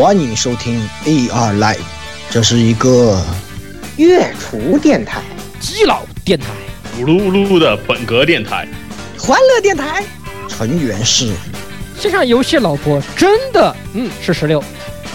[0.00, 1.78] 欢迎收听 AR Live，
[2.30, 3.20] 这是一个
[3.96, 5.20] 月厨电台、
[5.58, 6.46] 基佬电台、
[6.96, 8.64] 咕噜咕噜的本格电台、
[9.18, 10.04] 欢乐电台，
[10.46, 11.32] 成员是
[11.98, 14.62] 线上游戏老婆，真的，嗯，是十六，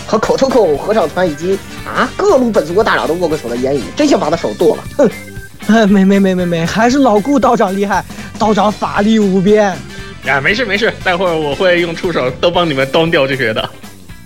[0.05, 5.09] 和口头口合唱团以及啊各路本族国大佬都握过手的言语，真想把他手剁了，哼！
[5.67, 8.03] 哎，没没没没没，还是老顾道长厉害，
[8.37, 9.73] 道长法力无边。
[10.25, 13.69] 呀，没事没事，待会儿我会用触手都帮你们端掉这些的。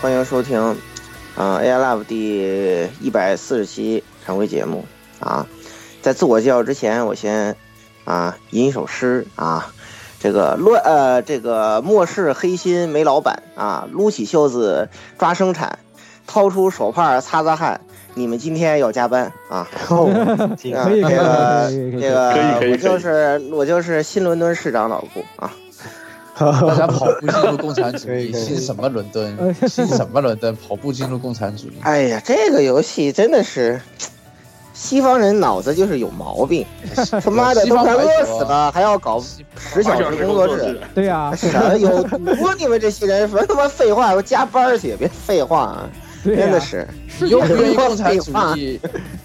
[0.00, 0.58] 欢迎收听
[1.36, 4.86] 啊、AI Love 第一百四十期常规节目
[5.18, 5.46] 啊。
[6.00, 7.54] 在自我介绍之前，我先
[8.06, 9.70] 啊吟一首诗啊。
[10.18, 15.78] 这个乱呃，这个末世黑心煤老板啊，撸起袖子抓生产，
[16.26, 17.82] 掏出手帕擦擦汗。
[18.14, 19.58] 你们今天要加班啊？
[19.58, 25.52] 啊 可以这可以个可以可以这个可以可以我就是我就是新伦敦市长老顾啊。
[26.66, 29.54] 大家跑步进入共产主义，信什么伦敦？
[29.68, 30.56] 信什么伦敦？
[30.56, 31.74] 跑步进入共产主义。
[31.82, 33.80] 哎呀，这个游戏真的是，
[34.72, 36.64] 西方人脑子就是有毛病，
[37.22, 39.22] 他妈的都快饿死了，还要搞
[39.58, 42.18] 十小时工作制，对呀，什么有毒？
[42.58, 45.90] 你们这些人什么他妈废话，我加班去，别废话啊！
[46.24, 46.86] 真的是，
[47.20, 48.78] 你又不愿意共产主义，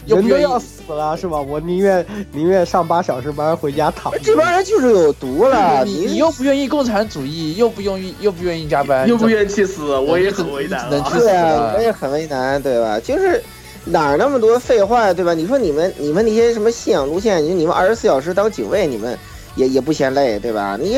[0.06, 1.39] 又不愿意人都要死了是吧？
[1.39, 4.19] 我宁愿宁愿上八小时班回家躺着。
[4.23, 5.84] 这帮人就是有毒了。
[5.84, 10.88] 你你又不愿意共产主义，又不愿意又不愿意加班，又不愿意去死，我也很为难啊。
[10.89, 13.00] 能去死对啊，我也很为难，对吧？
[13.00, 13.44] 就是
[13.84, 15.34] 哪儿那么多废话，对吧？
[15.34, 19.17] 你说你们你们那些什么信仰路线，你你们二十四小时当警卫，你们
[19.55, 20.78] 也也不嫌累，对吧？
[20.79, 20.97] 你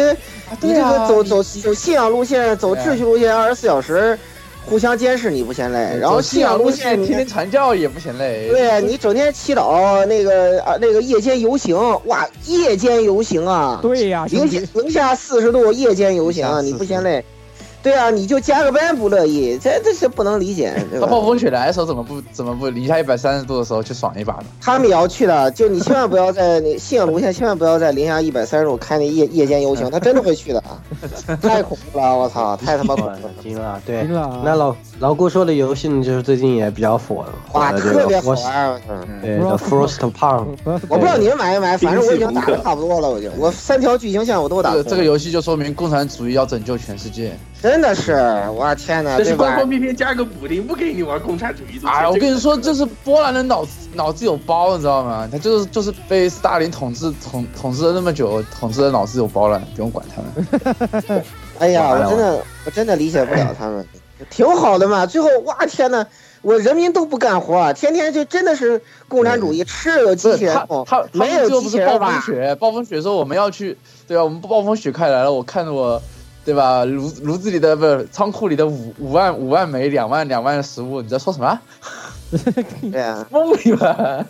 [0.62, 4.18] 你这个走走走信仰路线，走秩序路线，二十四小时
[4.70, 5.98] 互相监视，你不嫌累？
[5.98, 8.50] 然后信仰路线，天天传教也不嫌累。
[8.50, 17.24] 对你整天祈祷那个啊那个夜间游行，哇，夜间游行啊，对呀，零下零下四十度夜间游行啊，你不嫌累？
[17.88, 21.08] 对啊，你就加个班不乐意，这这是不能理解， 对吧？
[21.08, 24.44] 到暴风雪来的时候，怎么不怎么不零下一百三十度的时候去爽一把呢？
[24.60, 30.62] 他们也要去的，就你千万不要在那信仰路线，千万不要在零下一百三十度开那夜夜间游行， 他真的会去的，
[31.42, 39.08] 太恐怖了，我操，太他妈恐怖了，对，了，那老老顾说的游戏呢，就是最近也比较火火哇，特别好 Frost，玩，嗯。
[39.22, 40.46] 对的 Frost Punk，
[40.90, 47.32] 我不知道你们买没买，反正我已经打的差不多了，我就，我三条剧情线我都打这个游戏就说明共产主义要拯救全世界。
[47.62, 48.14] 真的是，
[48.56, 49.68] 我天哪，这是官方？
[49.68, 51.80] 偏偏加个补丁，不给你玩共产主义。
[51.86, 55.28] 哎，我跟你说，这是波兰人脑子脑子有包，你知道吗？
[55.32, 61.24] 他就是就是被斯大林统治统统治了那么久，统治的脑子有包了，不用管他们。
[61.60, 63.86] 哎呀，我真的我真的理解不了他们，
[64.30, 65.06] 挺好的嘛。
[65.06, 66.06] 最后哇天呐，
[66.44, 72.22] 我人民都不干活，天天就真的是共产主义，吃有不是机器人他他他没有机器人暴风。
[72.22, 73.76] 雪，暴风雪说我们要去，
[74.08, 74.24] 对吧？
[74.24, 76.00] 我们暴风雪快来了，我看着我，
[76.48, 76.86] 对吧？
[76.86, 81.60] 炉炉子里的不是仓库里的五五万五万枚两万两万的食物，你在说什么？
[82.90, 84.26] 对呀、疯了吧？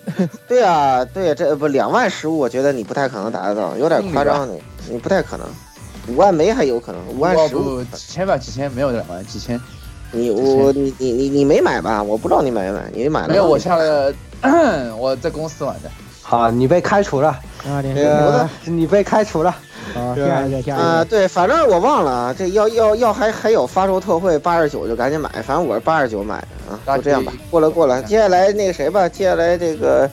[0.47, 5.45] 对啊、对呀、这不两万食物，我觉得你不太可能达得到，有点夸张，你你不太可能。
[6.07, 9.61] 五万枚还有可能，五万食物，几千吧，几千没有两万，几千。
[10.11, 12.01] 你我你你你你没买吧？
[12.01, 13.27] 我不知道你买没买，你买了？
[13.27, 14.11] 没有，我下了，
[14.97, 15.91] 我在公司玩的。
[16.29, 17.29] 好，你被开除了，
[17.65, 19.55] 啊，连这个你被开除了。
[19.93, 30.09] 好，下一个，下啊、一个，对，反正我忘了啊，这要要要还还有发售特惠，八十九就赶紧买，反正我是八十九买的啊，就这样吧，过了过了，接下来那个谁吧，接下来这个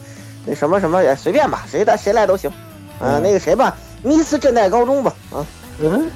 [0.46, 2.49] 那什么什么也随便吧，谁的谁来都行，
[3.00, 5.44] 啊、那个谁吧，Miss 正代高中吧，啊，
[5.81, 6.08] 嗯，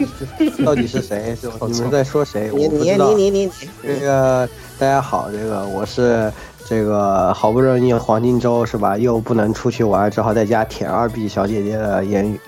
[0.64, 1.36] 到底是谁？
[1.42, 2.50] 就 你们在说谁？
[2.54, 3.14] 你你你。
[3.14, 3.52] 你你。
[3.82, 6.32] 这个大家好，这个我是
[6.64, 8.96] 这个好不容易黄金周是吧？
[8.96, 12.40] 又不能出去玩，只好在家舔二 B 小姐姐的言语。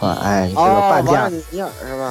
[0.00, 1.30] 啊，哎，这个哦，半价？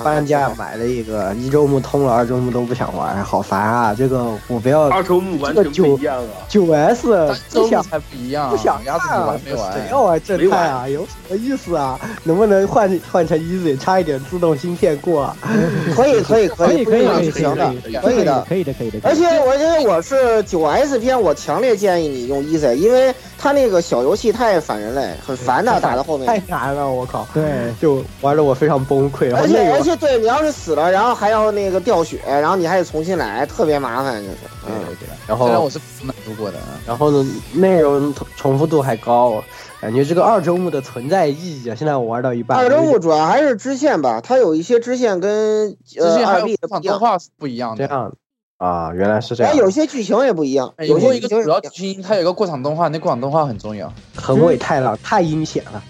[0.03, 3.95] 半价买了一个，一周目通了，二周目都不想玩，好烦啊！
[3.97, 6.45] 这个我不要二周目完全不一样啊！
[6.47, 7.07] 九 S
[7.51, 9.73] 不想才不一样，不想鸭子你看啊玩没玩？
[9.73, 10.87] 谁要玩正太啊？
[10.87, 11.99] 有什么意思啊？
[12.23, 15.37] 能不能换换成 Easy，差一点自动芯片过啊？
[15.95, 18.45] 可以可以可以可以可以行的，可可以的。
[18.47, 18.99] 可以的可以的。
[19.03, 27.25] 而且我觉得我是九 S 片，我强烈建议你用 Easy，因为它那个小游戏太反人类，很烦的，打到后面太难了，我靠！
[27.33, 29.33] 对，就玩的我非常崩溃。
[29.33, 34.37] 而且而且对你要是死了，然后还要那个掉血，然后你还得重新来，特别麻烦，就是。
[34.67, 34.85] 嗯，
[35.25, 39.41] 然后虽然我是满足过的，然后呢，内容重重复度还高，
[39.79, 41.73] 感觉这个二周目的存在意义啊！
[41.73, 47.87] 现在我玩到一半，二周目主要还是支线吧，它有一些支线跟呃二 B 的动画是不一样的。
[47.87, 48.11] 这样
[48.59, 53.91] 啊，原来是这样哎，，有些剧情也不一样，哎有有些剧情一个主要剧情，它有一个过场动画，那过场动画很重要。
[54.15, 55.81] 横尾太郎太阴险了，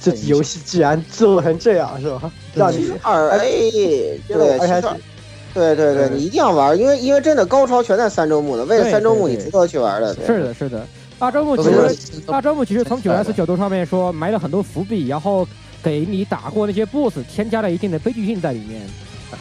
[0.00, 2.30] 这游戏居然做成这样是吧？
[2.54, 4.86] 让你二 A 对，玩下去
[5.52, 10.14] 对对对，嗯你一定要玩，因为因为真的高潮全在三周目了，为了三周目你值得去玩的。
[10.14, 10.86] 是的，是的。
[11.18, 15.46] 大周目其实是二周目其实从九 S 角度上面说埋了很多伏笔，然后
[15.82, 18.80] 给你打过那些 BOSS 添加了一定的悲剧性在里面。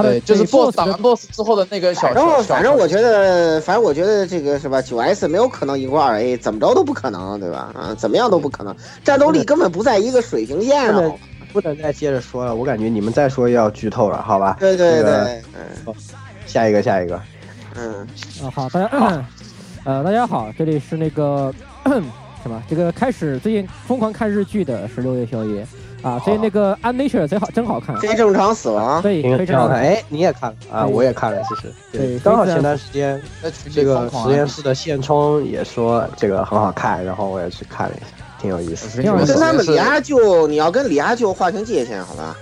[0.01, 4.81] 对，就是 BOSS 打完 BOSS 之后的那个小反正反正我觉得，反正我觉得这个是吧？
[4.81, 7.71] 九 S 没有可能赢过二 A，怎么着都不可能，对吧？
[7.74, 11.18] 啊，怎么样都不可能，战斗力根本不在一个水平线上
[11.53, 11.77] 不能。
[11.81, 14.57] 再接着说了，我感觉你们再说要剧透了，好吧？
[14.59, 15.42] 对对这个对，
[15.88, 15.94] 嗯
[16.45, 17.21] 下一个，下一个，
[17.75, 18.07] 嗯，
[18.44, 19.25] 啊，好，大家，
[19.83, 21.53] 呃，大家好，这里是那个
[22.44, 25.65] 什么，这个开始最近疯狂看日剧的是六月宵夜
[26.01, 29.01] 啊，所以那个《安 Nature》贼好，真好看，非正常死亡。
[29.01, 29.77] 对，挺非常好看。
[29.77, 30.86] 哎，你也看了啊？
[30.86, 33.21] 我也看了，其实对刚好前段时间
[33.74, 38.06] 这个实验室的现充也说这个很好看，然后我也去看了一下，
[38.39, 39.01] 挺有意思。
[39.01, 42.36] 跟他们李阿舅，你要跟李阿舅划清界限，好吧？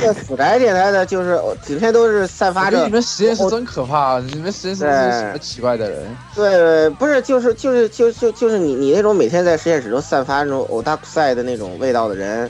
[0.00, 6.16] 这死宅电台的，就是整天都是散发着你们实验室真可怕，你们实验室是什么奇怪的人？
[6.36, 12.48] 对，不是，就是就是就就就是你你那种每天在实验室都散发那种欧大赛的那种味道的人，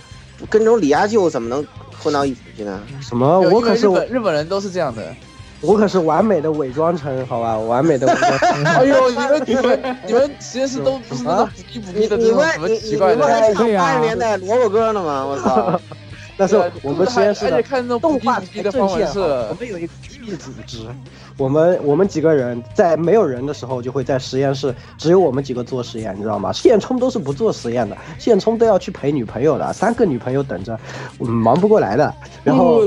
[0.49, 1.67] 跟这种李阿舅怎么能
[2.03, 2.81] 混到一起去呢？
[3.01, 3.41] 什么？
[3.41, 5.03] 我可是日本日本人都是这样的。
[5.63, 8.65] 我可是完美的伪装成，好吧，完美的伪装成。
[8.65, 13.15] 哎呦，你们你们你们实验室都不是那种补逼补逼的那你你们种什么你你奇怪的。
[13.17, 15.27] 你们还唱八十年代萝卜歌呢吗？
[15.27, 15.79] 我操！
[16.39, 19.93] 但是我们实验室的看那种动画补逼的方文阵线啊，我，们有一个
[20.23, 20.79] 秘密组织，
[21.41, 26.53] 我们我们几个人在没有人的时候就会在实验室，只有我们几个做实验，你知道吗？
[26.53, 30.79] 现充都是不做实验的，现充都要去陪女朋友的，三个女朋友等着，
[31.17, 32.15] 我们忙不过来的。
[32.45, 32.87] 然后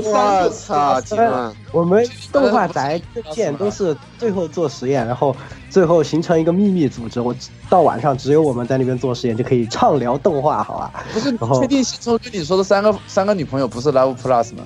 [0.50, 1.52] 操，惊了！
[1.72, 5.34] 我们动画宅的线都是最后做实验，然后
[5.68, 7.20] 最后形成一个秘密组织。
[7.20, 7.34] 我
[7.68, 11.04] 到晚上只有我们在那边做实验，就可以畅聊动画，好吧？
[11.12, 14.62] 不是确定现充跟你说的三个三个女朋友不是 Love Plus 吗？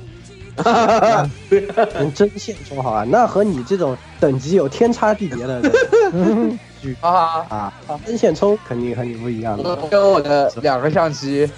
[1.95, 3.05] 人真线充好啊？
[3.09, 6.59] 那和你这种等级有天差地别的人
[7.01, 7.73] 啊，啊，
[8.07, 9.77] 真线充肯定和你不一样的。
[9.89, 11.51] 跟我的两个相机，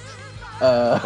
[0.61, 0.99] 呃，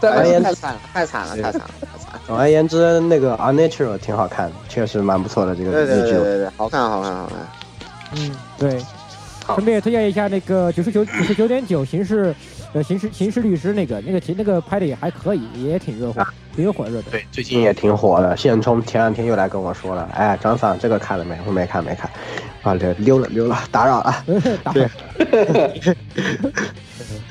[0.00, 2.20] 三哎个言太惨了，太惨了，太惨了，太惨了！
[2.26, 6.12] 总而言之，那个《Unnatural》挺好看的，确实蛮不错的这个对对日剧。
[6.12, 7.38] 对对对，好看好看好看。
[8.16, 8.82] 嗯，对。
[9.46, 12.32] 顺便也推荐一下那个九十九九十九点九刑事，
[12.72, 16.24] 呃，刑事刑事律师那个那个其那个拍的也还可以，也挺热火，
[16.54, 17.10] 挺火热的。
[17.10, 18.36] 对，最近也挺火的。
[18.36, 21.36] 现充前两天又来跟我说了，哎，张桑这个看了没？
[21.46, 22.08] 我没看，没看。
[22.62, 24.24] 啊，溜溜了溜了，打扰了。
[24.62, 24.86] 打对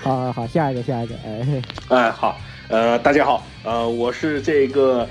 [0.02, 2.38] 好好好，下一个下一个，哎，哎，好，
[2.68, 5.08] 呃，大家好，呃，我是这个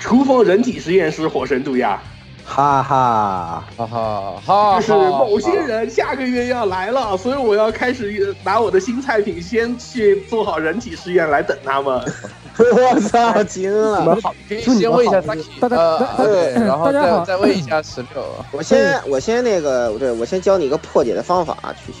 [0.00, 2.02] 厨房人体实验室火神杜亚，
[2.48, 12.00] 哈哈，哈哈哈，就是某些人下个月要来了，所以我要开始拿我的新菜品先去做好人体试验来等他们。
[12.58, 14.18] 我操，惊了！
[14.20, 18.24] 好，可以先问一下 Saki，呃，对，然后再再问一下十六。
[18.50, 21.98] 我先我先那个，对我先教你一个破解的方法啊，曲曲，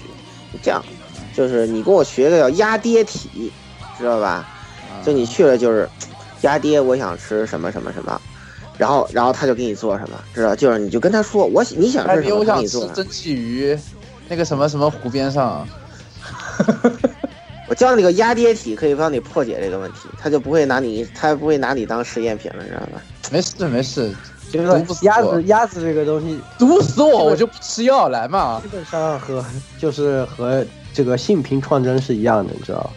[0.60, 0.82] 这样，
[1.32, 3.52] 就是你跟我学个叫压爹体，
[3.96, 4.44] 知道吧？
[5.04, 5.88] 就你去了就是
[6.40, 8.20] 压爹，我想吃什么什么什么，
[8.78, 10.54] 然后然后他就给你做什么，知道？
[10.56, 12.86] 就是你就跟他说，我喜你想吃什么，你做。
[12.94, 13.76] 蒸汽鱼，
[14.28, 15.66] 那个什么什么湖边上，
[17.68, 23.02] 我教你个压跌体，可以帮你破解这个问题，他就不会拿你，他不会拿你当实验品了，你知道吧？
[23.30, 24.14] 没事没事，
[24.52, 28.68] 这毒不死我个鸭子鸭子这个东西，毒死我我就不吃药，来嘛基。
[28.68, 29.44] 本上和
[29.78, 32.90] 就是和这个性平创真是一样的，你知道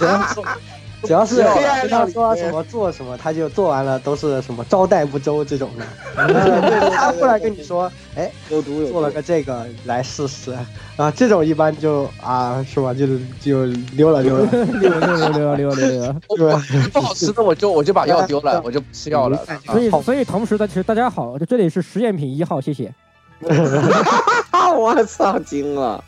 [0.00, 0.34] 吗？
[1.06, 5.84] 只要是跟他说什么做什么，他就做完了都是什么招待不周这种的。
[6.16, 10.56] 呃他过来跟你说，哎，有毒有做了个这个来试试
[10.96, 13.06] 啊，这种一般就啊是吧，就
[13.40, 16.16] 就溜了溜了，溜溜溜溜溜溜溜。
[16.36, 16.62] 是吧？
[16.92, 19.36] 不好吃的我就我就把药丢了，我就不吃药了。
[19.46, 22.92] 啊所以所以同时的，其实大家好，这里是实验品一号，谢谢。
[24.76, 26.02] 我操，惊了！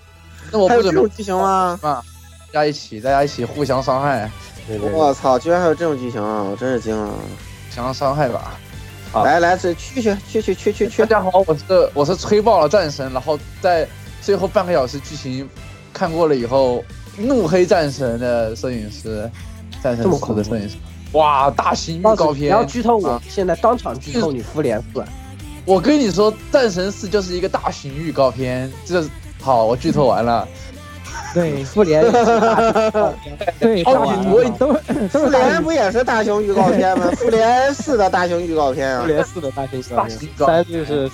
[0.50, 1.78] 那我不准备还有这种剧情吗？
[1.82, 4.55] 大家一起，大家一起互相伤害，对对对
[4.92, 6.42] 我操，居然还有这种剧情啊！
[6.42, 7.12] 我真是惊了！
[7.70, 8.58] 想要伤害吧。
[9.12, 11.06] 好来来，这去去去去去去去大！
[11.06, 13.87] 家好，我是我是吹爆了战神，然后在
[14.20, 15.49] 最后半个小时剧情
[15.92, 16.85] 看过了以后，
[17.16, 19.30] 怒黑战神的摄影师，
[19.82, 20.76] 战神四的摄影师，
[21.12, 25.04] 哇，大型预告片你告片，要剧透我啊，现在当场剧透你复联四。
[25.64, 29.04] 我跟你说，战神四就是一个大型预告片，这
[29.40, 30.46] 好，我剧透完了。
[31.37, 33.14] 对 复联也是大剧透
[33.61, 37.11] 对，超级多都都复联不也是大型预告片吗？
[37.19, 39.07] 复联四的大型预告片啊复！
[39.07, 41.11] 联四的大型预告片三就是，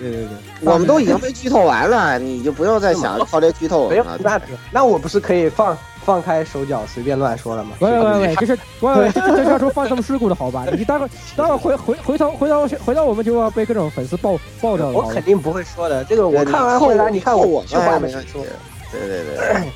[0.00, 0.28] 对对对，
[0.62, 4.18] 我们都已经被剧透完了，你就不用再想靠这剧透了。
[4.20, 4.40] 那
[4.70, 7.72] 那我不是可以放放开手脚随便乱说了吗？
[7.80, 10.64] 喂喂喂，这是 喂喂，这这是要说放生事故的好吧？
[10.72, 11.06] 你待会
[11.36, 14.92] 待会回回回头回头回头我们就要被各种粉丝爆爆掉了。
[14.92, 18.56] 我肯定不会说的，这个我看完回来，你看扣我我一句话哎没问题都没说，。
[18.92, 19.70] 对对对，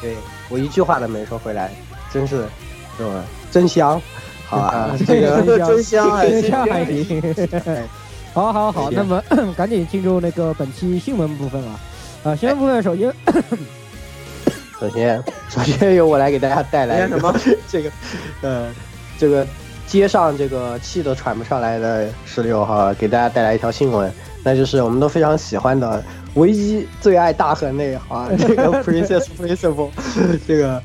[0.00, 0.16] 对
[0.48, 1.70] 我一句话都没说回来，
[2.12, 2.44] 真是，
[2.96, 3.24] 是吧？
[3.50, 4.00] 真香，
[4.46, 6.42] 好啊， 这个真香还 真。
[6.50, 7.22] 香还行。
[8.34, 9.22] 好好好，那么
[9.56, 11.80] 赶紧进入那个本期新闻部分啊。
[12.22, 13.10] 啊，新闻部分首先，
[14.78, 17.34] 首先，首先由我来给大家带来哎什么？
[17.66, 17.90] 这个，
[18.42, 18.68] 呃，
[19.16, 19.46] 这个
[19.86, 24.12] 街上这个气都喘不上来的十六号，给大家带来一条新闻，
[24.46, 26.00] 那就是我们都非常喜欢的
[26.34, 29.88] 唯一最爱大河内啊，这个 Princess Principle，
[30.46, 30.80] 这个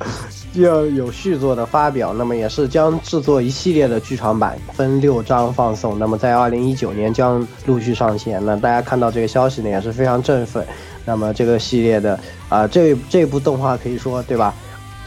[0.53, 8.43] 要有续作的发表，那么也是将制作一系列的剧场版，分六章放送，那么在二零一九年将陆续上线。
[8.43, 10.65] 那大家看到这个消息呢，也是非常振奋。
[11.05, 14.55] 那么这个系列的啊、这这部动画可以说对吧？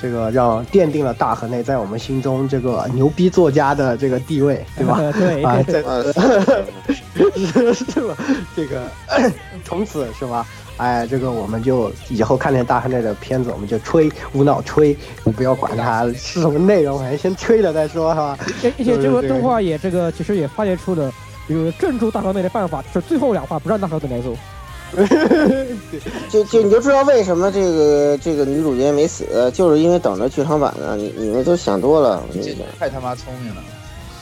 [0.02, 5.00] 这个让奠定了大河内在我们心中这个牛逼作家的这个地位，对吧？
[5.16, 6.04] 对，啊， 在呃，
[7.14, 8.16] 是吧？
[8.56, 8.90] 这个
[9.64, 10.46] 从此是吧？
[10.76, 18.38] 哎，这个我们就以后看见大河内的片子，我们就吹，无脑吹，你不要管它是什么内容，反正先吹了再说，是吧？
[18.64, 21.12] 而而且这个动画也这个其实也发掘出了，
[21.46, 24.36] 比如镇住大河内的办法，就是最后两话不让大河内来做。
[26.30, 30.96] 就就你就知道为什么这个这个女主角没死，就是因为等着剧场版呢。
[30.96, 32.66] 你你们都想多了，我跟你讲。
[32.78, 33.62] 太他妈聪明了。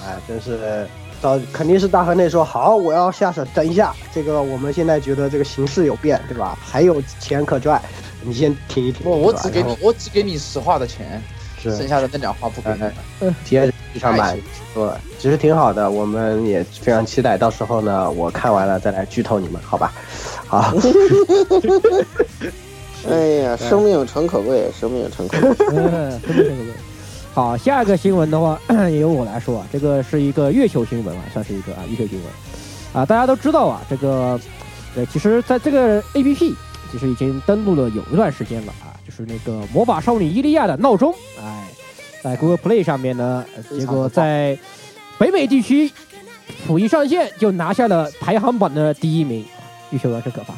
[0.07, 0.87] 哎，真是，
[1.23, 3.45] 到肯定是大河内说好，我要下手。
[3.55, 6.59] 等一下，这个我们现在觉得这个形势有变，对吧？
[6.61, 7.81] 还有钱可赚，
[8.23, 9.09] 你先停一停。
[9.09, 11.23] 我我只给你我只给你实话的钱，
[11.63, 13.31] 是剩下的那两话不给你。
[13.45, 14.37] 接着剧场版
[14.75, 17.39] 说，其实挺好的，我们也非常期待。
[17.39, 19.93] 到时候呢，我看完了再来剧透你们，好吧？
[20.49, 20.75] 好，
[23.09, 25.57] 哎呀， 生命诚可贵，生命诚可贵。
[25.71, 26.75] 嗯，对对对对。
[27.35, 28.61] 好，下一个新闻的话，
[28.91, 32.27] 也由我来说啊，这个是一个月球新闻啊，算是一个啊月球新闻
[32.93, 33.07] 啊。
[33.07, 34.39] 大家都知道啊，这个
[34.95, 36.55] 呃，其实在这个 A P P
[36.91, 41.69] 其实已经登录了有一段时间了啊，就是那个魔法少女伊利亚的闹钟，哎，
[42.23, 44.59] 在 Google Play 上面呢，呃结果在
[45.19, 45.91] 北美地区
[46.67, 49.43] 甫一上线就拿下了排行榜的第一名，
[49.89, 50.53] 月球啊，真可怕。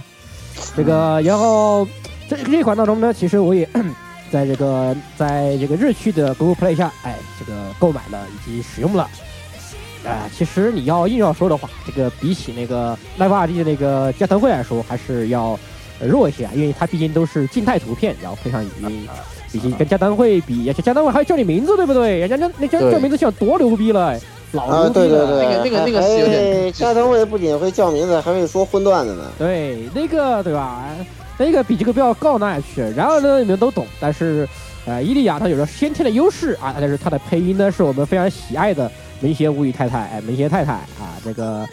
[0.77, 1.87] 这个，然后
[2.29, 3.69] 这这款闹钟呢，其实我也
[4.35, 9.09] 在这个在这个日区的 Google Play 下，哎，这个购买了以及使用了。
[10.05, 15.57] 啊、其实你要硬要说的话，这个比起那个 Live RD 的那个加藤会来说，还是要
[16.01, 19.09] 呃弱一些啊，因为它毕竟都是静态图片，然后配上语音，
[19.53, 22.19] 毕竟跟加藤会比，而且加藤会还叫你名字，对不对？
[22.19, 24.19] 人家那那叫叫名字叫多牛逼了，
[24.51, 25.27] 老啊，牛逼了。
[25.27, 29.31] 对对对，那个那个那个是有点哎加藤会不仅会叫名字，还会说荤段子呢。
[29.39, 30.85] 对，那个对吧？
[31.39, 32.81] 那个比这个不要高哪里去？
[32.97, 34.49] 然后呢，你们都懂，但是，
[34.87, 41.67] 呃，伊利亚它有着先天的优势啊，但是它的配音呢是我们非常喜爱的门胁无语太太，哎，门胁太太啊，这个，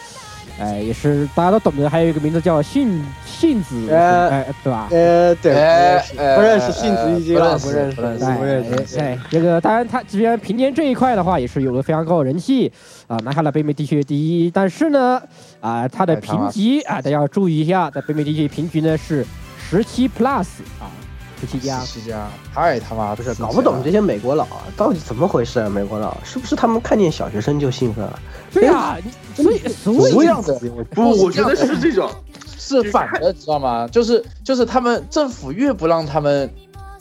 [0.59, 4.87] 哎，也是大家都懂的，还有一个名字叫杏杏子，呃哎，对吧？
[4.91, 6.03] 呃，对，哎
[6.35, 8.99] 不认识杏子一经了，不不认识，不认识哎不认识。
[8.99, 12.71] 哎，这个当然，他这边平田这一块的话，也是有个非常高的人气
[13.07, 14.49] 啊，拿下了北美地区的第一。
[14.49, 15.21] 但是呢，
[15.59, 19.25] 啊，他的评级啊，大家要注意一下，在北美地区评级呢是
[19.71, 20.45] 十七 plus
[20.81, 20.91] 啊，
[21.39, 21.79] 十七加。
[21.79, 25.69] 十七加，太他妈不是搞不懂这些美国佬啊，到底怎么回事啊？
[25.69, 28.19] 美国佬是不是他们看见小学生就兴奋了？
[28.53, 28.97] 对呀、
[29.37, 30.59] 你所以所以不样子，
[30.93, 32.09] 不，我觉得是这种，
[32.59, 33.87] 是反的，知道吗？
[33.87, 36.49] 就是就是他们政府越不让他们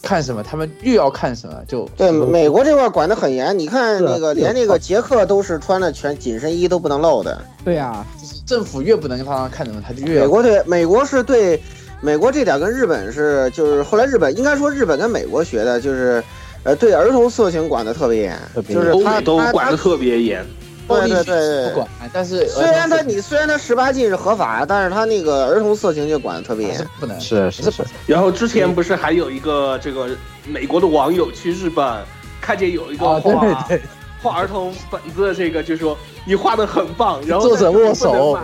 [0.00, 7.44] 看什么，他们越要看什么，就对，美国这块管得很严，你看那个连那个杰克都是穿的全紧身衣都不能露的。
[7.64, 8.06] 对呀，
[8.46, 11.60] 政府越不能让他看什么，他就越美国对美国是对
[12.00, 16.22] 美国这点跟日本是就是后来日本应该说日本跟美国学的就是。
[16.62, 18.38] 呃，对儿童色情管的特别严
[18.68, 20.44] 就是他他他管的特别严。
[20.86, 21.76] 对对对不。
[21.76, 26.86] 管，但是虽然他你虽然他十八禁是合法，但是他那个儿童色情就管的特别严。
[27.00, 30.06] 不能是是是，然后之前不是还有一个这个
[30.46, 32.04] 美国的网友去日本，
[32.42, 33.80] 看见有一个啊，对画、对，
[34.22, 38.38] 画儿童本子的这个，就说你画的很棒，然后作者握手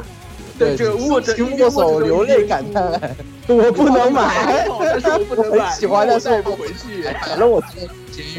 [0.59, 2.83] 对，这个握着握手流泪感叹，
[3.49, 7.03] 我不能买， 但是我不能买，喜欢但是我带不回去。
[7.29, 7.63] 反正我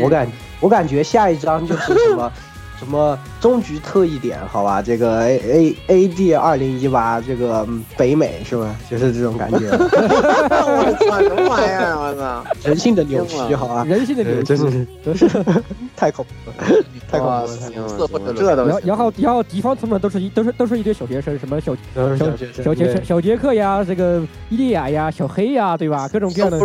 [0.02, 0.28] 我感
[0.60, 2.32] 我感觉下一张就是什么
[2.80, 4.82] 什么终局特异点，好吧？
[4.82, 8.76] 这个 A A A D 二零一八这个嗯北美是吧？
[8.90, 11.96] 就是这种感觉， 我操，什么玩意儿？
[11.98, 12.44] 我操！
[12.64, 13.84] 人性的扭曲，好吧？
[13.88, 14.44] 人性的扭曲。
[14.44, 15.28] 真是真是
[15.96, 17.98] 太恐怖了，太恐怖了，太恐怖了。
[17.98, 26.08] 社会的这都然后，然后，敌方同盟都是一都是都是一堆小学生，什么小小小学生小杰小杰克呀，这个伊利亚呀，小黑呀，对吧？
[26.10, 26.60] 各种各样的，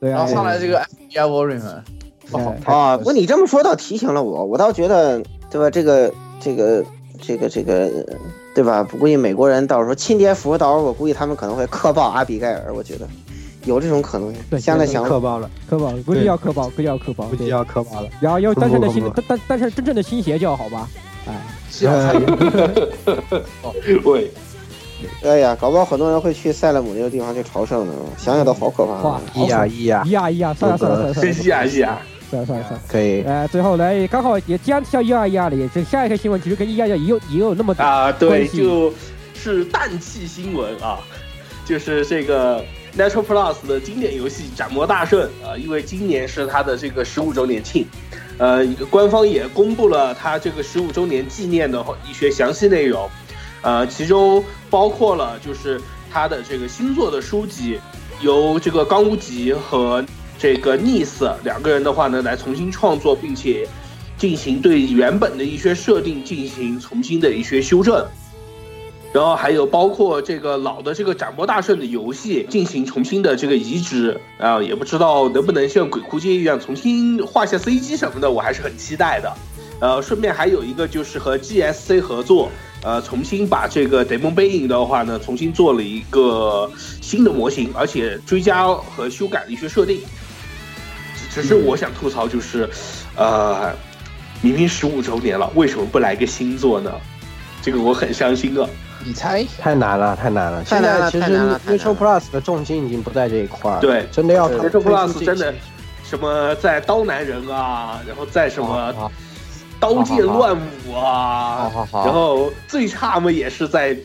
[0.00, 0.82] 对啊然后，上来这个
[1.12, 1.60] Warren
[2.64, 5.70] 啊，不过你这么说倒提醒了我，我倒觉得，对吧？
[5.70, 6.84] 这个这个
[7.20, 7.90] 这个这个，
[8.54, 8.82] 对吧？
[8.84, 13.08] 估计美国人到时候亲爹服，到时候我估计他们可能会克爆阿比盖尔，我觉得
[13.64, 14.40] 有这种可能性。
[14.50, 18.08] 对现在想克爆了，克爆了估计要克爆，估计要科宝，对估计要克爆了。
[18.20, 20.88] 然后要但是的新恐怖诞诞诞生真正的新邪教，好吧？
[21.26, 21.34] 哎，
[21.68, 22.12] 幸好他
[24.02, 24.30] 对，
[25.22, 29.20] 哎呀，搞不好很多人会去塞勒姆那个地方去朝圣呢，想想都好可怕哇啊。
[29.34, 32.82] 一呀一呀一，呀一呀，算了算了算了算了是啊是啊， 算了算了算了。
[32.88, 33.22] 可以。
[33.22, 38.92] 哎，最后来刚好也既然提到一二一二了，也这下一条新闻其实跟一二一二也有也有那么啊，对，就
[39.34, 41.00] 是氮气新闻啊，
[41.66, 42.64] 就是这个
[42.96, 47.86] Natural Plus 的经典游戏《斩魔大圣》啊，因为今年是它的这个十五周年庆，
[48.38, 53.08] 呃，官方也公布了它这个十五周年纪念的一些详细内容，
[53.62, 55.80] 呃，其中包括了就是
[56.12, 57.78] 它的这个新作的书籍，
[58.20, 60.04] 由这个冈无吉和
[60.40, 63.68] 这个 Nice 两个人的话呢来重新创作，并且
[64.16, 68.06] 进行对原本的一些设定进行重新的一些修正。
[69.12, 79.34] 然后还有包括这个老的这个斩魔大圣的游戏进行重新的这个移植啊，也不知道能不能像鬼哭街一样重新画下 CG 什么的，我还是很期待的。
[79.80, 82.50] 呃，顺便还有一个就是和 GSC 合作，
[82.84, 90.00] 呃，重新把这个 Demon 背影的话呢，重新做了一个新的模型，而且追加和修改了一些设定。
[91.30, 92.68] 只只是我想吐槽就是，
[93.16, 93.72] 呃，
[94.42, 96.92] 明明十五周年了，为什么不来个新作呢？
[97.62, 98.68] 这个我很伤心啊。
[99.04, 99.46] 你猜？
[99.58, 100.62] 太难了，太难了。
[100.64, 105.54] 现在其实太难了太难 Retro Plus 的重心已经不在这一块儿，对真的要对推 Retro Plus 这真的
[106.04, 109.10] 什么在刀男人啊，然后在什么啊
[109.78, 110.54] 刀剑乱
[110.86, 111.70] 舞啊。
[111.92, 113.96] 然后最差嘛也是在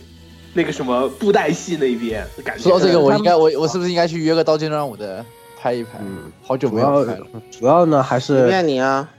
[0.53, 5.25] 那个什么布袋戏那边，感觉说到这个，我应该我我是不是应该去约个刀剑乱舞的
[5.65, 5.97] 拍一拍？
[5.99, 9.09] 嗯，好久没有拍了，主要呢还随是便你啊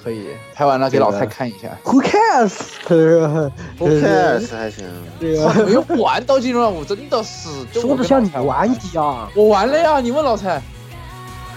[0.00, 1.76] 可以拍完了给老蔡看一下。
[1.82, 4.86] Who cares？，Who cares 还行。
[5.20, 10.62] 这哇，个没有玩刀剑乱舞，真的是说的像你玩一样，我玩了呀，你问老蔡。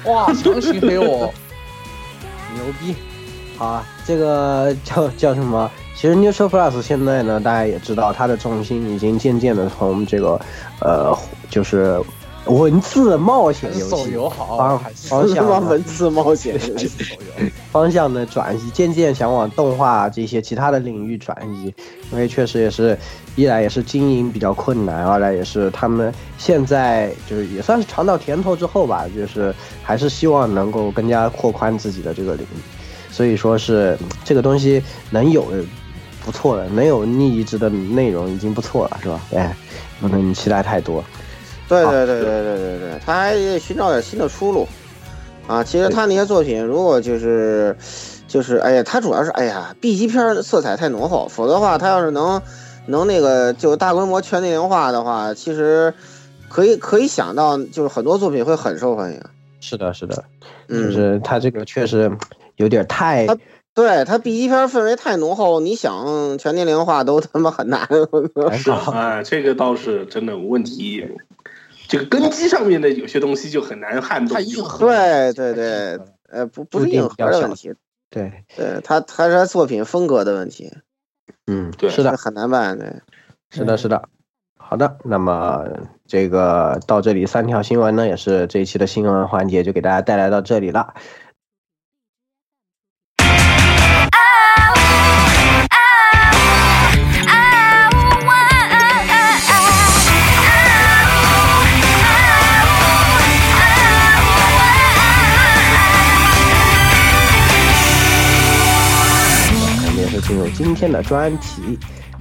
[0.06, 1.32] 哇，强行黑我，
[2.56, 2.96] 牛逼！
[3.56, 5.70] 好啊，这个叫叫什么？
[5.96, 10.42] 其实 Neutral Plus 现在呢，大家也知道，它的重心已经渐渐的从这个
[10.82, 11.16] 呃，
[11.52, 12.02] 就是
[12.46, 14.78] 文字冒险游戏手游好，
[15.08, 17.46] 方向文字冒险，游戏手游。
[17.72, 21.74] 方向的转移，渐渐想往动画这些其他的领域转移，
[22.12, 22.98] 因为确实也是，
[23.36, 32.60] 一来也是经营比较困难，二来也是他们现在就是也算是尝到甜头之后吧，就是还是希望能够更加扩宽自己的这个领域，
[33.10, 35.48] 所以说是嗯这个东西能有
[36.24, 39.20] 不错了，能有逆移植的内容已经不错了，是吧？
[39.34, 39.56] 哎，
[40.00, 41.04] 不能期待太多。
[41.82, 44.68] 对对对对对对对，他还得寻找点新的出路
[45.48, 45.64] 啊！
[45.64, 47.76] 其实他那些作品，如果就是
[48.28, 52.42] 就是，哎呀，他主要是哎呀，B 级片色彩太浓厚，否则的话，他要是能
[52.86, 55.94] 能那个就大规模全内容化的话，其实
[56.50, 59.22] 可以可以想到，就是很多作品会很受欢迎。
[59.60, 60.16] 是的，是的，
[60.68, 62.12] 就嗯，是他这个确实
[62.58, 63.38] 有点太他
[63.74, 67.88] 对他 B 级片氛围太浓厚，你想全年龄化都他妈很难。
[68.52, 71.06] 是啊， 这个倒是真的问题。
[71.94, 74.34] 这个根基上面的有些东西就很难撼动。
[74.36, 77.72] 太硬核对对对，呃，不不是硬核的问题，
[78.10, 80.74] 对，对他他是他作品风格的问题，
[81.46, 82.80] 嗯，对是的，很难办。
[82.80, 82.96] 对，
[83.52, 84.10] 是的，是的。
[84.58, 85.68] 好好的，那么
[86.08, 90.96] 这个到这里三条新闻呢，也是这一期的新闻环节就给大家带来到这里了。
[110.34, 111.78] 进入今天的专题。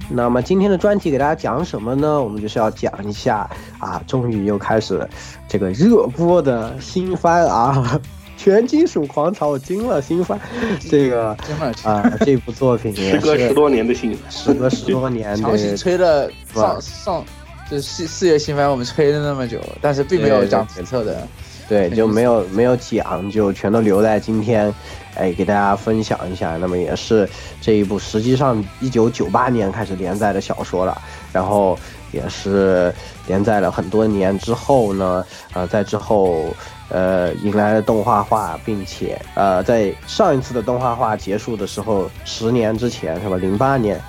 [0.07, 2.21] 那么今天的专题给大家讲什么呢？
[2.21, 3.49] 我们就是要讲一下
[3.79, 5.07] 啊，终于又开始
[5.47, 7.99] 这个热播的新番啊，
[8.43, 10.39] 《全金属狂潮》，我惊了，新番
[10.91, 11.35] 这个
[11.83, 17.25] 啊，这部作品时隔十多年的新闻，时隔十多年强行的，吹了吧上上，
[17.71, 21.13] 就是四四月新番我们吹了那么久，但是并没有讲评测的。
[21.13, 21.21] 对，
[21.95, 24.73] 就没有没有讲，就全都留在今天，
[25.15, 26.57] 哎，给大家分享一下。
[26.57, 27.27] 那么也是
[27.61, 31.77] 这一部实际上一九九八年开始连载的小说了，然后
[32.11, 32.93] 也是
[33.27, 36.45] 连载了很多年之后呢，呃，在之后
[36.89, 43.37] 呃迎来了动画化，并且呃在上一次的动画化结束的时候，十年之前是吧？
[43.37, 43.99] 零八年。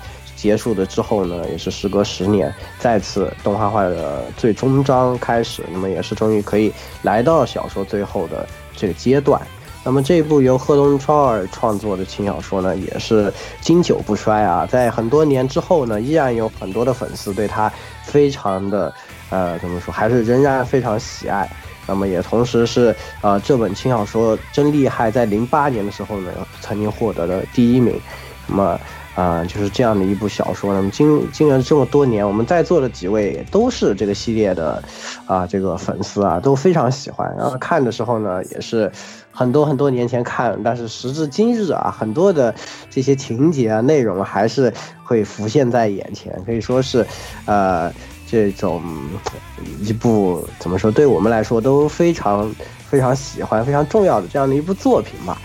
[0.45, 9.41] 结束了之后呢，也是时隔十年，再次动画化的最终章开始，那么也是终于可以来到小说最后的这个阶段。
[9.83, 17.71] 那么这部由贺东超儿创作的轻小说呢，也是经久不衰啊，在很多年之后呢，依然有很多的粉丝对它
[18.03, 18.93] 非常的
[19.31, 21.49] 呃怎么说，还是仍然非常喜爱。
[21.87, 26.31] 那么也同时是呃这本轻小说真厉害，在零八年的时候呢，
[26.61, 27.99] 曾经获得了第一名。
[28.47, 28.79] 那么
[29.15, 30.73] 啊、就是这样的一部小说。
[30.73, 34.83] 那么经经了这么多年，我们在座的几位都是这个系列的
[35.25, 37.33] 啊、这个粉丝啊，都非常喜欢。
[37.37, 38.91] 然后看的时候呢，也是
[39.31, 42.53] 很多很多年前看，但是时至今日啊，很多的
[42.89, 44.73] 这些情节啊、内容还是
[45.03, 47.05] 会浮现在眼前，可以说是
[47.45, 47.91] 呃
[48.27, 48.81] 这种
[49.81, 52.53] 一部怎么说，对我们来说都非常
[52.89, 55.37] 非常喜欢、非常重要的这样的一部作品吧。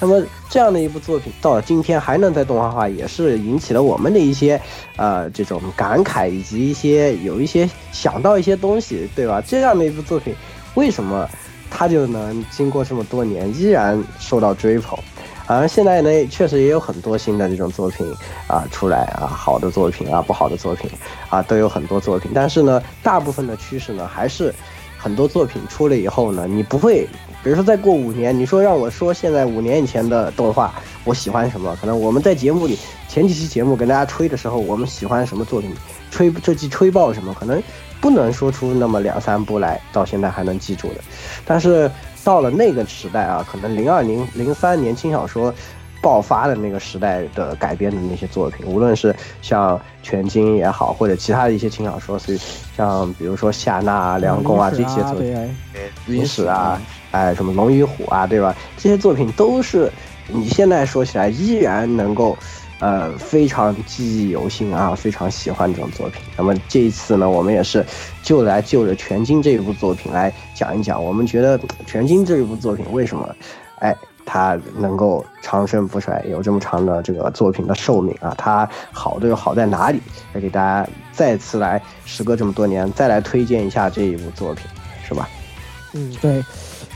[0.00, 4.60] 那么这样的一部作品到了今天还能在动画化，也是引起了我们的一些
[4.96, 9.42] 呃这种感慨，以及一些有一些想到一些东西，对吧？
[9.46, 10.34] 这样的一部作品，
[10.74, 11.28] 为什么
[11.70, 14.98] 它就能经过这么多年依然受到追捧？
[15.46, 18.06] 而现在呢，确实也有很多新的这种作品
[18.46, 20.90] 啊出来啊，好的作品啊，不好的作品
[21.30, 22.30] 啊，都有很多作品。
[22.34, 24.54] 但是呢，大部分的趋势呢，还是
[24.98, 27.08] 很多作品出了以后呢，你不会，
[27.42, 30.74] 比如说再过五年，你说让我说现在五年以前的动画，
[31.04, 31.76] 我喜欢什么？
[31.80, 35.72] 可能我们在节目里前几期节目跟大家吹的时候，我们喜欢什么作品，
[36.10, 37.62] 吹这季吹爆什么，可能
[38.00, 41.00] 不能说出那么两三部来，到现在还能记住的。
[41.46, 41.90] 但是
[42.24, 45.54] 到了那个时代啊，可能零二零零三年轻小说
[46.02, 52.38] 爆发的那个时代的改编的那些作品，无论是像全金也好，或者其他的一些轻小说，所以
[52.76, 55.34] 像比如说夏娜啊、凉宫啊这些作品，
[55.72, 58.54] 对，云史啊，哎，什么龙与虎啊，对吧？
[58.76, 59.90] 这些作品都是
[60.26, 62.36] 你现在说起来依然能够，
[62.80, 66.22] 呃，非常记忆犹新啊，非常喜欢这种作品。
[66.36, 67.84] 那么这一次呢，我们也是
[68.22, 73.34] 就来就着《全金》这一部作品来讲一讲，我们觉得《全金》这一部作品为什么，
[73.80, 73.96] 哎。
[74.30, 78.34] 它能够长盛不衰，有这么长的这个作品的寿命啊！
[78.36, 80.02] 它好的又好在哪里？
[80.34, 84.66] 来给大家再次来，时隔这么多年，再来推荐一下这一部作品，
[85.02, 85.26] 是吧？
[85.94, 86.44] 嗯，对。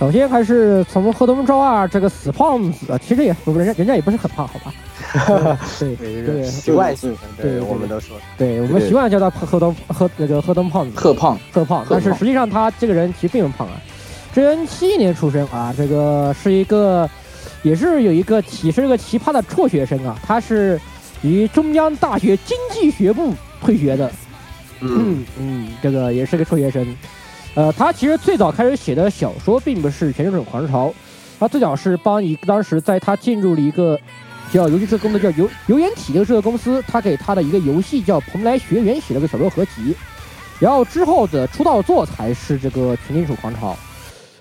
[0.02, 4.74] 首先还是从贺东昭二这个死胖子，其实也不人家人家也不是很胖，好吧？
[5.78, 13.74] 对对习惯性，对，我们都说，对我们习惯叫他贺东贺那个贺东胖子，贺胖贺胖，但是实际上他这个人其实并不胖啊。
[14.34, 17.08] 这人七一年出生啊，这个是一个，
[17.62, 20.80] 也是有一个体是个奇葩的辍学生啊，他是
[21.22, 23.32] 于中央大学经济学部
[23.64, 24.10] 退学的，
[24.80, 26.84] 嗯嗯，这个也是个辍学生。
[27.54, 30.88] 呃，他其实最早开始写的小说并不是《全球种狂潮》，
[31.38, 33.98] 他最早是帮一个当时在他进入了一个
[34.50, 39.94] 叫游戏社公司叫游游园体的这个公司，他给他的一个游戏叫《蓬莱学园》写了个小说合集，
[40.58, 43.72] 然后之后的出道作才是这个《全金属狂潮》。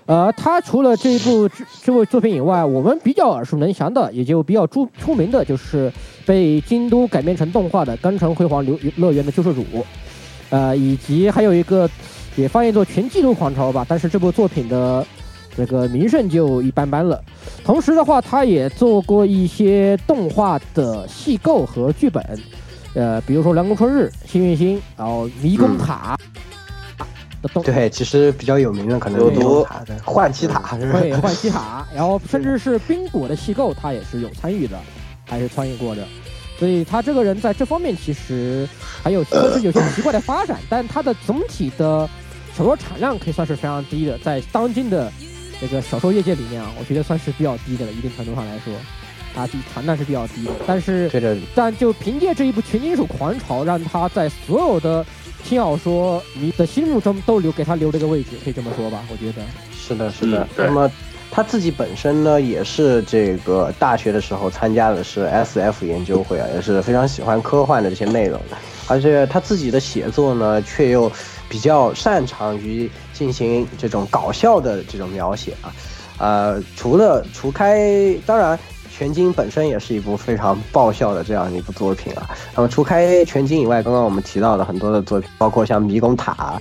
[0.06, 1.48] 呃，他除了这一部
[1.82, 5.92] 这部作品以外，我们比较耳熟能详的，也就比较出出名的，就是
[6.24, 9.62] 被京都改编成动画的《钢城辉煌流乐园的救世主》，
[10.50, 11.88] 呃，以及还有一个
[12.36, 15.06] 也翻译作《全纪录狂潮》吧，但是这部作品的
[15.56, 17.22] 这个名声就一般般了。
[17.64, 22.24] 同时的话，他也做过一些动画的戏构和剧本，
[22.94, 26.16] 呃，比如说《凉宫春日》《幸运星》，然后《迷宫塔》
[27.42, 30.90] 的动对，其实比较有名的可能是有毒塔的幻七塔，是？
[30.90, 34.78] 对，幻气塔， 然后甚至是冰果的细构，他也是有参与的，
[35.26, 36.02] 还是参与过的。
[36.58, 38.68] 所以他这个人在这方面其实
[39.02, 42.08] 还有算是有些奇怪的发展，但他的总体的
[42.56, 45.10] 小说产量可以算是非常低的，在当今的
[45.60, 48.74] 这个小说业界里面啊，我觉得算是比较低的了，一定程度上来说，
[49.34, 50.50] 啊，比产量是比较低的。
[50.66, 51.10] 但是，
[51.54, 55.04] 但就凭借这一部《全金属狂潮》，让他在所有的
[55.44, 59.02] 轻小说迷的心目中都留给他留了一个位置，可以这么说吧？
[59.10, 59.42] 我觉得。
[59.74, 60.66] 是的，是的嗯。
[60.66, 60.90] 那么
[61.30, 68.56] 他自己本身呢，也是这个大学的时候参加的是 SF 研究会啊，也是非常喜欢科幻的这些内容的。
[68.88, 71.10] 而且他自己的写作呢，却又
[71.52, 75.68] 比较擅长于进行这种搞笑的这种描写啊。
[76.16, 78.58] 呃，除了除开，当然。
[78.94, 82.28] 全金本身也是一部非常爆笑的这样一部作品啊。
[82.54, 86.60] 那么除开全金以外，刚刚我们提到的很多的作品，包括像迷宫塔，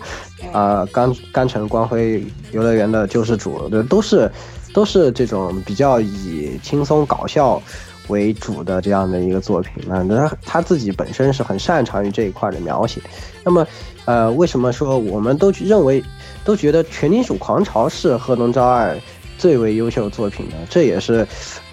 [0.54, 4.32] 啊，钢钢城光辉游乐园的救世主，对，都是
[4.73, 7.62] 都是这种比较以轻松搞笑
[8.08, 9.84] 为主的这样的一个作品。
[9.86, 13.01] 那他他自己本身是很擅长于这一块的描写。
[13.43, 13.67] 那么，
[14.06, 16.04] 呃，为什么说我们都认为
[16.44, 18.98] 都觉得《全金属狂潮》是贺东昭二
[19.38, 20.56] 最为优秀的作品呢？
[20.70, 21.28] 这也是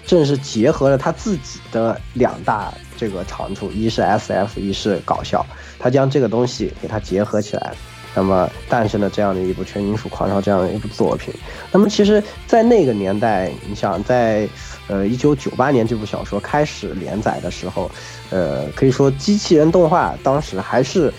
[0.05, 5.45] 正是结合了他自己的两大这个长处，一是 SF，一是搞笑，
[5.77, 7.73] 他将这个东西给它结合起来。
[8.15, 11.31] 那么诞生了这样的一部《全金属狂潮》这样的一部作品。
[11.71, 14.49] 那么其实，在那个年代，你想在
[14.87, 17.89] 呃一九九八年这部小说开始连载的时候，
[18.31, 21.13] 呃，可以说机器人动画当时还是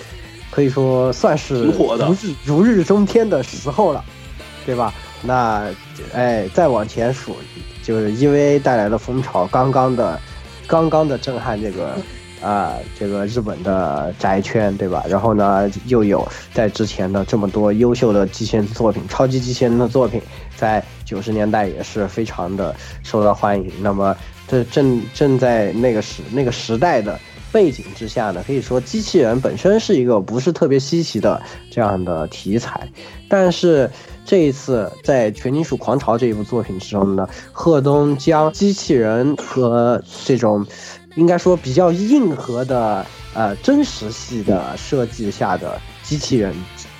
[0.61, 4.05] 可以说算是挺火的如日如日中天的时候了，
[4.67, 4.93] 对吧？
[5.23, 5.65] 那
[6.13, 7.35] 哎，再往前数，
[7.83, 10.21] 就是 EVA 带来的风潮，刚刚的
[10.67, 11.97] 刚刚的震撼这个。
[12.43, 15.05] 啊，这个日本的宅圈，对吧？
[15.07, 20.23] 然后呢，又有在之前的这么多优秀的机器人作品，超级机器人的作品，
[20.57, 23.71] 在九十年代也是非常的受到欢迎。
[23.83, 24.17] 那么，
[24.49, 27.21] 这正正在那个时那个时代的
[27.53, 32.89] 背景之下呢，可以说机器人本身是一个不是特别稀奇的这样的题材，
[33.29, 33.91] 但是。
[34.23, 40.65] 这一次在《全金属狂潮》这一部作品之中呢，贺东将机器人和这种
[41.17, 46.55] 应该说比较硬核的呃真实系的设计下的机器人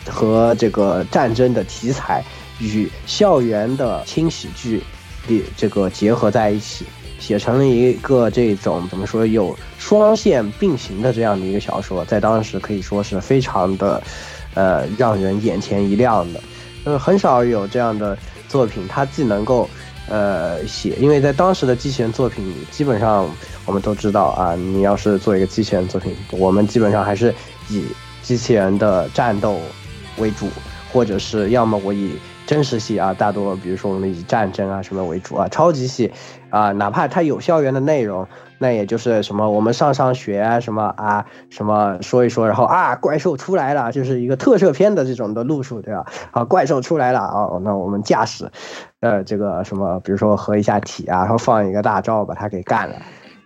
[0.09, 2.25] 和这个战争的题材
[2.59, 4.83] 与校园的轻喜剧
[5.29, 6.85] 里这个结合在一起，
[7.21, 14.03] 写成了一个这种怎么说有双线并行的这样的一个小说，在当时可以说是非常的
[14.55, 16.41] 呃让人眼前一亮的。
[16.85, 18.17] 呃，很少有这样的
[18.49, 19.69] 作品，它既能够，
[20.09, 23.29] 呃，写，因为在当时的机器人作品，基本上
[23.67, 27.35] 我们都知道啊，你要是做一个机器人作品，我们基本上还是
[27.69, 27.85] 以
[28.23, 29.61] 机器人的战斗
[30.17, 30.49] 为主，
[30.91, 32.13] 或者是要么我以
[32.51, 36.13] 真实系啊，大多比如说我们以战争啊什么为主啊，超级系
[36.51, 38.27] 啊，哪怕它有校园的内容。
[38.59, 46.05] 那也就是什么，我们上上学啊，什么啊，什么说一说，然后啊，怪兽出来了，就是一个特摄片的这种的路数，对吧？
[46.33, 48.51] 啊，怪兽出来了啊，那我们驾驶，
[48.99, 52.97] 呃，这个什么，比如说合一下体啊，然后放一个大招把它给干了，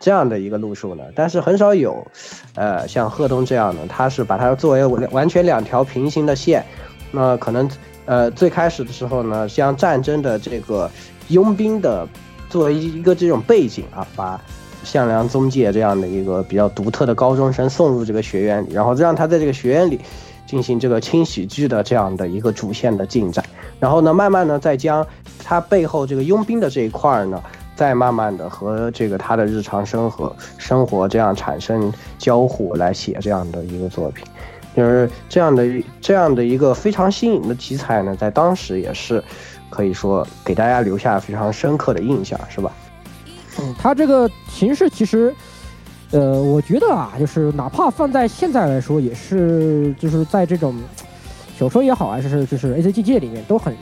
[0.01, 1.05] 这样的一个路数呢。
[1.15, 2.07] 但是很少有，
[2.55, 6.65] 呃，像贺东这样的，他是把它作为完全两条平行的线，
[7.13, 7.69] 那可能
[8.07, 10.91] 呃最开始的时候呢，将战争的这个
[11.29, 12.07] 佣兵的
[12.49, 14.41] 作为一个这种背景啊，把。
[14.85, 19.99] 向良宗介这样的一个比较独特的高中生送入这个学院里，然后让他在这个学院里
[20.47, 23.43] 进行这个轻喜剧的这样的一个主线的进展，
[23.81, 25.07] 然后呢，慢慢呢再将
[25.43, 27.43] 他背后这个佣兵的这一块儿呢，
[27.75, 34.23] 再慢慢的和这个他的日常生活生活这样产生交互来写这样的一个作品，
[34.77, 35.65] 就是这样的
[36.01, 39.23] 这样的一个非常新颖的题材呢，在当时也是
[39.71, 42.73] 可以说给大家留下非常深刻的印象，是吧？
[43.61, 45.33] 嗯，它这个形式其实，
[46.11, 50.75] 呃，我觉得啊，就是哪怕放在现在来说，也是就是在这种
[51.57, 53.73] 小说也好，还是就是 A C G 界里面都很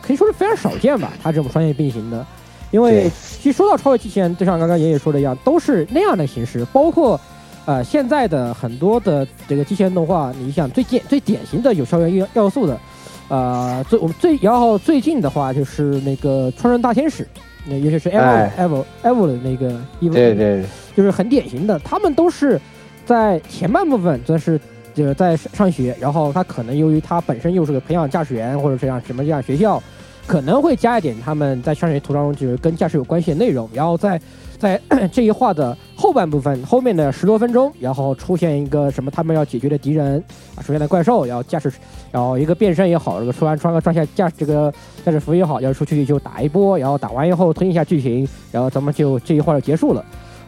[0.00, 1.12] 可以说是非常少见吧。
[1.22, 2.26] 它这种双线并行的，
[2.70, 6.64] 因为其实说到超越机器人，就像刚刚爷爷说的一样，都是那样的形式。
[6.72, 7.20] 包括
[7.68, 12.80] 呃现在的很多的这个机器人动画，你想最典最典型的有校园要要素的，
[13.28, 17.28] 呃，最我们最然后最近的话就是那个创人大天使。
[17.66, 20.64] 那尤其是 Evo Evo Evo 的那个衣服，对对，
[20.96, 21.78] 就是很典型的。
[21.80, 22.58] 他们都是
[23.04, 24.58] 在前半部分，则是
[24.94, 29.82] 就是在上学，然后他可能由于他本身又是个培养驾驶员或者这样什么这样学校，
[30.26, 34.18] 可能会加一点他们在上学途中就是跟驾驶有关系的内容，然后在
[34.56, 34.80] 在
[35.12, 40.22] 这一话的后半部分后面的十多分钟，然后出现一个什么他们要解决的敌人
[40.54, 41.72] 啊，出现的怪兽，然后驾驶。
[42.12, 44.72] 然后一个变身也好，这个穿穿个装下驾这个
[45.04, 50.04] 驾驶服也好，要出去就打一波，然后打完以后推一下剧情，然后咱们就这一话就结束了。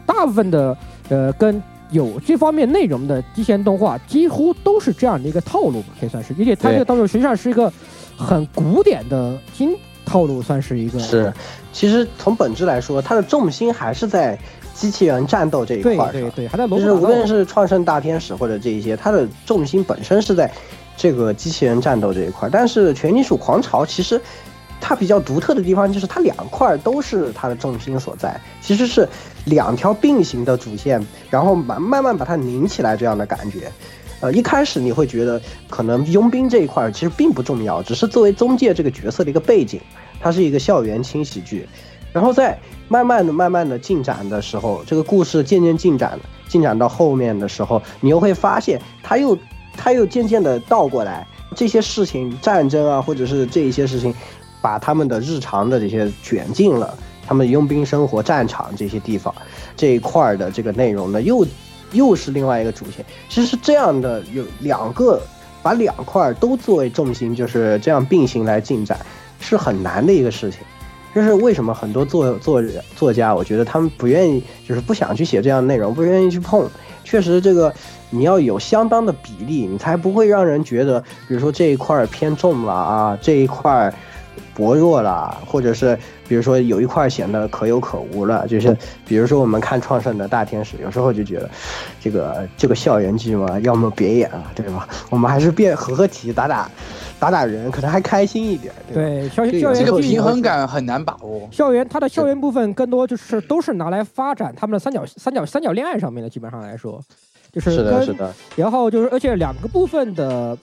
[0.06, 0.76] 大部分的
[1.08, 1.60] 呃，跟
[1.90, 6.32] 有这方面内容的机器人动画，几乎都是这样的一个套路嘛，可以算是。
[6.38, 7.70] 而且它这个套路实际上是一个
[8.16, 10.98] 很古典的新套路，算是一个。
[11.00, 11.32] 是，
[11.72, 14.38] 其实从本质来说，它的重心还是在
[14.74, 16.12] 机器人战斗这一块上。
[16.12, 20.50] 对对对，还在就是无论是创圣大天使或者这一些，它的重心本身是在
[20.96, 22.48] 这个机器人战斗这一块。
[22.50, 24.20] 但是全金属狂潮其实。
[24.82, 29.06] 它比较独特的地方就是它两块都是它的重心所在，其实是
[29.44, 33.70] 两条并行的主线，然后慢慢慢把它拧起来这样的感觉。
[34.20, 39.78] 呃，一开始你会觉得可能佣兵这一块其实并不重要，只是作为中介这个角色的一个背景，
[40.18, 41.68] 它是一个校园轻喜剧。
[42.12, 46.18] 然后在慢慢的、慢慢的进展的时候，这个故事渐渐进展，
[46.48, 49.36] 进展到后面的时候，你又会发现它又
[49.76, 54.14] 它又渐渐的倒过来，这些事情战争啊，或者是这一些事情。
[54.62, 56.94] 把他们的日常的这些卷进了
[57.26, 59.34] 他们佣兵生活、战场这些地方
[59.74, 61.46] 这一块儿的这个内容呢，又
[61.92, 63.02] 又是另外一个主线。
[63.30, 65.18] 其实这样的，有两个
[65.62, 68.98] 把两块都作为重心，就是这样并行来进展，
[69.40, 70.60] 是很难的一个事情。
[71.14, 72.62] 这是为什么很多作作
[72.94, 76.68] 作家，我觉得他们不愿意，就是不想去写这样的内容，不愿意去碰。
[77.04, 77.72] 确实，这个
[78.10, 83.92] 你要有相当的比例，你才不会让人觉得，比如说这一块偏重了啊，这一块。
[84.60, 91.48] 薄弱了，或者是比如说有一块显得可有可无了，就是比如说我们看创圣的大天使，有时候就觉得
[91.98, 94.86] 这个这个校园剧嘛，要么别演了，对吧？
[95.08, 96.70] 我们还是变合合体打打
[97.18, 98.70] 打打人，可能还开心一点。
[98.92, 101.48] 对，校园校园这个平衡感很难把握。
[101.50, 107.00] 校园它的校园部分更多就是都是拿来发展他们的三角三角三角恋爱上面的，基本上来说，
[107.50, 108.34] 就是是的，是的。
[108.56, 110.56] 然后就是而且两个部分的。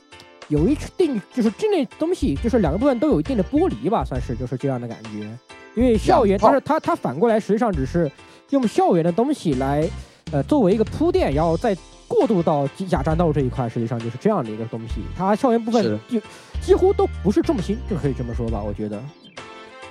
[0.50, 5.30] 有一定就是这类东西，就是两个部分都有一定的剥离吧，算是就是这样的感觉。
[5.76, 8.12] 因为校园，但是它它反过来，实际上只是
[8.50, 9.88] 用校园的东西来，
[10.32, 11.76] 呃，作为一个铺垫，然后再
[12.08, 15.02] 过渡到机甲战斗这一块，实际上就是这样的一个东西。
[15.18, 16.20] 它校园部分就
[16.62, 19.02] 几乎都不是重心，就可以这么说吧，我觉得。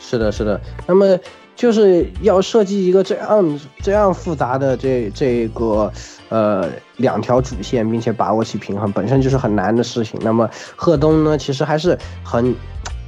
[0.00, 0.60] 是的，是的。
[0.86, 1.18] 那么。
[1.56, 5.90] 就是要设计一个这样这样复杂的这这个
[6.28, 10.20] 呃两条主线，并且把握起平衡，本身就是很难的事情。
[10.22, 12.54] 那么贺东呢，其实还是很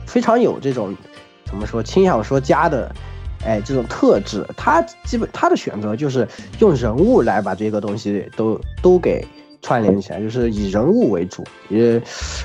[0.07, 0.97] 非常有这种
[1.45, 2.91] 怎么说轻小说家的
[3.45, 4.45] 哎这种特质。
[4.57, 6.27] 他基本他的选择就是
[6.59, 9.25] 用人物来把这个东西都都给。
[9.61, 12.01] 串联起来就是以人物为主，也，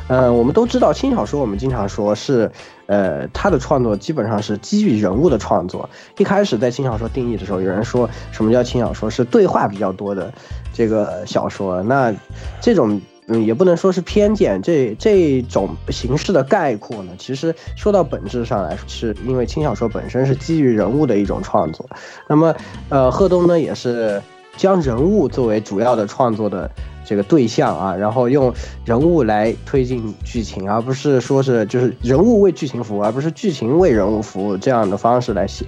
[0.08, 2.52] 呃，我们都知道轻小说，我们经常说是，
[2.88, 5.88] 呃，他的创作基本上是基于人物的创作。
[6.18, 10.34] 一开始在轻小说定义的时候，有人说什么叫轻小说，是对话比较多的
[10.74, 11.84] 这个小说。
[11.84, 12.14] 那
[12.60, 21.88] 这种，嗯，也不能说是偏见，这这种形式的概括呢，其实说到本质上来说，是因为轻小说本身是基于人物的一种创作。
[22.28, 22.56] 那么，
[22.90, 24.20] 呃，贺东呢，也是
[24.58, 26.70] 将人物作为主要的创作的。
[27.06, 28.54] 这个对象啊，然后用
[28.86, 35.66] 人物来推进剧情，而不是说是就是人物为剧情服务，而不是剧情为人物服务这样的方式来写，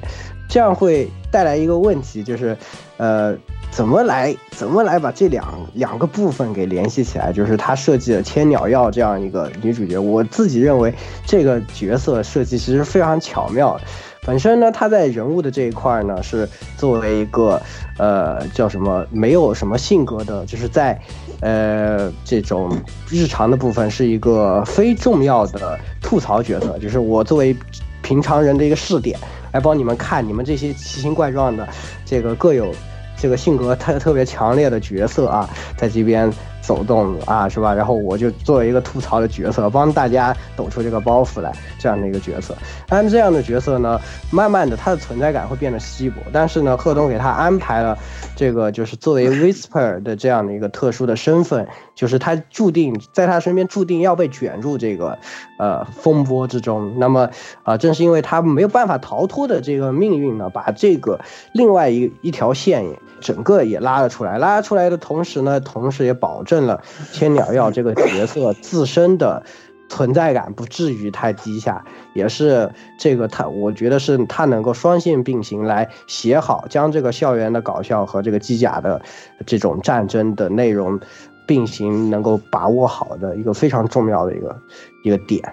[0.49, 2.57] 这样会带来一个问题，就是，
[2.97, 3.35] 呃，
[3.71, 7.31] 怎么来怎么来把这两两个部分给联系起来？
[7.31, 10.93] 就是他设计了千鸟药这样一个女主角，我自己认为
[11.25, 13.79] 这个角色设计其实非常巧妙。
[14.25, 17.61] 本身呢，他在人物的这一块呢，是作为一个，
[17.97, 20.99] 呃，叫什么，没有什么性格的，就是在，
[21.41, 22.75] 呃，这种
[23.09, 27.55] 日常的部分是一个非重要的吐槽角色，就是我作为
[28.01, 29.19] 平常人的一个试点，
[29.51, 31.67] 来帮你们看你们这些奇形怪状的，
[32.03, 32.73] 这个各有
[33.15, 36.31] 这个性格特特别强烈的角色啊，在这边。
[36.65, 37.73] 走动啊，是吧？
[37.73, 42.55] 然后我就作为一个吐槽的角色，帮大家抖出这个包袱来，这样的一个角色。
[42.89, 43.99] 按这样的角色呢，
[44.31, 46.21] 慢慢的他的存在感会变得稀薄。
[46.33, 47.97] 但是呢，贺东给他安排了
[48.35, 55.19] 这个，就是作为 Whisper 的这样的一个特殊的身份，就是他注定在他身边注定要被卷入这个
[55.59, 56.95] 呃风波之中。
[56.97, 57.29] 那么
[57.63, 61.19] 啊，正是因为他没有办法逃脱的这个命运呢，把这个
[61.53, 62.85] 另外一一条线
[63.25, 64.37] 整个也拉了出来。
[64.37, 66.65] 拉出来的同时呢，同时也保证。
[66.65, 69.43] 了千鸟药这个角色自身的
[69.87, 71.85] 存在感不至于太低下，
[72.15, 78.99] 也是这个他，我觉得是他能够双线并行来写好，将这个校园的搞笑和这个机甲的
[79.45, 80.99] 这种战争的内容
[81.45, 84.55] 并行，能够把握好的一个非常重要的一个
[85.03, 85.43] 一个点，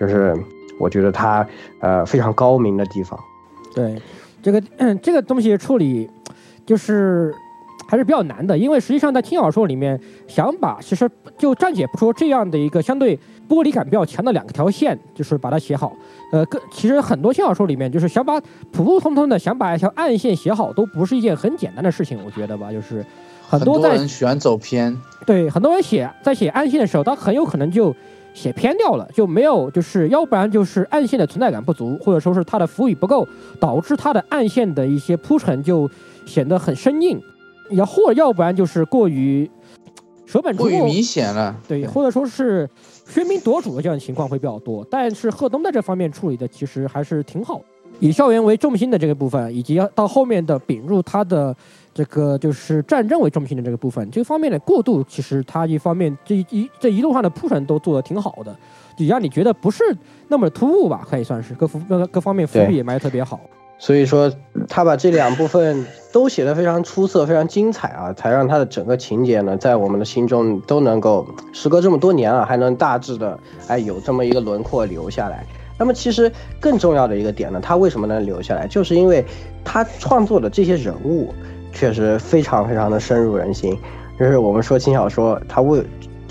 [0.00, 0.34] 就是
[0.80, 1.46] 我觉得他
[1.80, 3.18] 呃非常高明的地方。
[3.74, 4.00] 对，
[4.42, 4.62] 这个
[5.02, 6.08] 这个东西处理
[6.66, 7.32] 就是。
[7.88, 13.16] 还是比较难的，因为实际上在轻小说里面，想把其实就暂且不说这样的一个相对
[13.48, 15.92] 剥离感比较强的两条线，就是把它写好。
[16.32, 18.40] 呃，更其实很多轻小说里面，就是想把
[18.72, 23.06] 普普通通的想把一条暗线写好，都不是一件很简单的事情，我觉得吧，就是
[23.46, 27.94] 很很多人喜欢走偏，对很多人写在写暗线的时候，他很有可能就
[28.36, 33.26] 写偏掉了，就没有就是要不然就是暗线的存在感不足，或者说是它的伏语不够，
[33.58, 35.90] 导致它的暗线的一些铺陈就
[36.26, 37.18] 显得很生硬，
[37.70, 39.50] 也或要不然就是过于
[40.26, 41.56] 舍本逐末，过于明显了。
[41.66, 42.68] 对，或者说是
[43.08, 44.86] 喧宾夺主的这样的情况会比较多。
[44.90, 47.58] 但是贺东在这方面处理的其实还是挺好，
[48.00, 51.56] 以校园为重心的这个部分，以及到后面的引入他的
[51.96, 58.54] 这个就是战争为中心的这个部分，这方面的过渡，其实它一方面这一这一路上的铺陈都做得挺好的，
[58.98, 59.82] 也让你觉得不是
[60.28, 63.40] 那么突兀吧，可以算是各伏各各方面伏对笔也埋得特别好。
[63.78, 64.30] 所以说，
[64.68, 73.38] 他把这两部分都写得非常出色，非常精彩啊，才让他的整个情节呢，在我们的心中都能够时隔这么多年了，还能大致的
[73.68, 75.46] 哎有这么一个轮廓留下来。
[75.78, 76.30] 那么其实
[76.60, 79.24] 更重要的一个点呢，他为什么能留下来，就是因为
[79.62, 81.34] 他创作的这些人物
[81.72, 83.76] 确实非常非常的深入人心。
[84.18, 85.84] 就是我们说轻小说，它为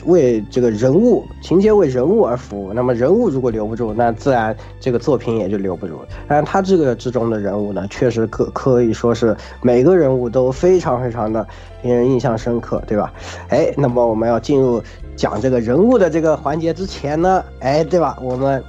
[0.05, 5.99] 为这个人物情节为人物而服务，那么人物如果留不住，那自然这个作品也就留不住。
[6.27, 11.45] 但他这个之中的人物呢，确实可可以说是每个人物都非常非常的
[11.81, 13.11] 令人印象深刻，对吧？
[13.49, 14.81] 哎，那么我们要进入
[15.15, 18.17] 讲这个人物的这个环节之前呢，哎，对吧？
[18.21, 18.63] 我们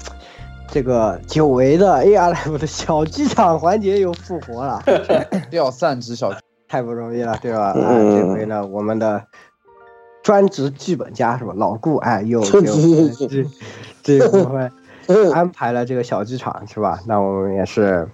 [0.70, 4.82] 这个久违的 ARW 的小剧场环节又复活了。
[5.50, 6.32] 掉散值小
[6.68, 7.68] 太不容易了，对吧？
[7.68, 9.24] 啊，嗯这回呢，我们的
[10.22, 11.52] 专职剧本家是吧？
[11.56, 12.72] 老顾哎，又 专又
[13.28, 13.44] 这
[14.02, 14.72] 这个部分
[15.32, 17.00] 安排了这个小剧场是吧？
[17.06, 18.08] 那我们也是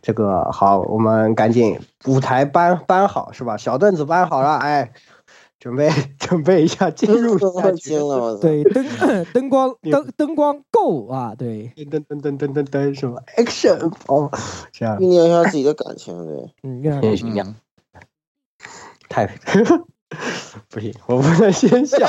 [0.00, 3.56] 这个好，我们赶紧舞台搬搬好是吧？
[3.56, 4.92] 小凳子搬好了，哎，
[5.58, 8.86] 准备准备一下进入下了，对，灯
[9.34, 14.30] 灯光灯灯光够啊，对，噔噔噔噔噔噔什么 action 哦，
[14.72, 16.54] 这样酝酿一下自己的感情，对。
[16.62, 17.54] 嗯，让也行呀，嗯
[19.14, 19.26] 太
[20.68, 21.96] 不行，我不能先笑，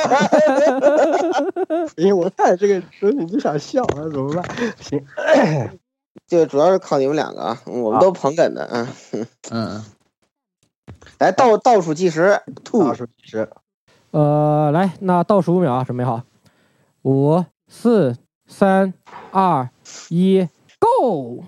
[1.97, 4.43] 因为我看这个时候你就想笑，那怎么办？
[4.79, 5.05] 行，
[6.25, 8.87] 就主要是靠你们两个啊，我们都捧哏的啊。
[9.51, 9.85] 嗯，
[11.19, 13.47] 来倒倒数计时倒数计时，
[14.09, 16.23] 呃，来，那倒数五秒啊，准备好，
[17.03, 18.95] 五、四、三、
[19.31, 19.69] 二、
[20.09, 20.47] 一
[20.79, 21.43] ，Go！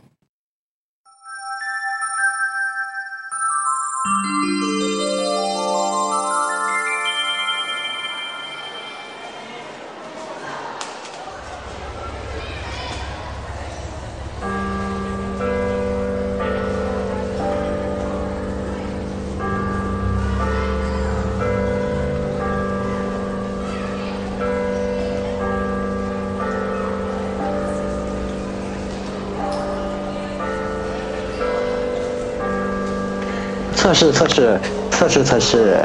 [33.87, 34.59] 测试测试
[34.91, 35.77] 测试测试，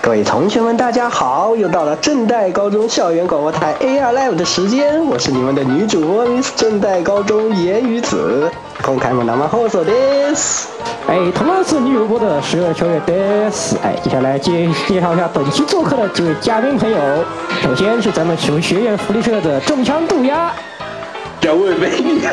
[0.00, 1.56] 各位同学们，大家好！
[1.56, 8.48] 又到了正代高中校园广播台 AR Live 的时间，我是你们的女主播 Miss 正代高中言语子，
[8.84, 10.66] 公开们生放送です。
[11.08, 13.74] 哎，同样是女主播的十二秋月 des。
[13.82, 16.96] 哎，接下来介介绍一下本期做客的几位嘉宾朋友。
[17.64, 20.52] 首先是咱们学学院福利社的中枪渡鸦，
[21.40, 22.28] 两位美丽的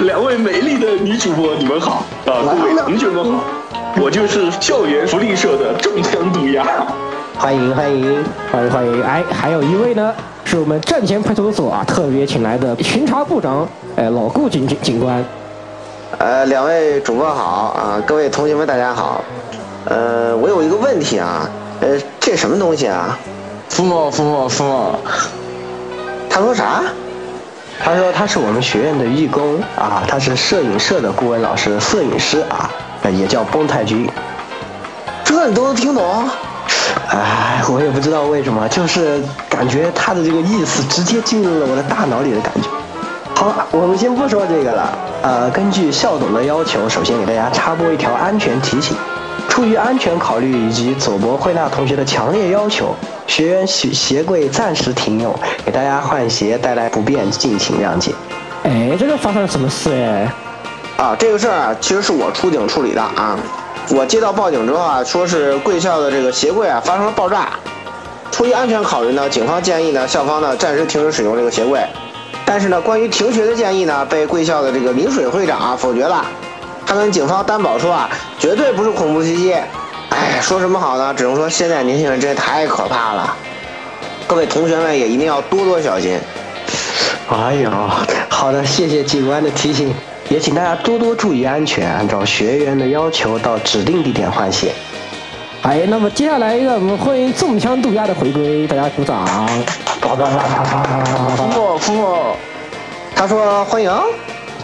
[0.00, 2.42] 两位美丽的女主播，你们好啊！
[2.58, 3.44] 各位同学们好，
[3.98, 6.64] 我就是校园福利社的中枪毒牙。
[7.36, 9.02] 欢迎欢迎，欢迎欢迎。
[9.02, 10.14] 哎，还有一位呢，
[10.44, 13.66] 是我们站前派出所啊特别请来的巡查部长，
[13.96, 15.24] 哎，老顾警警警官。
[16.18, 17.42] 呃，两位主播好
[17.76, 19.24] 啊，各位同学们大家好。
[19.86, 21.48] 呃，我有一个问题啊，
[21.80, 23.18] 呃，这什么东西啊？
[23.68, 24.94] 父母父母父母，
[26.28, 26.82] 他说啥？
[27.82, 34.08] 他说他是我们学院的义工啊，他是摄影社的顾问老师，摄影师啊，呃也叫崩太君。
[35.22, 36.28] 这你都能听懂？
[37.08, 42.68] 哎，我也不知道为什么，就是感觉他的这个意思直接进入了我的大脑里的感觉。
[43.34, 44.92] 好，我们先不说这个了。
[45.22, 48.96] 呃，根据校董的要求，首先给大家插播一条安全提醒：
[49.48, 52.94] 出于安全考虑以及佐伯惠娜同学的强烈要求，
[53.26, 55.34] 学员鞋鞋柜暂时停用，
[55.64, 58.12] 给大家换鞋带来不便，敬请谅解。
[58.64, 60.28] 哎，这个发生了什么事哎？
[61.00, 63.38] 啊，这个事儿啊，其实是我出警处理的啊。
[63.88, 67.48] 我接到报警之后啊，说是贵校的这个鞋柜啊发生了爆炸。
[68.30, 71.80] 出于安全考虑呢，警方建议呢，校方呢暂时停止使用这个鞋柜。
[72.44, 76.22] 但是呢，关于停学的建议呢，被贵校的这个林水会长啊否决了。
[76.84, 79.54] 他跟警方担保说啊，绝对不是恐怖袭击。
[80.10, 81.14] 哎，说什么好呢？
[81.14, 83.34] 只能说现在年轻人真的太可怕了。
[84.26, 86.20] 各位同学们也一定要多多小心。
[87.30, 87.70] 哎呦，
[88.28, 89.94] 好的，谢谢警官的提醒，
[90.30, 94.72] 也请大家多多注意安全，按照学员的要求到指定地点换血。
[95.62, 99.26] 哎，那么接下来让我们欢迎中枪渡鸦的回归，大家鼓掌。
[100.00, 102.36] 夫莫夫莫，
[103.12, 103.92] 他说欢迎。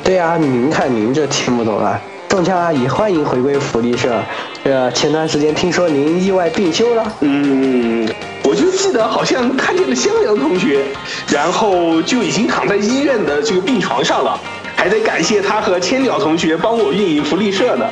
[0.05, 2.01] 对呀、您看您这听不懂啊。
[2.29, 4.23] 中枪阿姨，欢迎回归福利社。
[4.63, 8.09] 呃前段时间听说您意外病休了，嗯，
[8.45, 10.85] 我就记得好像看见了襄阳同学，
[11.29, 14.39] 然后就已经躺在医院的这个病床上了，
[14.87, 17.85] 还得感谢他和千鸟同学帮我运营福利社呢。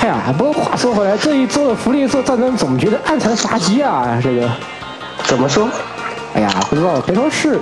[0.00, 4.50] 哎呀，不过话说回来，这一周的福利社战争总觉得暗藏杀机啊，这个。
[5.22, 5.68] 怎么说？
[6.34, 7.60] 哎呀，不知道，可以说是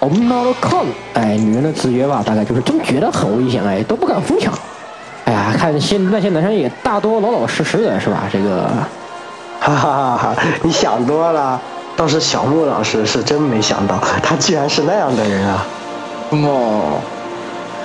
[0.00, 4.50] n o c o n 哎，女人的直觉吧，大概就是真觉得很危险，哎，都不敢疯抢。
[5.26, 8.22] 哎呀，看现那些男生也大多老老实实的，是吧？
[8.32, 8.62] 这个，
[9.60, 10.36] 哈哈哈哈！
[10.62, 11.60] 你想多了。
[11.94, 15.66] 倒是小木老师是真没想到，他居然是那样的人啊！
[16.30, 16.98] 夫莫，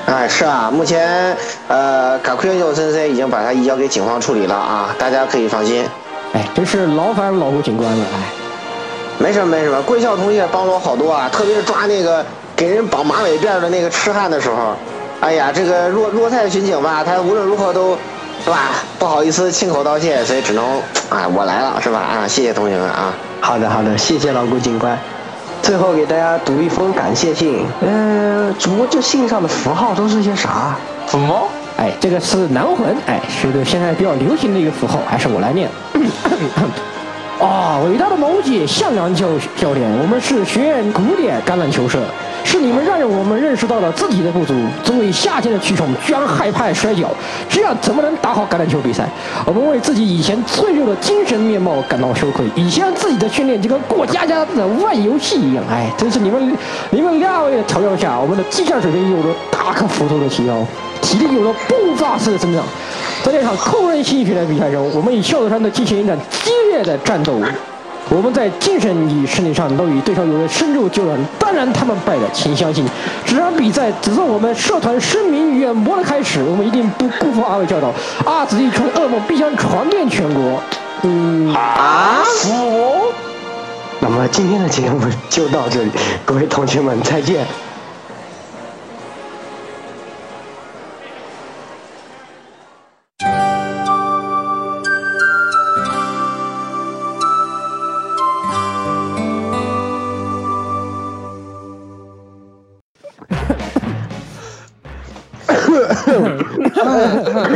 [0.08, 1.36] 哎，是啊，目前
[1.68, 5.86] 呃，卡库尤森森已经把他移交给警方处理了啊，大家可以放心。
[6.34, 8.20] 哎，真是劳烦老胡警官了，哎。
[9.20, 12.26] 没什么没什么，贵校同学帮了我好多啊，特别是抓那个
[12.56, 14.76] 给人绑马尾辫的那个痴汉的时候，
[15.20, 17.96] 哎呀，这个若若菜巡警吧，他无论如何都，
[18.44, 18.58] 是吧？
[18.98, 22.00] 不好意思亲口道谢，所以只能，哎，我来了，是吧？
[22.00, 23.14] 啊，谢谢同学们啊。
[23.40, 24.98] 好的好的，谢谢老顾警官。
[25.62, 30.76] 最后给大家读一封感谢信，呃，主播这信上的符号都是些啥？
[31.08, 31.48] 符号，
[31.78, 35.70] 哎，这个是男魂，哎，是个现在比较流行的一个符号，还是我来念。
[37.42, 39.28] 啊、伟大的毛姐向阳教
[39.58, 41.98] 教练，我们是学院古典橄榄球社，
[42.44, 44.54] 是你们让我们认识到了自己的不足。
[44.84, 47.10] 作为夏天的蛆虫，居然害怕摔跤，
[47.50, 49.10] 这样怎么能打好橄榄球比赛？
[49.44, 55.64] 我们为自己以前脆弱的精神面貌感到羞愧，以前自己的训练就跟过家家的玩游戏一样。
[55.68, 56.56] 哎，真是你们
[56.92, 60.64] 你们两位的调教下，我们的技战水平有了大可幅度的提高，
[61.02, 62.64] 体力有了爆炸式的增长。
[63.24, 67.34] 在这场扣人心弦的比赛中，我们与孝德山队进行一场激烈的战斗。
[68.10, 72.86] 我们在精神与身体上都与对手有了深入交战，当然他们败了，请相信，
[73.26, 77.94] 这场比赛只是我们社团声名远播的开始，我们一定不辜负二位教导，
[78.26, 80.62] 阿紫一出噩梦必将传遍全国。
[81.04, 82.22] 嗯，啊，
[84.02, 85.00] 那么今天的节目
[85.30, 85.92] 就到这里，
[86.26, 87.46] 各位同学们再见。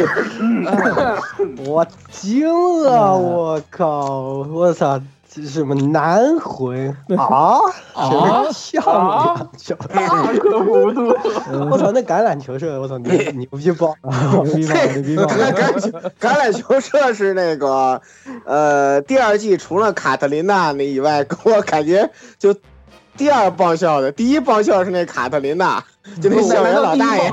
[1.66, 2.48] 我惊
[2.84, 3.16] 了！
[3.18, 4.22] 我靠！
[4.52, 5.00] 我操！
[5.28, 6.88] 这是什么男魂
[7.18, 7.60] 啊？
[7.94, 9.76] 什么像两球？
[9.94, 11.08] 大可幅度。
[11.70, 11.92] 我操！
[11.92, 13.94] 那橄榄球社，我操，牛 牛逼爆！
[14.32, 15.24] 牛逼爆，牛逼爆！
[15.28, 15.90] 橄榄球
[16.22, 18.02] 橄榄球社是那个，
[18.46, 22.56] 呃，第二季除了卡特琳娜那以外，给我感觉就
[23.18, 25.84] 第二爆笑的，第一爆笑是那卡特琳娜，
[26.22, 27.30] 就那校园老大爷。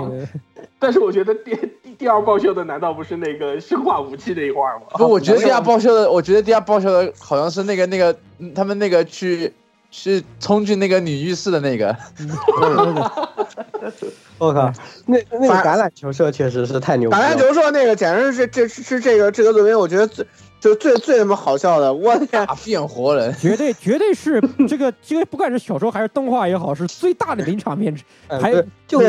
[0.81, 1.57] 但是我觉得第
[2.03, 4.87] 第第二爆笑的难道不是那个生化武器那一块儿吗？
[4.95, 9.53] 不，我觉得第二爆笑的，我觉得第二爆笑的好像是那个那个嗯他们那个去
[9.93, 11.97] 去冲进那个女浴室的那个，
[14.37, 14.73] 我靠！
[15.07, 17.17] 那那个橄榄球社确实是太牛了。
[17.17, 20.27] 橄榄球社那个简直是这是是这个这个作品，我觉得最
[20.63, 22.47] 就最最他妈好笑的，我天！
[22.47, 27.93] 大变活人，绝对绝对是这 个这个，不管是小说还是动画也好，是最大的名场面
[28.41, 28.55] 还
[28.87, 29.01] 就。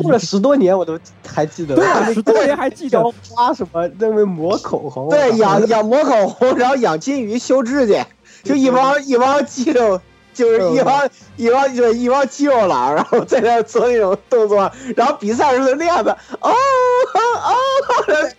[0.00, 1.74] 过了十多年，我都还记得。
[1.74, 5.08] 对啊，十多年还记得 浇花什么，在那边抹口红。
[5.08, 8.06] 对，养养抹口红，然后养金鱼修指甲，
[8.44, 10.00] 就一帮一帮肌肉，
[10.32, 16.54] 就是一帮一帮就是一帮肌肉佬，然后在那做那种动作，然后比赛时候的样子，哦
[17.84, 17.94] 后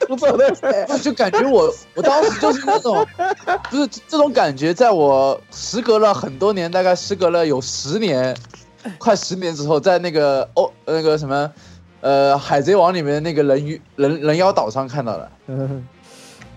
[0.07, 3.05] 动作的人， 就感觉我我当时就是那种，
[3.69, 8.35] 不是这种感觉，在我时隔了很多年，大概时隔了有十年，
[8.97, 11.51] 快十年之后，在那个哦那个什么，
[12.01, 15.31] 呃，海贼王里面那个人鱼人人妖岛上看到了。
[15.47, 15.87] 嗯，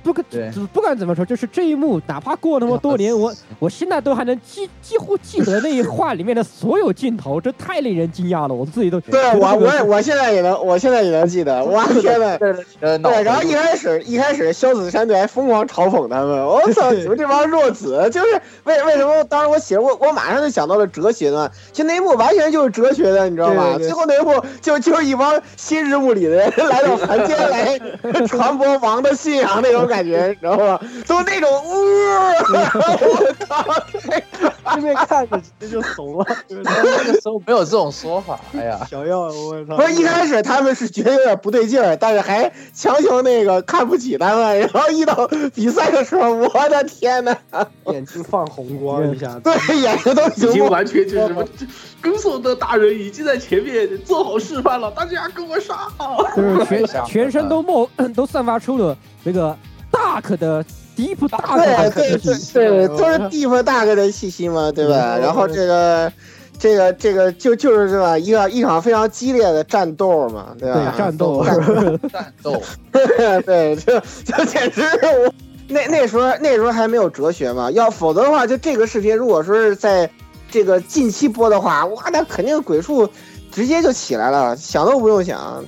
[0.03, 12.39] 不管对不管怎么说，就是这一幕，哪怕过那么多年，我 我现在都还能几几乎记得那一话里面的所有镜头，这太令人惊讶了，我自己都对我我我现在也能，我现在也能记得，我天呐！
[12.81, 19.25] 呃，对，然后一开始一开始萧子山队还疯狂嘲讽他们，我操，你们这帮弱子，就是为为什么？
[19.25, 23.77] 当时我写我我马上就想到了哲学呢，就那一幕完全就是哲学的，你知道吗？
[23.79, 27.79] 最后那一幕就就是一帮新日物理的人来到凡间来
[28.29, 30.79] 传播王的信仰那种感觉，你知道吗？
[31.07, 32.35] 都那种， 我
[33.49, 33.75] 靠！
[34.75, 36.27] 对面看着直接就怂了。
[36.49, 39.77] 那个时候没有这种说法，哎呀，小耀，我操！
[39.77, 47.35] 不是一开始他们是觉得有点不对劲儿，但是还强行那个看不起他们，然后一到比赛的时候，我的天呐，
[47.87, 49.41] 眼睛放红光一下子。
[49.41, 51.45] 对，眼睛都已已经经完全就是什么，
[52.03, 55.89] 跟索德大人已经在前面做好示范了，大家跟我杀！
[56.37, 59.57] 就是全全身都冒都散发出了那个
[59.99, 60.65] dark 的
[60.97, 65.19] deep dark 的对对对对，都是地方大哥的气息嘛，对吧？
[65.19, 66.13] 然后这个。
[66.61, 70.93] 这个这个就就是是吧，一个一场非常激烈的战斗嘛，对吧？
[70.93, 72.61] 对战斗，战斗，
[73.47, 75.33] 对，就就简直我
[75.69, 80.11] 那那时候那时候还没有哲学嘛，要否则的话，就这个视频如果说是在
[80.51, 83.09] 这个近期播的话，哇，那肯定鬼畜
[83.53, 85.65] 直接就起来了，想都不用想。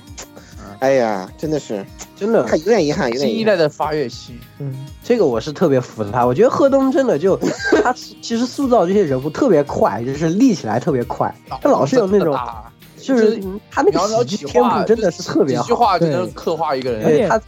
[0.81, 3.29] 哎呀，真的是，真的他有点遗憾，有点遗憾。
[3.29, 4.73] 新一代的发跃期，嗯，
[5.03, 6.25] 这个我是特别服他。
[6.25, 7.39] 我觉得贺东真的就
[7.83, 11.31] 他其实塑造这些人物特别快，就是立起来特别快。
[11.61, 12.35] 他老是有那种，
[12.97, 17.05] 就是他那个喜剧天赋真的是特别好，几句话就能刻画一个人。
[17.05, 17.39] 而且他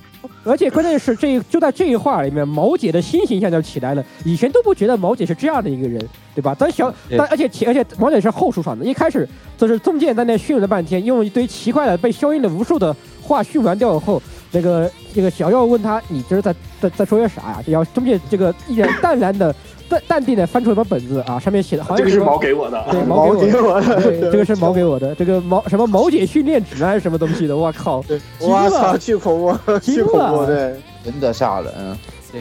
[0.44, 4.06] 而且关键是这就在这一话里面，毛姐的新形象就起来了。
[4.24, 6.00] 以前都不觉得毛姐是这样的一个人，
[6.36, 6.56] 对吧？
[6.58, 9.28] 但小对但而且而且毛姐是后出场的，一开始
[9.58, 14.22] 就是宗介在那训了半天，用一堆奇怪的被消音了无数的话絮完掉以后，
[14.52, 17.64] 那个这个小耀问他你这是在在在说些啥呀？
[17.66, 19.56] 然后中介这个一脸淡然的
[19.90, 28.04] 淡淡定的翻出一本本子啊，上面写的好像这个是毛给我的，对毛给给我的，对，这个是毛给我的，这个毛什么毛姐训练指南还是什么东西的，我靠！
[28.40, 30.76] 我操，巨恐怖， 巨恐怖，对。
[31.04, 31.70] 真的吓人。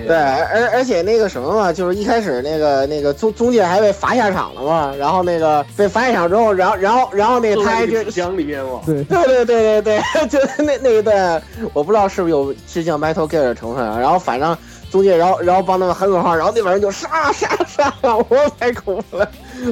[0.07, 13.99] 对，而而且那个什么嘛，就是一开始那个那个宗中介还被罚下场了嘛，然后那个被罚下场之后，然后然后然后那个他还就里面嘛，对对对对对对， 就那那一段，我不知道是不是有致敬 Metal Gear 的成分啊。
[13.99, 14.57] 然后反正
[14.93, 19.29] 中介，然后然后帮他们喊口号，然后那帮人就杀杀 杀，我太恐怖了，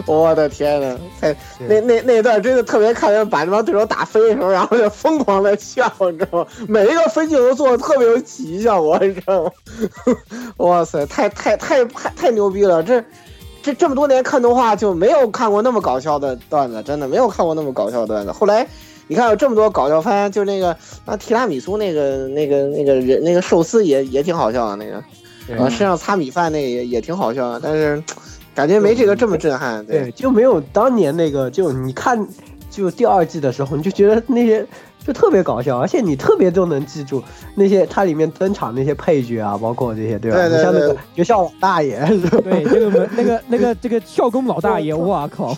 [0.06, 1.36] 我的天呐，太
[1.68, 6.46] 那那那段真的特别看人把那帮对手打飞的时候，然后就疯狂的笑，你知道吗？
[6.66, 9.50] 每一个分镜都做的特别有喜剧效果，你知道吗？
[10.56, 13.04] 哇塞，太太太太太牛逼了，这。
[13.62, 18.32] 这这么多年看动画就没有看过那么搞笑的段子，真的没有看过那么搞笑的段子。
[18.32, 18.66] 后来
[19.10, 20.70] 你看有这么多搞笑番，就那个
[21.04, 28.00] 啊提拉米苏那个那个那个人那个寿司也也挺好笑的，那个啊身上擦米饭那个也也挺好笑的，但是
[28.54, 29.84] 感觉没这个这么震撼。
[29.84, 32.24] 对，对，就没有当年那个，就你看，
[32.70, 34.64] 就第二季的时候，你就觉得那些
[35.04, 37.20] 就特别搞笑，而且你特别都能记住
[37.56, 40.48] 那些它里面登场那些配角啊，包括这些，对吧？
[40.48, 41.98] 对像那个学校老大爷，
[42.44, 45.56] 对，这个门那个那个这个校工老大爷， 哇靠！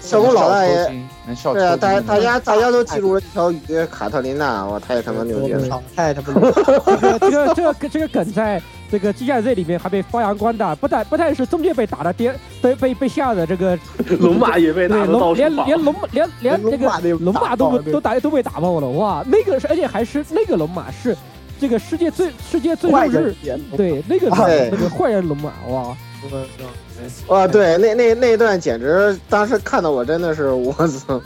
[0.00, 0.90] 小公老大爷，
[1.26, 5.82] 能笑对啊，大家大家大家都记住了这条鱼卡特琳娜，哇太他妈牛逼了。
[5.94, 13.78] 太他妈牛逼了这个这个这个梗在这个 G 战 Z 里面还被发扬光大，不但不但是中介被打的跌，被被被吓的这个
[14.20, 15.54] 龙马也被打的到连。
[15.54, 19.22] 连龙连连这个龙马都都打都被打爆了，哇！
[19.26, 21.14] 那个是而且还是那个龙马是
[21.60, 25.94] 这个世界最世界最坏弱日人演对那个对那个坏人龙马哇！
[27.28, 31.20] 哇， 对，那那那一段简直，当时看的我真的是我操，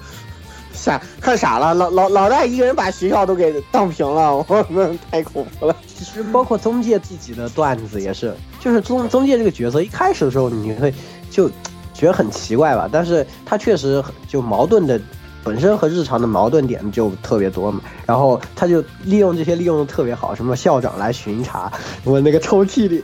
[0.73, 5.77] 吓看傻了，老老老大一个人把学校都给荡平了，我们太恐怖了。
[5.87, 10.93] 其实包括中介自己的段子也是，就是中中介这个角色一开始的时候你会
[11.31, 11.49] 就
[11.95, 15.01] 觉得很奇怪吧，但是他确实就矛盾的。
[15.45, 21.72] 本身和日常的矛盾点就特别多嘛，然后他就利用这些利用的特别好，什么校长来巡查，
[22.05, 23.03] 我那个抽屉里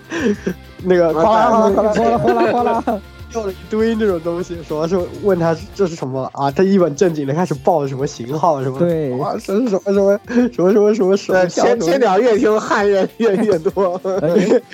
[0.83, 3.01] 那个哗啦哗啦哗啦哗啦哗啦
[3.31, 6.51] 掉了一堆那种东西，说是问他这是什么啊？
[6.51, 10.21] 他一本正经的开始报什么型号什么，对哇，这是什么什么
[10.53, 14.01] 什么什么什么什么对，前前脚越听汗越越越多。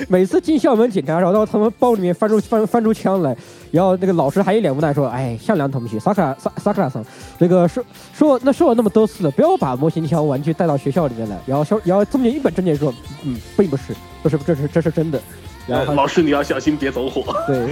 [0.08, 3.36] 每次进校门检查，然后到他们包里面翻出翻翻出枪来，
[3.70, 7.04] 然后那个老师还一脸无奈说：“哎，向良同学，萨克拉萨萨克拉桑，
[7.38, 12.92] 这个说说那说了那么多次了，不要把模型枪玩具带到学校里面来。”然后说，然后中间一本正经说
[13.24, 15.20] ：“嗯，并不是，不是，这是这是真的。”
[15.66, 17.22] 然后还老师你要小心别走火。
[17.46, 17.68] 对，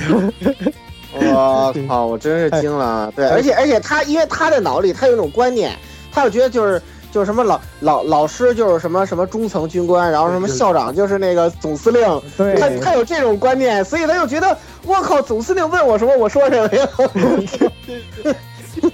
[1.14, 3.12] 我靠，我真是惊了。
[3.14, 5.76] 对，而且而且他，因为他的脑里他有一种观念，
[6.10, 6.80] 他就觉得就是
[7.10, 12.00] 就是什么老老老师就是什么什么中层军官，然后什么校长就是那个总司令，
[12.36, 16.88] 对他他有这种观念，所以他就觉得我靠，总司令问我什么，我说什么呀？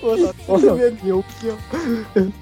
[0.02, 1.48] 我操，我特别牛逼。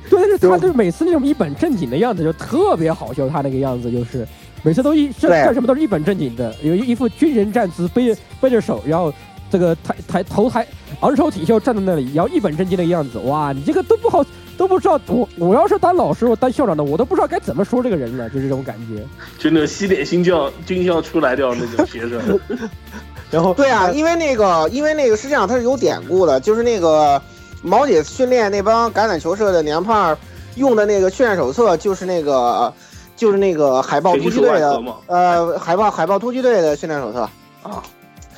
[0.09, 3.29] 对，他就是每次那种一本正经的样子，就特别好笑。
[3.29, 4.27] 他那个样子就是
[4.63, 9.13] 每次都一干干什么都是一本正经的，有一一副军人站姿，背着背着手，然后
[9.51, 10.67] 这个抬抬头抬
[11.01, 13.19] 昂首挺胸站在那里，然后一本正经的样子。
[13.19, 14.25] 哇，你这个都不好，
[14.57, 19.05] 都不知道我我要是当老师，我当校长的，我都不知道该怎么说这个人了，就这种感觉。
[19.39, 22.41] 就那种西点新教军校出来掉那种学生，
[23.31, 27.21] 然后对啊，因为那个，因为那个是这样，它是有典故的，就是那个
[27.63, 30.19] 毛姐训练那帮橄榄球社的娘炮儿
[30.57, 32.73] 用的那个训练手册，就是那个，
[33.17, 37.21] 就是那个海豹突击队的呃，海豹海豹突击队的训练手册
[37.63, 37.83] 啊，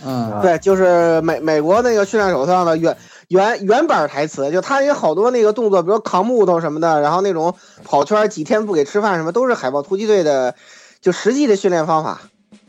[0.07, 2.97] 嗯，对，就是美美国那个训练手册的原
[3.29, 7.55] 原原版台词，就他有好多那个动作，比如扛木头什么的，然后那种
[7.85, 10.55] 跑圈儿几天不给吃饭什么，都是海豹突击队的
[11.01, 12.20] 就实际的训练方法。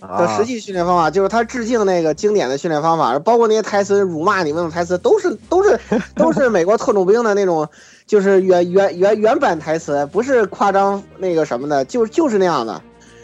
[0.02, 5.78] 的实际训练方法，就是他致敬那个经典的训练方法，包括那些台词辱骂你们的台词，都是都是
[6.16, 7.68] 都是美国特种兵的那种，
[8.10, 12.82] 就是原原原原版台词，不是夸张那个什么的，就就是那样的，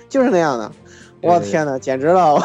[0.07, 0.71] 就是那样的。
[1.23, 2.39] 我天哪，简直了！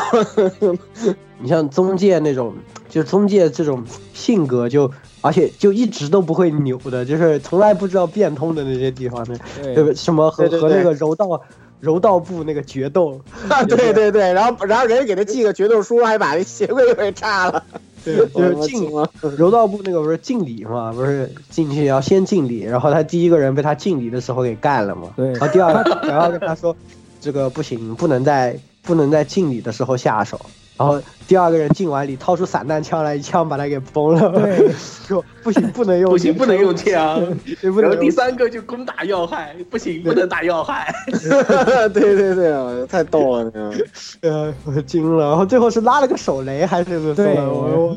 [1.38, 2.54] 你像宗介那种，
[2.88, 3.84] 就宗介这种
[4.14, 11.42] 性格就，而且就一直都不会扭的，就是从来不知道变通的那些地方，那对不什么和对对对和那个柔道
[11.78, 13.20] 柔道部那个决斗，
[13.68, 17.62] 对对对，然后然后人家给他寄个决斗书，还把那鞋柜给炸了。
[18.04, 18.90] 对， 就是敬
[19.36, 26.74] 柔道部那个不是敬礼嘛，不是进去要先敬礼，然后他第一个人被他敬礼的时候给干了嘛，对然后第二个然后跟他说，
[27.20, 30.40] 这个不行，不能在不能在敬礼的时候下手。
[30.80, 34.30] 然后第二个人进碗里，掏出散弹枪来，一枪把他给崩了。
[34.30, 34.72] 对，
[35.06, 37.20] 说不行，不能用，不行，不能用枪。
[37.60, 40.90] 然后第三个就攻打要害，不行，不能打要害。
[41.92, 43.74] 对对对，太逗了，那个。
[44.22, 45.28] 呃，我惊了。
[45.28, 47.14] 然后最后是拉了个手雷，还是什么？
[47.14, 47.96] 对我我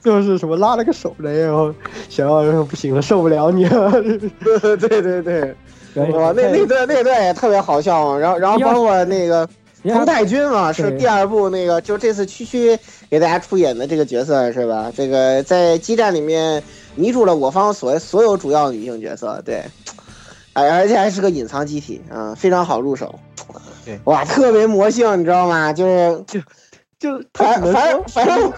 [0.00, 0.56] 最后是什么？
[0.56, 1.70] 拉了个手雷，然后
[2.08, 3.92] 想要说不行了，受不了你了。
[4.00, 5.54] 对对对
[5.94, 8.18] 哇，那那段那段也特别好笑嘛。
[8.18, 9.46] 然后然后包括那个
[9.82, 12.78] 彭太君嘛，是第二部那个，就这次区区
[13.10, 14.92] 给大家出演的这个角色是吧？
[14.96, 16.62] 这个在激战里面
[16.94, 19.64] 迷住了我方所所有主要女性角色，对，
[20.52, 23.18] 哎，而且还是个隐藏机体啊，非常好入手。
[23.84, 25.72] 对，哇，特别魔性，你知道吗？
[25.72, 26.24] 就是
[26.98, 28.52] 就他反反反正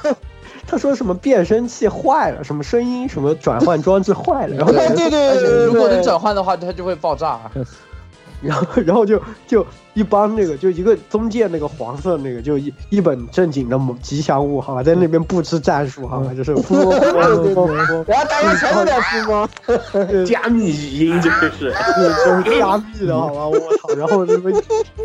[0.66, 7.40] 他说什么变声器坏了，什么声音什么转换装置坏了，然后对对对对对，如果能转换的话，它就会爆炸。
[8.42, 16.52] 然后然后就就一般那个就一个中介那个黄色那个就一一本正经的吉祥物好吧，在那边布置战术好吧，就是
[18.06, 19.48] 然后大家全都在敷吗？
[20.26, 21.72] 加密语音这是，
[22.26, 23.94] 就是加密的好吧，我操！
[23.96, 24.50] 然后什么，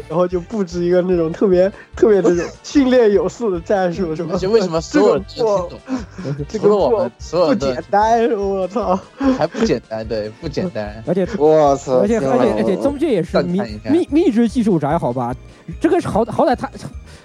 [0.07, 5.79] 然后就布置一个那种特别特别那种训练有素的战术，什么为什么所有人都听懂？
[6.49, 8.99] 这个除了我们，所不有的简单，我操！
[9.37, 11.03] 还不简单，对，不简单。
[11.05, 11.99] 而且我操！
[11.99, 15.36] 而且而且而且中介也是密赞叹一下密密制技术宅，好吧？
[15.80, 16.69] 这个好好歹他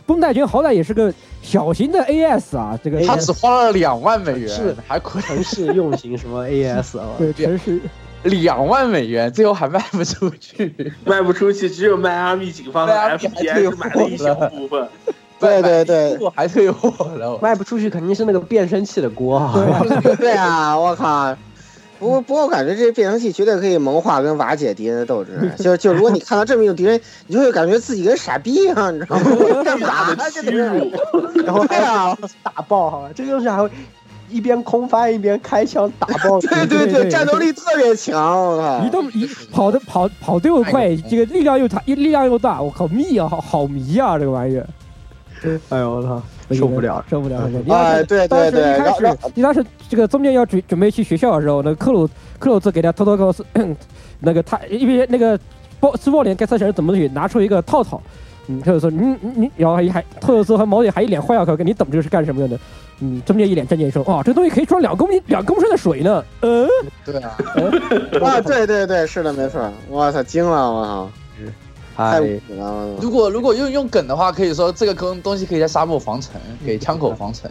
[0.06, 7.06] 绷带君好歹也是个小型的 AS 啊，这个他只花了两万美元，是还可城市用型什么 AS 啊？
[7.16, 7.80] 对城市
[8.24, 10.74] 两万美元，最后还卖不出去。
[11.06, 14.88] 卖不出去，只有迈阿密警方的迈阿密还退 FPS 货买了一小部分。
[15.40, 17.38] 对对对我还退货了。
[17.42, 19.52] 卖不出去肯定是那个变声器的锅啊！
[20.16, 21.36] 对啊，我靠！
[22.04, 25.50] 不过不过，我感觉这变声器绝对可以萌化跟瓦解敌人的斗志。
[25.58, 29.62] 就就如果你看到这么一种敌人， 你就会感觉自己跟傻逼一样，你知道吗？
[29.64, 30.24] 干嘛呢？
[30.30, 30.92] 这屈辱，
[31.46, 33.70] 然后还对啊，打爆好吧，这个东西还会
[34.28, 36.38] 一边空翻一边开枪打爆。
[36.44, 38.84] 对对对，战斗力特别强，我靠！
[38.84, 44.66] 移动移跑的跑跑得又快，这个力量又大，力量又大，我靠，密啊，好好迷啊，这个玩意儿
[45.70, 47.04] 哎呦我操，受不了！
[47.08, 47.48] 受不了！
[47.70, 48.98] 哎，对对对，然后
[49.34, 53.44] 你当时这个中间要准准备去学校的时候，那个克鲁克鲁兹给他偷偷告诉，
[54.20, 55.38] 那个他因为那个
[55.80, 58.00] 包斯鲍连该三神怎么去拿出一个套套，
[58.48, 62.58] 嗯，他就说你你你，然后还还特鲁斯和毛姐还一脸坏笑，跟你懂这个是干什么用的？
[63.00, 66.68] 嗯，中间一脸震惊说，哇，这东西可以装两公斤两公升的水呢，嗯，
[67.04, 67.36] 对啊，
[68.22, 71.10] 啊，对对对，是的，没错，我操，惊了，我操，
[71.96, 77.50] 太无了，如果如果用用梗的话，可以说这个东东西可以在沙漠防尘，给枪口防尘。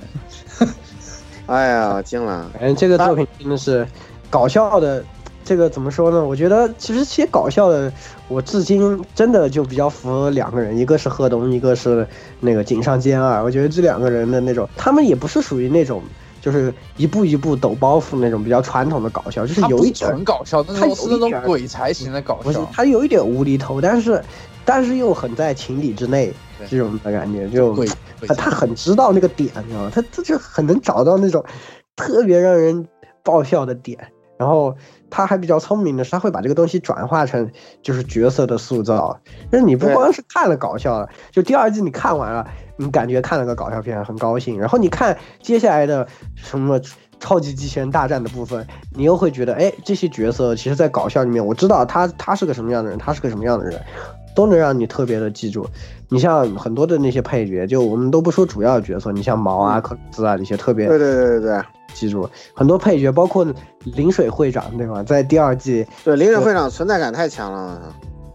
[1.47, 3.87] 哎呀，惊了，反正这个作品真的是
[4.29, 5.03] 搞笑的。
[5.45, 6.23] 这个怎么说呢？
[6.23, 7.91] 我觉得其实写搞笑的，
[8.29, 12.07] 我至今真的就比较服两个人，一个是贺东，一个是
[12.39, 13.43] 那个井上兼二。
[13.43, 16.01] 我觉得这两个人的那种，他们也不是属于那种
[16.43, 22.69] 就是一步一步抖包袱那种比较传统的搞笑，就是有一点很搞笑，那他是那种鬼才型的搞不是笑，。
[22.73, 24.21] 他有一点无厘头，但是
[24.65, 26.33] 但是又很在情理之内，
[26.69, 27.73] 这种的感觉就
[28.35, 29.91] 他很知道那个点，你知道吗？
[29.95, 31.41] 他他就很能找到那种
[31.95, 32.85] 特别让人
[33.23, 33.97] 爆笑的点，
[34.37, 34.75] 然后
[35.13, 37.51] 他还比较聪明的是，他会把这个东西转化成
[37.83, 39.19] 就是角色的塑造。
[39.51, 42.47] 就是你不光是看了搞笑，就第二季你看完了，
[42.77, 46.79] 你感觉看了个搞笑片很高兴，然后你看接下来的什么。
[47.19, 53.79] 超级机器人大战的部分，你又会觉得，哎，这些角色其实，在搞笑里面，我知道他他是个什么样的人，他是个什么样的人，
[54.35, 55.65] 都能让你特别的记住。
[56.09, 61.61] 你像很多的那些配角，就我们都不说主要角色，你像毛啊、克鲁兹啊这些特别对对对对对
[61.93, 62.29] 记住。
[62.53, 63.45] 很多配角，包括
[63.83, 65.03] 临水会长，对吧？
[65.03, 67.81] 在第二季，对，临水会长存在感太强了。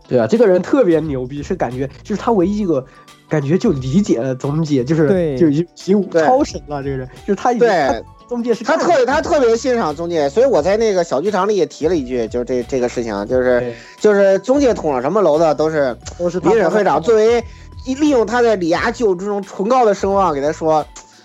[0.08, 2.82] 对啊，这个人特别牛逼，是感觉就是他唯一一个
[3.28, 6.82] 感觉就理解了宗介，就是对就已经对超神了。
[6.82, 17.44] 这个人就是他已经对他宗介是他特他特别欣赏中介，所以我在那个小剧场里也提了一句，就是这这个事情，就是就是中介捅了什么娄子，都是都是他临水会长作为
[17.84, 20.82] 利用他在李涯就这种崇高的声望给他说。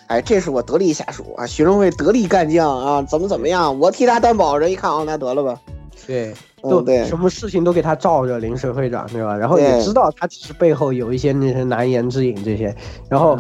[0.08, 3.80] 哎，这是我得力下属啊，学生会得力干将啊，怎么怎么样？
[3.80, 4.58] 我替他担保。
[4.58, 5.60] 人一看，哦，那得了吧。
[6.08, 6.34] 对。
[6.62, 9.36] 都嗯、对什么事情都给他罩着，临时会长对吧？
[9.36, 12.74] 然后也知道他其实背后有一些那些难言之隐这些，
[13.10, 13.38] 然后。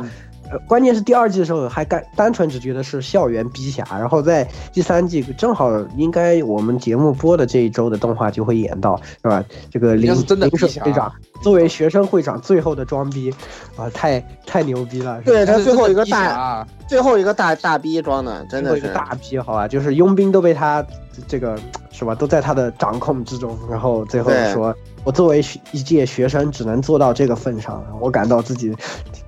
[0.68, 9.44] 关键是第二季的时候还单单纯只觉得是校园逼侠，然后在第三季正好应该我们节目播的这一周的动画就会演到，是吧？
[9.72, 13.34] 这个临应该是真的临水逼侠会长作为学生会长最后的装逼，
[13.76, 15.22] 啊，太太牛逼了！
[15.24, 20.86] 对他最后一个大 大，最后一个大大逼装的，真的是一个大逼，好吧，就是佣兵都被他
[21.28, 21.58] 这个
[21.92, 25.40] 是吧，都在他的掌控之中，然后最后说，我作为
[25.72, 28.76] 一届学生只能做到这个份上，我感到自己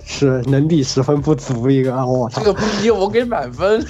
[0.04, 2.52] 是能力十分不足一个，啊我操这！
[2.52, 3.84] 个逼我给满分。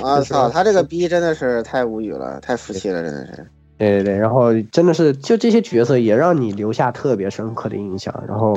[0.00, 3.46] 我 操，他这个逼真的是太无语了，太服气了，真的是。
[3.78, 8.56] 对对对，然后真的是就这些角色也让你留下特别深刻的印象，然后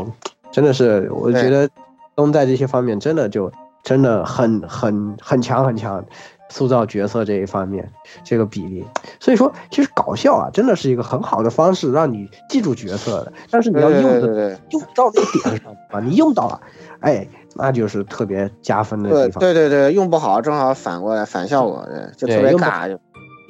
[0.51, 1.69] 真的是我觉得
[2.15, 3.51] 东在这些方面真的就
[3.83, 6.05] 真的很很很强很强，
[6.49, 7.91] 塑造角色这一方面
[8.23, 8.85] 这个比例，
[9.19, 16.59] 所以说其实搞笑啊真的是一个很好的方式让你记住角色的，但是你要用的对对对用到那个点上啊，你用到了，
[16.99, 19.39] 哎，那就是特别加分的地方。
[19.39, 22.99] 对对对，用不好正好反过来反效果，对，就特别对用不尬，就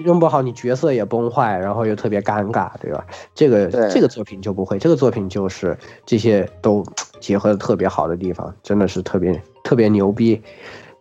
[0.05, 3.05] 用不好，你角色也崩坏，然后又特别尴尬，对吧？
[3.33, 6.85] 这个这个作品就不会，这个作品就是这些都
[7.19, 10.41] 结合的特别好的地方，真的是特别特别牛逼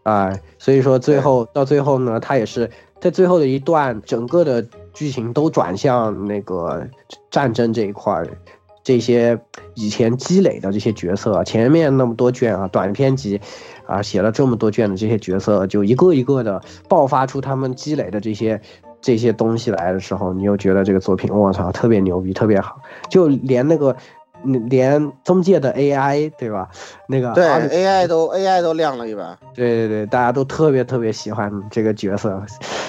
[0.09, 6.89] 啊、所以说最后到最后呢，他也是在最后的一段，整个的剧情都转向那个
[7.31, 8.27] 战争这一块儿。
[8.83, 9.39] 这些
[9.75, 13.39] 以前积累的这些角色，前面那么多卷啊，短篇集，
[13.87, 18.59] 啊，写了这么多卷的这些角色，就一个一个的爆发出他们积累的这些
[19.03, 22.81] 这些东西来的时候，你又觉得这个作品，我操，特别牛逼，特别好，
[23.11, 23.95] 就连那个。
[24.45, 26.68] 嗯连中介的 AI 对吧？
[27.09, 29.36] 那个对 AI 都 AI 都亮了一把。
[29.55, 32.43] 对对对，大家都特别特别喜欢这个角色，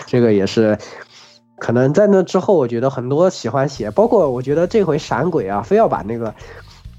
[0.06, 0.78] 这个也是，
[1.58, 6.34] 可能在那之后，我觉得很多喜欢写，包括我觉得这回闪鬼啊，非要把那个，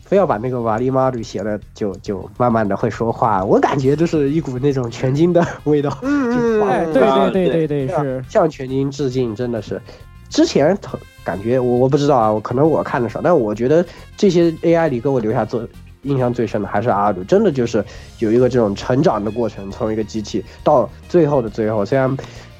[0.04, 9.80] 非要把那个瓦力马吕写的就就慢慢的会说话，我感觉就是一股那种全金的 味道，嗯哎，对对对对对，是向全金致敬，真的是。
[10.28, 13.84] 之前特感觉我我不知道啊，我可能我看的少，但我觉得
[14.16, 15.60] 这些 AI 里给我留下最
[16.02, 17.84] 印象最深的还是阿鲁，真的就是
[18.18, 21.84] 有一个这种成长的过程，从一个机器到最后的最后。
[21.84, 22.16] 虽然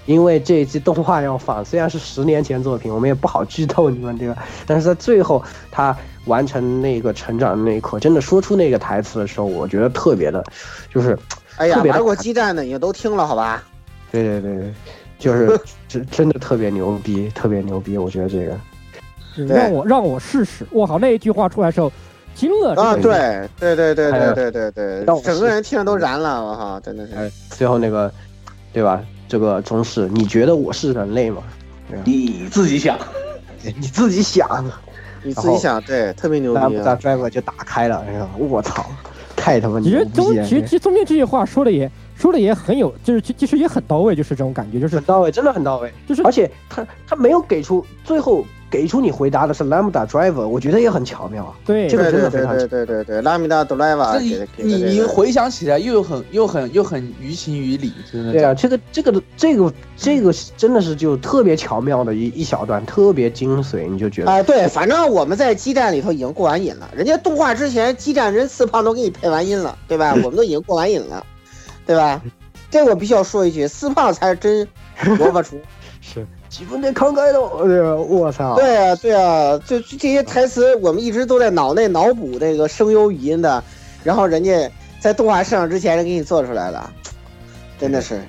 [0.07, 4.37] 因为这一季动画要放，虽然是十年前作品，我们也不好剧透你们对吧？
[4.67, 5.97] 但是在最后他
[6.27, 10.45] 完成那个成长的那一刻，真的说出那个台词的时候，我觉得特别的，
[10.93, 11.19] 就是
[11.57, 13.63] 哎呀，玩过激战的也都听了好吧？
[14.11, 14.75] 对对对对，
[15.21, 18.59] 就是真真的特别牛逼，特别牛逼，我觉得这个。
[19.47, 21.91] 让我让我试试，我靠，那一句话出来的时候
[22.35, 27.15] 惊了啊，这个对对对对对对对让我对，整个人听着都燃了，我靠，真的是。
[27.15, 28.13] 哎，最后那个，
[28.73, 29.01] 对吧？
[29.29, 31.43] 这个中式，你觉得我是人类吗？
[32.05, 32.99] 你自己想，
[33.63, 34.65] 你自己想。
[35.23, 36.83] 你自己 想，对，特别牛逼啊。
[36.85, 38.85] 大 driver 就打开了，哎呀，我操，
[39.37, 40.05] 太他妈牛逼了！
[40.05, 41.91] 实中其实其实中间这句话说的也
[42.21, 45.91] 说的也很有，就是其其实也很到位，就是这种感觉，就是很到位，真的很到位。
[46.07, 51.55] 就是而且他他没有给出最后给出你回答的是 lambda driver，我觉得也很巧妙啊。
[51.65, 58.33] 对这个真的非常对对对对，拉米达德莱瓦这给的给你你回想起来又很又很又很于情于理，真的。
[58.33, 70.13] 对啊，这个这个这个这个真的是就特别巧妙的一一小段，特别精髓，你就觉得啊，对，反正我们在激战里头已经过完瘾了，人家动画之前激战人四胖都给你配完音了，对吧？
[70.23, 71.25] 我们都已经过完瘾了，
[71.87, 72.21] 对吧？
[72.71, 74.69] 这我必须要说一句，四胖才是真
[75.19, 75.61] 萝卜厨。
[76.01, 77.95] 是几分的慷慨的，对吧？
[77.95, 78.57] 我操！
[78.57, 83.63] 对啊，对啊，就就这些台词，我们一直都在脑内脑补这个声优语音的，
[84.03, 86.91] 然后人家在动画上之前就给你做出来了，
[87.79, 88.21] 真的是，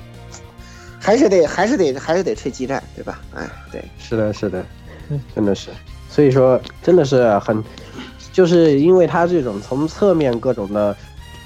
[1.00, 3.20] 还是得还是得还是得吹基站，对吧？
[3.36, 4.64] 哎，对，是的，是的，
[5.34, 5.70] 真的是，
[6.10, 7.64] 所以说真的是很，
[8.32, 10.96] 就是因为他这种从侧面各种的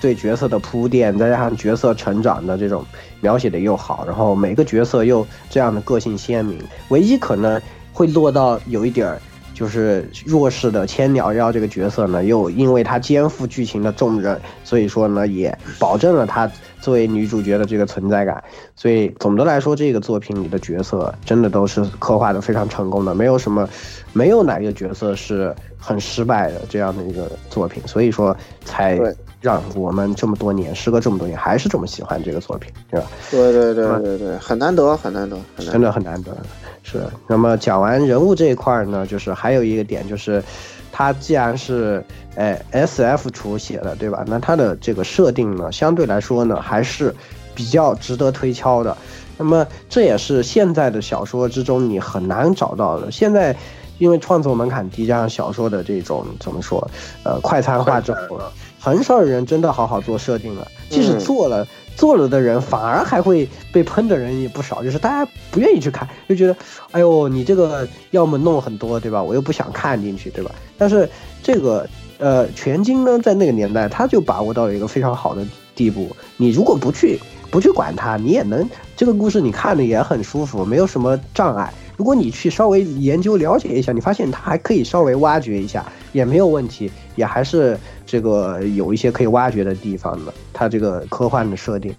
[0.06, 2.86] 对角色的铺垫，再加上角色成长的这种
[3.22, 7.60] 描写的又好，然后每个角色又这样的个性鲜明，唯一可能
[7.92, 9.20] 会落到有一点儿。
[9.56, 16.52] 就是弱势的千鸟妖这个角色呢，又因为他肩负剧情的重任，所以说呢，也保证了他
[16.82, 18.44] 作为女主角的这个存在感。
[18.76, 23.66] 所以总的来说，这个作品里的角色真的都是刻画的非常成功的，没有什么，
[24.12, 27.82] 没有哪一个角色是很失败的这样的一个作品。
[27.88, 28.36] 所以说
[28.66, 29.00] 才
[29.46, 33.06] 让我们这么多年，时隔这么多年，还是这么喜欢这个作品，对吧？
[33.30, 35.82] 对对对对对，很难得，很难得，很难真。
[35.84, 36.36] 的很难得。
[36.82, 40.44] 是，那么讲完人物这一块儿呢，就是还有一个点就是，
[40.92, 42.04] 它既然是
[42.36, 44.24] 哎 S F 厨写的，对吧？
[44.26, 47.14] 那它的这个设定呢，相对来说呢，还是
[47.54, 48.98] 比较值得推敲的。
[49.38, 53.12] 那么这也是现在的小说之中你很难找到的。
[53.12, 53.56] 现在
[54.00, 56.86] 因为创作门槛低，加上小说的这种怎么说，
[57.24, 58.40] 呃，快餐化之后，
[58.86, 60.68] 很少有人真的好好做设定了。
[60.92, 66.56] 即使嗯做了，做了的人反而还会被喷的人也不少，就是大家不愿意去看，就觉得，
[66.92, 69.24] 哎呦，你这个要么弄很多，对吧？
[69.24, 70.52] 我又不想看进去，对吧？
[70.78, 71.10] 但是
[71.42, 76.16] 这个呃，全金呢，在那个年代，他就把握到了一个非常好的地步。
[76.38, 77.20] 你如果不去
[77.50, 81.74] 不去管它，你也能这个故事你看的也很舒服，没有什么障碍。
[81.98, 90.34] 如果你去稍微研究了解一下，你发现它还可以稍微挖掘一下，也没有问题，也还是这个有一些可以挖掘的地方的。
[90.54, 91.96] 它这个科幻的设定，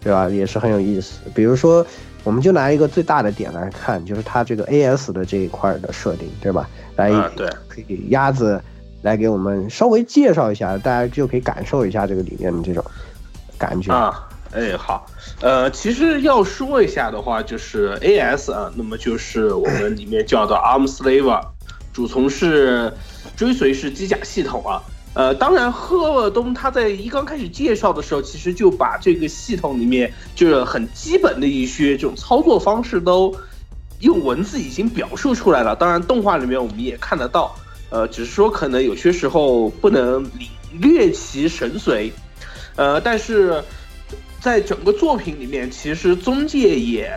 [0.00, 0.28] 对吧？
[0.28, 1.20] 也是很有意思。
[1.34, 1.86] 比如说，
[2.22, 6.68] 我们就拿一个最大的点来看，就是它这个 AS 的这一块的设定，对吧？
[6.96, 8.60] 来，对可以鸭子
[9.02, 12.84] 来给我们稍微介绍一下，大家就可以感受一下这个里面的这种
[13.58, 13.92] 感觉。
[13.92, 15.06] 啊，哎，好，
[15.40, 21.40] 呃，其实要说一下的话，就是 AS 啊，那么就是我们里面叫的 Arm Slaver，
[21.92, 22.92] 主从是
[23.36, 24.82] 追随是机甲系统啊。
[25.14, 33.32] 呃，当然，赫尔东他在一刚开始介绍的时候，其实就把这个系统里面就是很基本的一些这种操作方式都
[34.00, 35.76] 用文字已经表述出来了。
[35.76, 37.54] 当然，动画里面我们也看得到，
[37.90, 40.48] 呃，只是说可能有些时候不能领
[40.80, 42.10] 略其神髓，
[42.74, 43.62] 呃，但是
[44.40, 47.08] 在整个作品里面，其实宗介也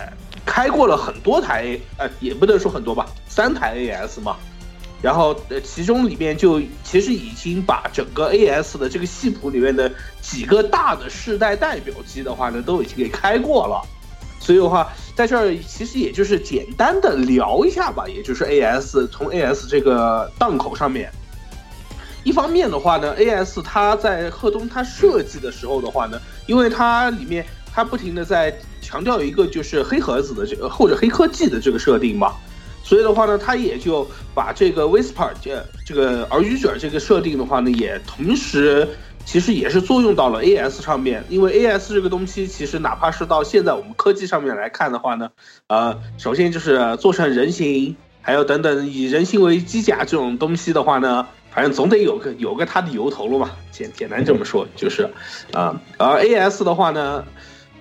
[0.46, 4.38] 开过了很多台，呃，也不能说很多吧，三台 AS 嘛。
[5.02, 9.92] 然后呃，其中里面就其实已经把整个 AS 的这个系谱里面的
[10.22, 13.82] 几个大的世代代表机的话呢，都已经给开过了。
[14.40, 21.12] 所以的话，在这儿其实也就是简单的聊一下吧，也就是 AS 从 AS 这个档口上面，
[22.24, 32.34] 一方面的话呢，AS 它在贺东它设计的时候的话呢，因为它里面它不停的在强调一个就是黑盒子的这个或者黑科技的这个设定嘛，
[32.88, 38.88] 所以的话呢，它也就把这个 Whisper 这这个耳语者这个设定的话呢，也同时
[39.26, 45.30] 其实也是作用到了 AS 上面，因为 AS 这个东西其实哪怕是到现在我们科技上面来看的话呢，
[45.68, 55.10] 呃，首先就是做成人形，还有等等以人形为机甲这种东西的话呢，反正总得有个有个它的由头了嘛，简简单这么说就是，
[55.52, 57.26] 啊、而 AS 的话呢。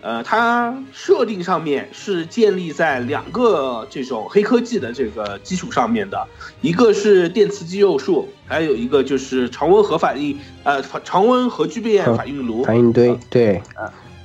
[0.06, 6.28] 呃，它设定上面是建立在两个这种黑科技的这个基础上面的，
[6.60, 12.62] 一个是电磁肌肉术，还有一个就是常温核反应，呃，常温核聚变反应炉。
[12.62, 13.60] 反应堆，对，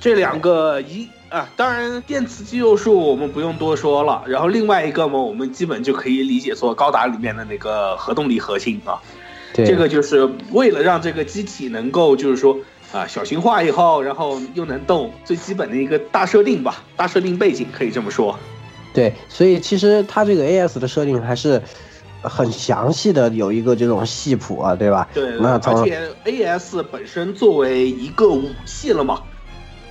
[0.00, 9.02] 这两个一啊，当然电磁肌肉术我们不用多说了，然后另外一个嘛，我们基本就可以理解做高达里面的那个核动力核心啊，
[9.52, 12.56] 对，这个就是为了让这个机体能够就是说
[12.92, 18.38] 啊小型化以后，然后又能动，最基本的一个大设定吧，大设定背景可以这么说。
[18.94, 21.60] 对，所以其实它这个 AS 的设定还是
[22.20, 25.08] 很详细的，有一个这种系谱啊，对吧？
[25.14, 29.22] 对，那而且 AS 本身作为一个武器了嘛，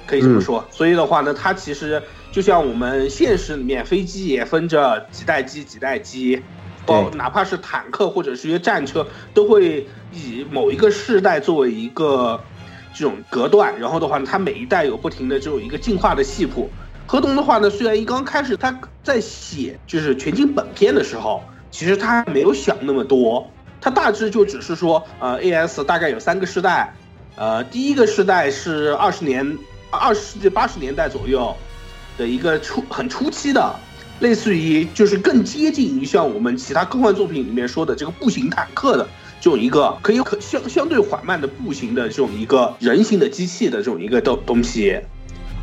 [0.05, 0.63] 可以这么嗯说。
[0.69, 6.39] 所以的话呢，它其实就像我们现实里面飞机也分着几代机几代机，
[6.85, 12.39] 包对哪怕是坦克或者是一些战车，都会以某一个世代作为一个
[12.93, 16.69] 这种隔断，然后的话呢，它每一代有不停的这种一个进化的系谱。
[17.07, 23.49] 河童的话呢，虽然一刚开始他在写就是全景本片的时候，其实他没有想那么多，
[23.81, 26.93] 他大致就只是说，呃，AS 大概有三个世代，
[27.35, 29.57] 呃，第一个世代是二十年
[29.89, 31.53] 二十世纪八十年代左右
[32.17, 33.75] 的一个初很初期的，
[34.21, 39.05] 类似于就是更接近于像我们其他科幻作品里面说的这个步行坦克的
[39.41, 44.97] 这种一个可以可相相对缓慢的步行的这种一个人形的机器的这种一个东东西。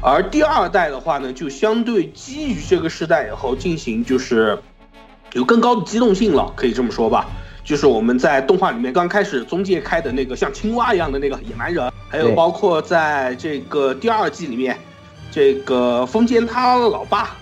[0.03, 4.59] 而第二代的话呢，就相对基于这个时代以后进行就是
[5.33, 7.29] 有更高的机动性了，可以这么说吧。
[7.63, 14.77] 就是我们在动画里面刚开始中介开的那个像青蛙一样的那个野蛮人，还有包括在这个第二季里面，
[15.31, 17.37] 这个风间他老爸，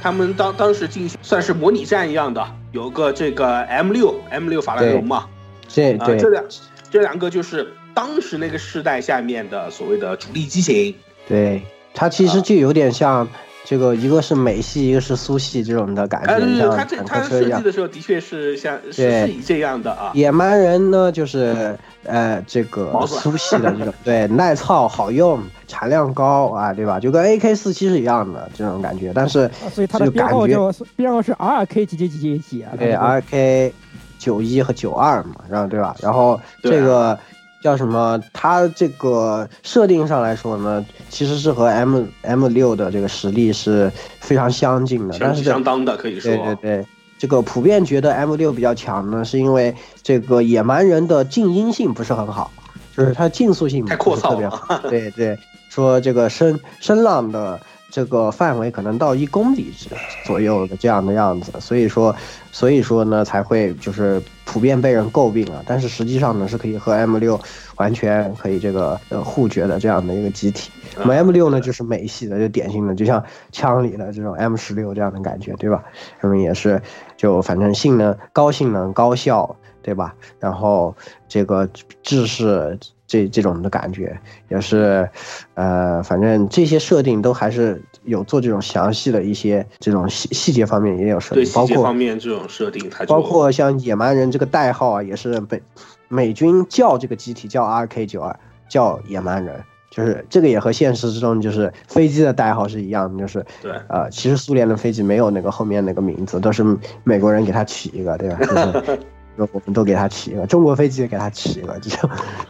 [0.00, 5.28] 他们当当时进行算是模拟战一样的，有个这个 M 六 M 六法兰绒嘛，啊、
[5.72, 6.44] 这对这两
[6.90, 10.94] 这两个就是当时那个时代下面的所谓的主力机型。
[11.28, 11.62] 对，
[11.94, 13.28] 它其实就有点像
[13.64, 17.50] 这个，一个是美系，一个是苏系这种的感哎，觉，对对，像坦他这他克车一样。
[17.50, 20.10] 设计的时候的确是像是以这样的啊。
[20.14, 26.98] 野蛮人呢，就是呃这个苏系的这种，对，耐操、好用、产量高啊，对吧？
[26.98, 32.72] 就跟 AK 四七是一样的这种感觉，但是啊所以它的编号感觉就编号是 RK 几几几几几啊？
[32.76, 33.72] 对它 RK
[34.20, 35.96] 九一和九二嘛，然后对吧？
[36.00, 37.18] 然后这个
[37.62, 38.22] 叫什么？
[38.32, 43.90] 它这个设定上来说呢，其实是和 M M 六的这个实力是
[44.20, 46.86] 非常相近的，但是相当的可以说对，对对，
[47.18, 52.50] 这个普遍觉得 M 六比较强呢，是因为这个野蛮人的静音性不是很好，
[52.96, 54.78] 就是它竞速性太不是特别好。
[54.88, 55.38] 对对，
[55.70, 57.58] 说这个声声浪的
[57.90, 59.88] 这个范围可能到一公里之
[60.24, 62.14] 左右的这样的样子，所以说
[62.52, 65.62] 所以说呢才会就是普遍被人诟病啊。
[65.66, 67.38] 但是实际上呢是可以和 M 六
[67.76, 70.70] 完全可以这个呃互决的这样的一个机体。
[70.96, 73.22] 那么 M 六呢就是美系的，就典型的就像
[73.52, 75.82] 枪里的这种 M 十六这样的感觉，对吧？
[76.20, 76.80] 那么也是
[77.16, 80.14] 就反正性能高性能高效，对吧？
[80.38, 80.94] 然后
[81.28, 81.68] 这个
[82.02, 82.78] 制式
[83.10, 84.16] 这这种的感觉
[84.48, 85.10] 也是，
[85.54, 95.60] 呃，反正这些设定都还是有做这种详细的一些这种细细节方面也有设对定，包括细节方面这种设定，它包括像野蛮人这个代号啊，也是美
[96.06, 98.38] 美军叫这个机体叫 RK 九二，
[98.68, 106.64] 叫野蛮人，就是这个也和现实之中就是飞机的代号是一样的，就是对呃，其实苏联的飞机没有那个后面那个名字，都是
[107.02, 108.38] 美国人给他起一个，对吧？
[108.38, 109.00] 就是
[109.36, 111.90] 我们都给他起一个，中国飞机也给他起一个，就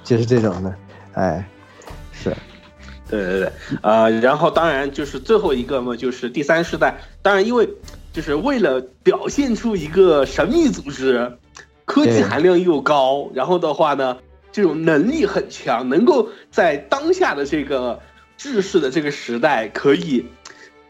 [0.02, 0.74] 就是这种的，
[1.14, 1.48] 哎，
[2.12, 2.34] 是
[3.08, 3.52] 对对对，
[3.82, 6.96] 呃，然后当然就是最后一个嘛，就是第三世代。
[7.22, 7.68] 当然，因为
[8.12, 11.36] 就是为了表现出一个神秘组织，
[11.84, 14.18] 科技含量又高，然后的话呢，
[14.52, 18.00] 这种能力很强，能够在当下的这个
[18.36, 20.26] 制式的这个时代，可以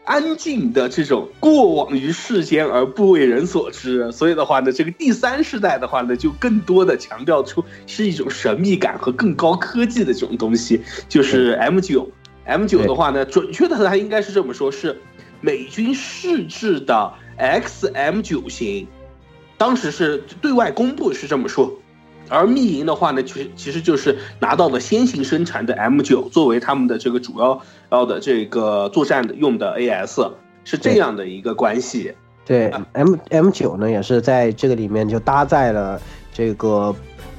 [0.03, 4.11] 安静的这种过往于世间而不为人所知。
[4.11, 12.09] 所以的话呢，这个第三世代的话呢，就更多的强调出是一种神秘感和更高科技的这种东西，就是 M 九。
[12.43, 14.99] M 九的话呢，准确的它应该是这么说，是
[15.39, 18.87] 美军试制的 XM 九型，
[19.57, 21.79] 当时是对外公布是这么说。
[22.31, 27.61] 而密银的话呢，其实其实就是拿到了先行生产的 M 九作为他们的这个主要
[27.91, 30.31] 要的这个作战的用的 AS，
[30.63, 32.13] 是这样的一个关系。
[32.45, 36.01] 对啊 M M 九呢，也是在这个里面就搭载了
[36.33, 36.95] 这个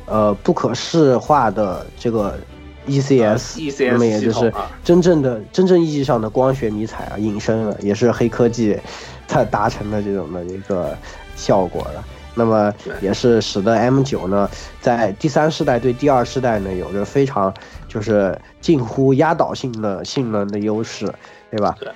[0.06, 2.38] 呃不可视化的这个
[2.86, 3.58] ECS，、
[3.96, 4.52] 么也就是
[4.84, 8.78] 真正的真正意义上的光学迷彩啊，隐身了，也是黑科技
[9.26, 10.96] 它达成的这种的一个
[11.34, 12.04] 效果了。
[12.34, 14.48] 那么也是使得 M 九呢，
[14.80, 17.52] 在第三世代对第二世代呢有着非常
[17.88, 21.12] 就是近乎压倒性的性能的优势，
[21.50, 21.76] 对吧？
[21.78, 21.88] 对。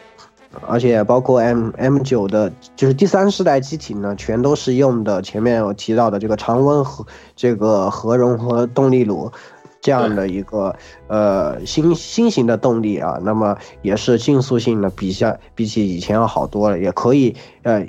[0.66, 9.30] 而且包括 M M 九的，就是第三世代机体呢，全都是用的前面我提到的这个常温和这个核融合动力炉
[9.82, 10.74] 这样的一个
[11.09, 17.84] 呃新新型的动力啊，那么也是竞速性呢比下比起以前要好多了，也可以呃，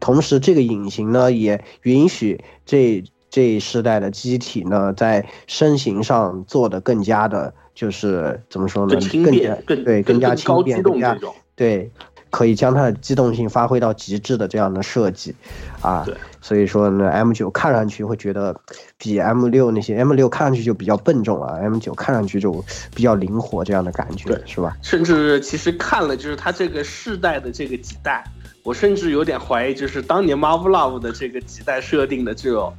[0.00, 11.18] 同时这个引擎呢也允许这这一世代的机体呢在身形上做的更加的，就是怎么说呢，更加对更加轻便，高机动更加。
[11.54, 11.90] 对，
[12.30, 15.34] 可以将它的机动性发挥到极致的这样的设计，
[15.80, 18.54] 啊对，所以说呢，M 九看上去会觉得
[18.98, 22.62] 比 M 六那些 M 六看上去就比较笨重啊，M 九看上去就
[22.94, 24.76] 比较灵活这样的感觉，是吧？
[24.82, 28.22] 甚至其实看了就是它这个世代的这个几代，
[28.66, 32.74] 我甚至有点怀疑，就是当年 marvelvel 的这个几代设定的这种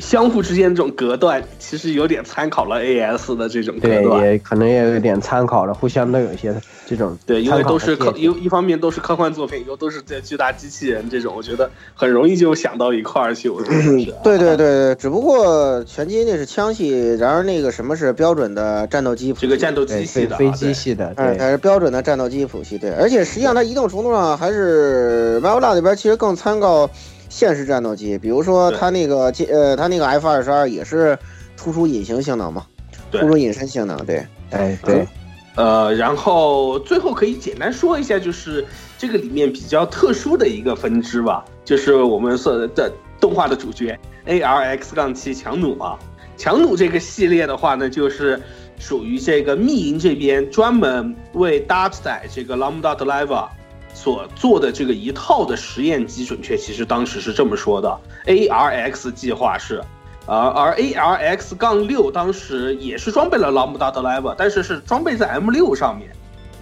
[0.00, 6.54] 相互之间这种隔断，其实有点参考了 AS 的这种隔对，也可能也有点参考了，互相都有一些
[6.86, 13.48] 这种对，因为都是科，一一方面都是科幻作品，又都是这巨大机器人这种，我觉得很容易就想到一块儿去。
[13.48, 14.16] 我觉得是啊。
[14.24, 21.36] 对对对对，只不过拳击那是枪系，然而那个什么是标准的战斗机谱，这个战斗机系的啊飞飞机系的，嗯，对。
[21.38, 26.88] 它是标准的战斗机谱系，对，而且实际上它移动程度上还是 m a v l a 那边其实更参考
[27.30, 31.18] 现实战斗机，比如说它那个呃，它那个 F 二十二也是
[31.56, 32.66] 突出隐形性能嘛，
[33.10, 35.06] 突出隐身性能，对，哎对，
[35.54, 38.66] 呃，然后最后可以简单说一下，就是
[38.98, 45.98] 这个里面比较特殊的一个分支吧，就是我们说的动画的主角 ARX 杠七强弩啊。
[46.36, 48.40] 强弩这个系列的话呢，就是
[48.78, 53.46] 属于这个密营这边专门为搭载这个 Lambda Driver
[53.94, 59.82] 所做的这个一套的实验机，准确其实当时是这么说的，ARX 计划是。
[60.26, 66.12] 呃，而 ARX 杠六当时也是装备了 Lambda Driver，但是是装备在 M 六上面。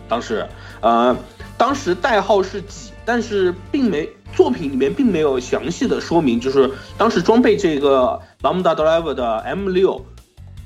[0.08, 0.46] 当时，
[0.80, 1.14] 呃，
[1.58, 10.06] 当时代号是几，但是并没作品里面并没有详细的说明，就是当时装备这个 Lambda Driver 的 M 六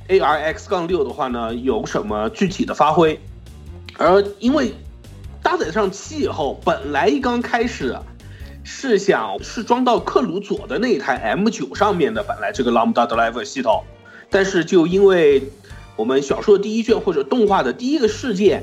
[0.08, 3.18] ARX 杠六的话呢，有什么具体的发挥？
[3.98, 4.72] 而因为
[5.42, 7.96] 搭载上七以后，本来一刚开始。
[8.64, 13.82] 是想是装到克鲁佐的那一台 M 九上面的，本来这个 Lambda Driver 系统，
[14.30, 15.42] 但是就因为
[15.96, 18.62] 我们小说的第一卷或者动画的第一个事件，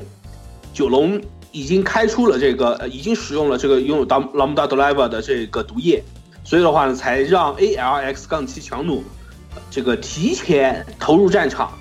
[0.72, 1.20] 九龙
[1.52, 6.02] 已经开出了这个，呃，已经使用了这个拥有 Lambda Driver 的这个毒液，
[6.44, 9.04] 所以的话呢，才让 ALX 杠七强弩
[9.70, 11.78] 这个提前投入战场，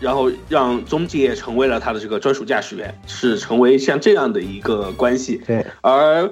[0.00, 5.40] 然后让中介成为了他的这个专属驾驶员，是成为像这样的一个关系。
[5.46, 6.28] 对，而。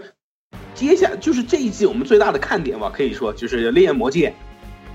[0.75, 4.33] 接下就是这一季我们最大的看点吧，可以说就是《烈焰魔剑》，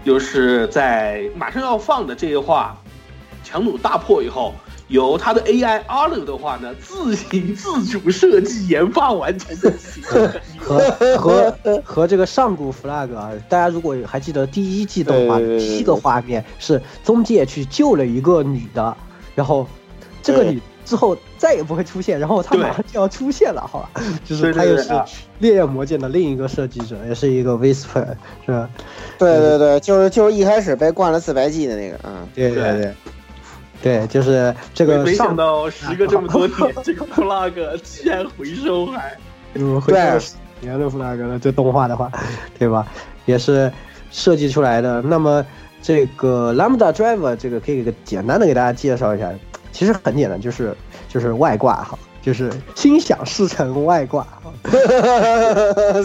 [0.06, 2.82] 就是在马上要放的这一话，
[3.44, 4.56] 强弩大破以后，
[4.88, 9.74] 由他的 AI 阿乐的话呢，自行 自主设计研发完成的，
[10.60, 10.80] 和
[11.18, 18.96] 和和这个上古 flag 啊，大家如果还记得第一季动画第一个画面是中介去救了一个女的，
[19.36, 19.68] 然后
[20.22, 20.62] 这个女。
[20.86, 24.02] 之后再也不会出现，然后她马上就要出现了，好吧？
[24.26, 24.90] 就是她又是
[25.40, 28.06] 烈焰魔剑的另一个设计者，也是一个 Whisper，
[28.46, 28.70] 是吧？
[29.18, 32.94] 对对对，就是就是一开始被灌了自白剂的那个，嗯，对对对，
[33.84, 35.04] 对，就是这个。
[35.04, 37.54] 没想到时隔这么多年，这个 flag
[37.84, 39.16] 居然回收还，
[39.56, 41.38] 嗯，回收年的 flag 了。
[41.38, 42.10] 这动画的话，
[42.58, 42.88] 对吧？
[43.26, 43.72] 也是
[44.10, 45.02] 设计出来的。
[45.02, 45.46] 那么
[45.82, 49.30] 这个 Lambda Driver 这个可以给简单的给大家介绍一下。
[49.74, 50.74] 其实很简单，就是
[51.10, 54.54] 就是外挂哈，就是心想事成外挂哈，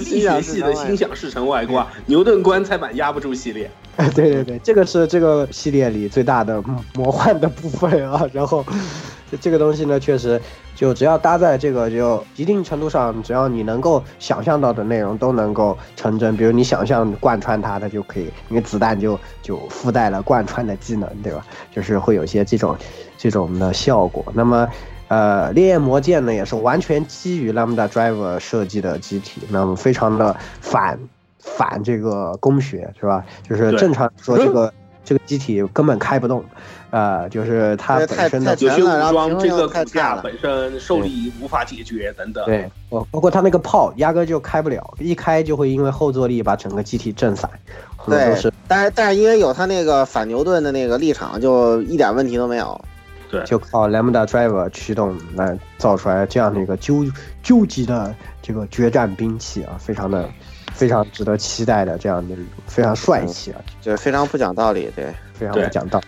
[0.05, 3.71] 力学系的心想事成外挂，牛顿棺材板压不住系列。
[4.15, 6.63] 对对对，这个是这个系列里最大的
[6.95, 8.29] 魔幻的部分啊。
[8.33, 8.65] 然后
[9.41, 10.41] 这个东西呢，确实
[10.75, 16.37] 就只要搭载这个，就一定程度上，只要你能够想象到的内容都能够成真。
[16.37, 21.45] 比如你想象贯穿它，它就可以，因为子弹就就附带了贯穿的技能，对吧？
[21.73, 22.77] 就是会有些这种。
[23.21, 24.69] 这种的效果，那么，
[25.09, 30.99] 呃，烈焰魔剑呢，也是完全基于 Lambda Driver 设计的机体，那么非常的反
[31.39, 33.25] 反这个工学，是吧？
[33.49, 34.73] 就是正常说，这个
[35.05, 36.45] 这个机体根本开不动，
[36.91, 42.45] 呃，就是它本身的有些武装这个骨架本身受力无法解决等等。
[42.45, 47.49] 对，包包括它那个炮压根就开不了，一开就会因为后坐力把整个机体震散。
[48.07, 48.35] 对，
[48.67, 52.79] 但是但是因为有它那个反牛顿的那个立场，就一点问题都没有。
[53.31, 57.05] 对，就靠 Lambda Driver 驱动来造出来这样的一个究
[57.43, 60.29] 究极的这个决战兵器啊，非常的
[60.73, 62.35] 非常值得期待的这样的
[62.67, 66.01] 非常帅气啊，就是非常不讲道理，对，非常不讲道。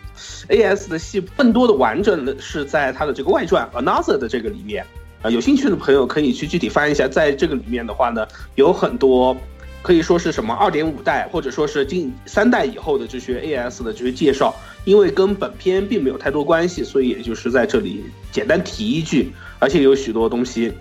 [0.49, 4.85] A.S 的戏更多的完整的是在它的这个外传 Another 的这个里面
[5.23, 9.37] 啊，有兴趣的朋友可以去具体翻一下，在这个里面的话呢，有很多。
[9.82, 14.55] 可以说是什么二点五代，或者说是近三代以后的这些 AS 的这些介绍，
[14.85, 19.32] 因为跟本片并没有太多关系，所以也就是在这里简单提一句。
[19.59, 20.73] 而且有许多东西，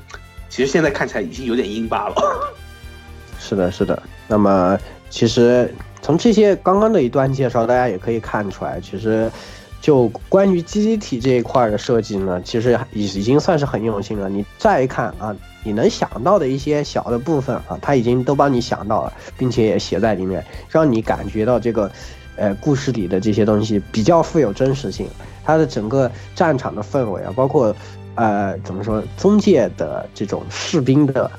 [0.49, 2.53] 其实现在看起来已经有点阴巴了。
[3.39, 4.01] 是的，是的。
[4.27, 4.77] 那么
[5.09, 9.31] 其实从这些刚刚的一段介绍，大家也可以看出来，其实
[9.79, 14.27] 就关于机体这一块的设计呢，其实已已经算是很用心了。
[14.27, 15.33] 你再看啊。
[15.63, 21.91] 你能想到的一些小的部分啊，他已经都帮你想到了，并且也写在里面，让你感觉到这个，
[22.35, 25.07] 呃，故事里的这些东西比较富有真实性。
[25.43, 27.75] 它的整个战场的氛围啊，包括，
[28.15, 31.29] 呃，怎么说，中介的这种士兵的，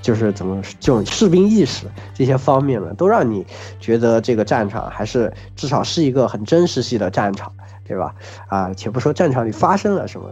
[0.00, 3.44] 就是怎么这种士兵意识这些方面呢，都让你
[3.80, 7.52] 觉得这个战场还是至少是一个很真实系的战场，
[7.90, 8.14] 对吧？
[8.46, 10.30] 啊，且不说战场里发生了什么。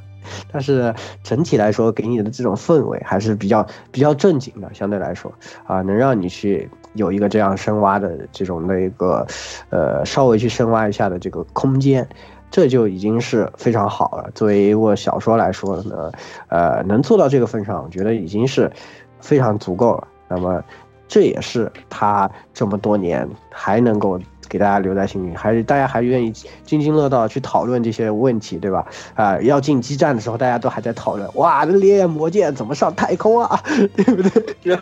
[0.52, 0.94] 但是
[1.24, 5.32] 整体来说，给你的这种氛围还是比较比较正经的，相对来说
[5.66, 9.26] 啊，能让你去有一个这样深挖的这种的一个，
[9.70, 12.06] 呃，稍微去深挖一下的这个空间，
[12.50, 14.30] 这就已经是非常好了。
[14.34, 16.12] 作为一部小说来说呢，
[16.48, 18.70] 呃，能做到这个份上，我觉得已经是
[19.20, 20.06] 非常足够了。
[20.28, 20.62] 那么
[21.08, 26.32] 这也是他这么多年还能够给大家留在心里，还是大家还愿意
[26.64, 28.86] 津津乐道去讨论这些问题，对吧？
[29.14, 33.60] 啊、要进基站的时候，大家都还在讨论，哇，这烈焰魔剑怎么上太空啊，
[33.96, 34.56] 对不对？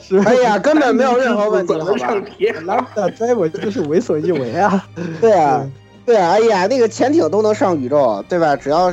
[0.00, 0.24] 是吧？
[0.26, 1.98] 哎呀，根本没有任何问题，怎么好吧？
[1.98, 2.66] 上天？
[2.66, 4.84] 拉布达 driver 就是为所欲为啊！
[5.20, 5.66] 对啊，
[6.06, 8.54] 对啊，哎呀，那个潜艇都能上宇宙，对吧？
[8.56, 8.92] 只要，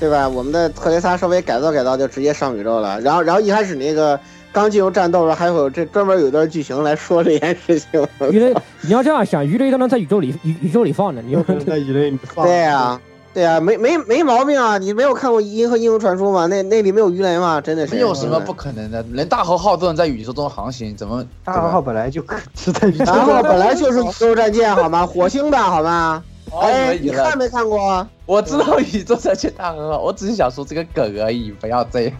[0.00, 0.28] 对吧？
[0.28, 3.00] 我们的特雷莎稍微改造改造，就直接上宇宙了。
[3.00, 4.18] 然后，然后一开始那个
[4.54, 8.06] 刚进入战斗的时候，还有这专门有一段剧情来说这件事情。
[8.30, 13.00] 鱼雷，你要这样想，鱼雷都能在宇宙里宇宇宙里放着，你就在鱼雷里放 对啊、
[13.34, 14.78] 对啊、没没没毛病啊！
[14.78, 16.46] 你没有看过《银河英雄传说》吗？
[16.46, 17.60] 那那里没有鱼雷吗？
[17.60, 21.26] 真的是没有什么不可能的，连大和号都能在宇宙中航行，怎么？
[21.44, 25.04] 大和号本来就可是在宇宙然后本来就是宇宙战舰，好吗？
[25.06, 26.22] 火星的好吗？
[26.52, 28.08] 哦哎，你看没看过啊？
[28.26, 32.14] 我知道宇宙战舰大和号，我只是想说这个梗而已，不要这样。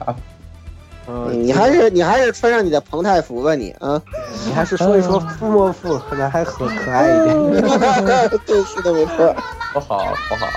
[1.07, 4.01] 嗯，你还是你还是穿上你的彭泰服吧，你啊！
[4.47, 7.61] 你还是说一说傅莫夫，可能还可可爱一点。
[8.47, 9.35] 对，是的，没错。
[9.75, 10.49] 不好不好，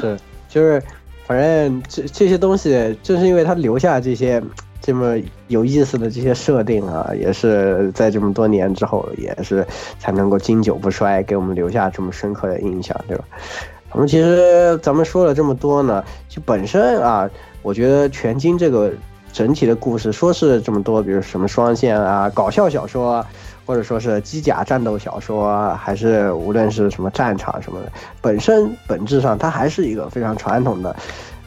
[0.00, 0.82] 是，就是，
[1.26, 4.42] 反正这这些东西，正是因为他留下这些
[4.82, 5.16] 这么
[5.46, 9.66] 有意思的这些设定啊，也是在这么多年之后，也是
[9.98, 13.24] 才能够经久不衰，给我们留下这么深刻的印象，对吧？
[13.92, 17.30] 我们其实咱们说了这么多呢，就本身啊，
[17.62, 18.92] 我觉得全金这个
[19.32, 23.24] 整体的故事，说是这么多，比如什么双线啊、搞笑小说，
[23.64, 30.94] 或者说是机甲战斗小说，还是无论是什么战场什么的，本身本质上它还是一个非常传统的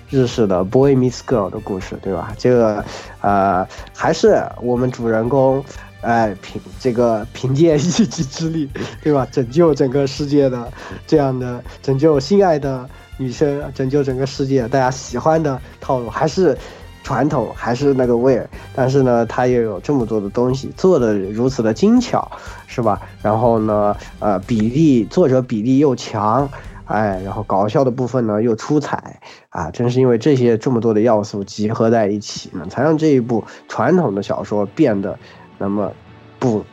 [0.10, 2.34] 日式的 boy meets girl 的故事，对吧？
[2.38, 2.84] 这个
[3.22, 5.64] 呃，还是我们主人公。
[6.02, 8.68] 哎，凭这个凭借一己之力，
[9.04, 9.24] 对吧？
[9.32, 10.68] 拯救整个世界的
[11.06, 16.58] 这样的拯救心爱的女生，拯救整个世界，大家喜欢的套路还是
[17.04, 18.50] 传统，还是那个味儿。
[18.76, 22.32] 但是呢，它又有这么多的东西做的如此的精巧，
[22.68, 23.02] 是吧？
[23.22, 26.50] 然后呢，呃，比例作者比例又强，
[26.86, 29.20] 哎，然后搞笑的部分呢又出彩
[29.50, 29.70] 啊！
[29.72, 35.18] 正是因为这些这么多的要素集合在一起呢，才让这一部传统的小说变得
[35.58, 35.92] 那么
[36.40, 36.64] 不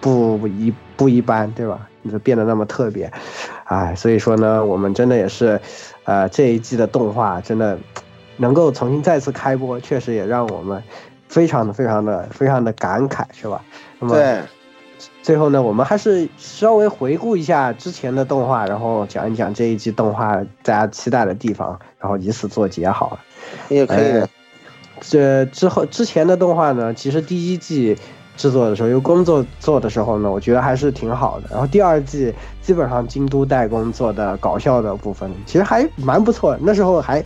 [0.00, 1.86] 不一不一般，对吧？
[2.08, 3.10] 就变得那么特别，
[3.64, 5.60] 哎，所以说呢，我们真的也是，
[6.04, 7.76] 呃，这一季的动画真的
[8.36, 10.82] 能够重新再次开播，确实也让我们
[11.28, 13.62] 非常的非常的非常的感慨，是吧？
[13.98, 14.40] 那么对，
[15.22, 23.18] 最后呢，我们还是稍微回顾一下之前的动画，然后讲一讲这一季动画大家期待的地方，然后以此作结好了。
[23.68, 24.22] 也可以。
[24.98, 27.96] 这之后之前的动画呢，其实第一季
[28.34, 31.48] 制作的时候，由工作做的时候呢，我觉得还是挺好的。
[31.50, 32.32] 然后第二季
[32.62, 36.58] 基本上京都代工做的搞笑的部分，其实还蛮不错的。
[36.62, 37.22] 那时候还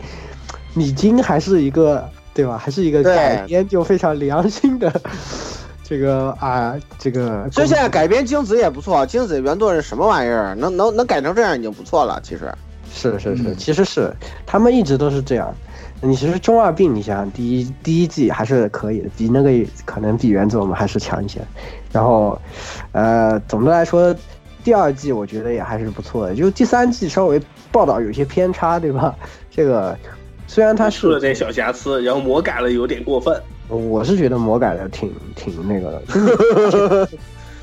[0.74, 2.56] 米津还是一个对吧？
[2.58, 4.92] 还是一个对改编就非常良心的
[5.82, 7.52] 这个啊这个工。
[7.52, 10.54] 所以现在改编精子也不错，精子原作是什么玩意儿？
[10.54, 12.52] 能能能改成这样已经不错了，其实。
[12.92, 14.12] 是是是，嗯其实是
[14.44, 15.54] 他们一直都是这样。
[16.02, 19.50] 你其实中二病，你想想，第一第一季还是可以的，比那个
[19.84, 21.40] 可能比原作我们还是强一些。
[21.92, 22.40] 然后，
[22.92, 24.14] 呃，总的来说，
[24.64, 26.34] 第二季我觉得也还是不错的。
[26.34, 27.40] 就第三季稍微
[27.70, 29.14] 报道有些偏差，对吧？
[29.50, 29.96] 这个
[30.52, 33.40] 虽然他是，出了点小瑕疵，然后魔改了有点过分。
[33.68, 37.08] 我是觉得魔改的挺挺那个的，就 是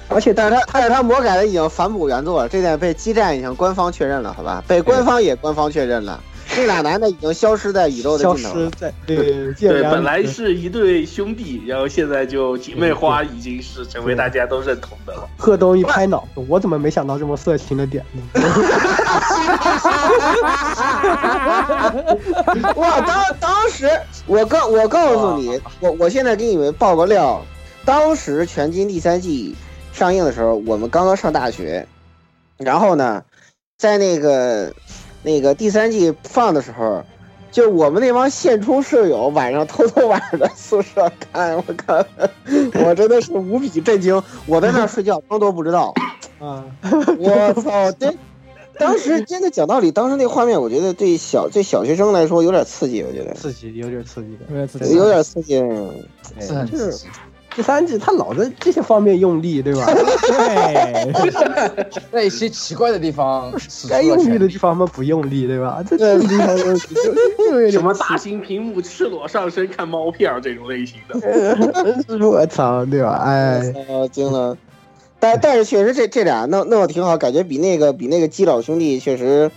[0.08, 4.64] 而且但是他但是他魔改的已经反哺原作了，这点被基站已经官方确认了，好吧？
[4.66, 6.24] 被官方也官方确认了，
[6.58, 8.66] 这俩男的已经消失在宇宙的消尽头了。
[8.66, 15.30] 失在对对，本来是一对兄弟，然后现在就姐妹花已经是成为大家都认同的了。
[15.38, 18.24] 贺东一拍脑，我怎么没想到这么色情的点呢？
[22.76, 23.88] 哇，当当时
[24.26, 27.46] 我告我告诉你，我我现在给你们爆个料，
[27.86, 29.56] 当时《全金》第三季
[29.94, 31.88] 上映的时候，我们刚刚上大学，
[32.58, 33.24] 然后呢，
[33.78, 34.74] 在那个
[35.28, 37.04] 那个第三季放的时候，
[37.52, 41.98] 就我们那帮现充舍友晚上偷偷晚上在宿舍看，我靠，
[42.86, 45.94] 我真的是无比震惊，我在那儿睡觉，装都不知道。
[46.40, 46.64] 啊，
[47.20, 47.92] 我操！
[47.92, 48.18] 真
[48.80, 54.46] 当时真的讲道理，当时那画面，我觉得对小对小学生来说有点刺激，我觉得刺激，有点刺激的。
[54.50, 55.56] 有点刺激有点刺激。
[56.40, 57.06] 是很就是
[57.58, 59.84] 第三季他老在这些方面用力，对吧？
[59.88, 61.12] 对，
[62.14, 63.52] 在一些奇怪的地方
[63.90, 64.38] 该用力。
[64.38, 65.84] 的地方他们不用力，对吧？
[65.90, 71.20] 这这个地方用力就就有点什么大型屏幕赤裸上身看猫片这种类型的，
[72.04, 73.24] 刺激，我操，对吧？
[73.26, 74.56] 哎，呃，惊了。
[75.20, 79.50] 但但是确实这这俩弄弄的挺好，感觉比那个比那个基佬兄弟确实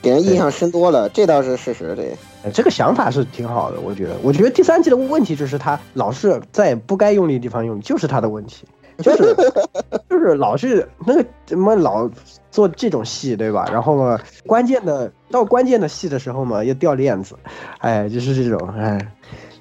[0.00, 1.96] 给人印象深多了，这倒是事实。
[1.96, 2.16] 对，呃
[2.50, 4.16] 这个想法是挺好的，我觉得。
[4.22, 8.66] 我觉得第三季的问题就是他老是在不该用力的地方用力，就是他的问题，
[8.98, 9.34] 就是
[10.10, 12.08] 就是老是那个怎么老
[12.50, 13.68] 做这种戏，对吧？
[13.72, 17.36] 然后嘛，关键的到关键的戏的时候嘛，又掉链子，
[17.78, 18.98] 哎，就是这种，哎，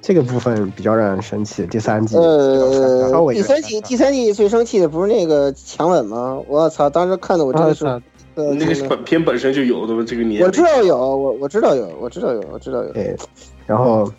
[0.02, 1.66] 这个部分比较让人生气。
[1.68, 6.42] 第三季，呃，第三季第三季最生气的不是那个强吻吗？
[6.48, 8.02] 我操，当时看的我真的是，啊
[8.36, 12.92] 呃那个是本片本身就有的这个年我知道有，我我知道有，我知道有，我知道有。
[12.94, 13.16] 对，
[13.68, 14.12] 然后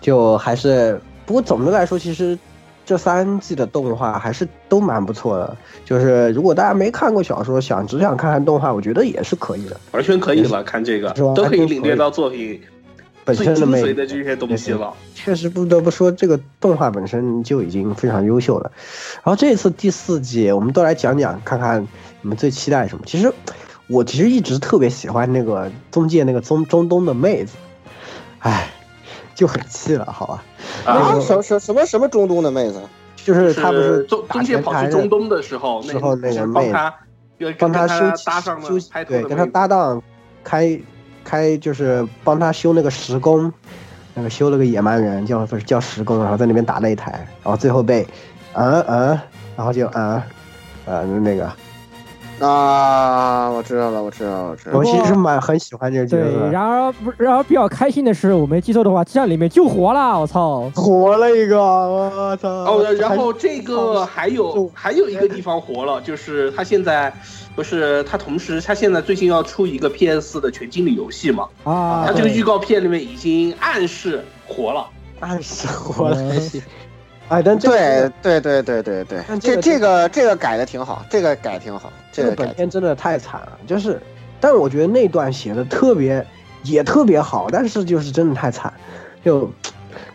[0.00, 2.38] 就还是，不过总的来说，其实
[2.84, 5.56] 这三季的动画还是都蛮不错的。
[5.84, 9.80] 就是如果大家没看过小说，想只想看看动画，我觉得也是可以的。
[9.92, 12.60] 完全可以了，看这个是吧都可以领略到作品
[13.24, 14.92] 本身的魅力髓的这些东西了。
[15.14, 18.70] 确实不得不说，这个动画本身就已经非常优秀了。
[19.22, 21.86] 然后这次第四季，我们都来讲讲，看看
[22.24, 23.04] 你们最期待什么。
[23.06, 23.30] 其实
[23.86, 27.54] 我其实一直特别喜欢那个中介那个中中东的妹子，
[28.38, 28.70] 唉，
[29.34, 30.44] 就很气了，好吧？
[30.86, 32.80] 啊，什什什么什么中东的妹子？
[33.16, 36.94] 就是他不是打中中介跑去中东的时候，时候那个妹帮他
[37.58, 40.02] 帮他修搭上了修对，跟他搭档
[40.42, 40.80] 开
[41.22, 43.52] 开就是帮他修那个石工，
[44.14, 48.06] 那个修了个野蛮人叫不是叫石工，然后在那边打擂台，然后最后被
[48.54, 49.20] 嗯嗯，
[49.56, 50.22] 然后就嗯
[50.86, 51.50] 呃那个，
[52.40, 54.78] 啊，我知道了，我知道了，我知道了。
[54.78, 60.70] 我其实蛮很喜欢这个角对，色，然而不，然而比较开心的是，我没记错的话，这里面救活了，我操！
[60.74, 62.48] 活了一个，我操！
[62.48, 67.12] 哦，然后这个还有就还有一个地方活了，就是他现在
[67.54, 74.86] 不是他同时他现在最近要出一个 PS 的全经理游戏嘛，啊，他这个预告片里面已经暗示活了。
[75.20, 76.60] 暗示活了还行，
[77.28, 83.98] 哎，但这对对对对对对，这这这个这个改的挺好，这个改挺好，这个本片真的太惨了，就是，
[84.40, 86.24] 但是我觉得那段写的特别，
[86.64, 88.72] 也特别好，但是就是真的太惨，
[89.24, 89.50] 就，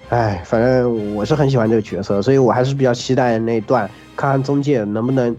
[0.10, 5.36] 哎，反正我是很喜欢这个角色，所以我还是比较期待那段，看看中介能不能，